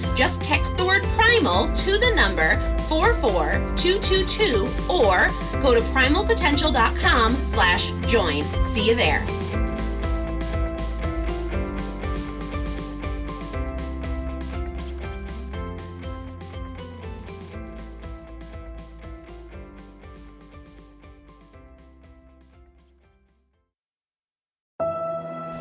Just 0.15 0.43
text 0.43 0.77
the 0.77 0.85
word 0.85 1.03
primal 1.17 1.71
to 1.71 1.97
the 1.97 2.13
number 2.15 2.59
44222 2.89 4.67
or 4.91 5.29
go 5.61 5.73
to 5.73 5.81
primalpotential.com 5.91 7.33
slash 7.35 7.91
join. 8.07 8.43
See 8.63 8.87
you 8.87 8.95
there. 8.95 9.25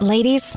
Ladies, 0.00 0.56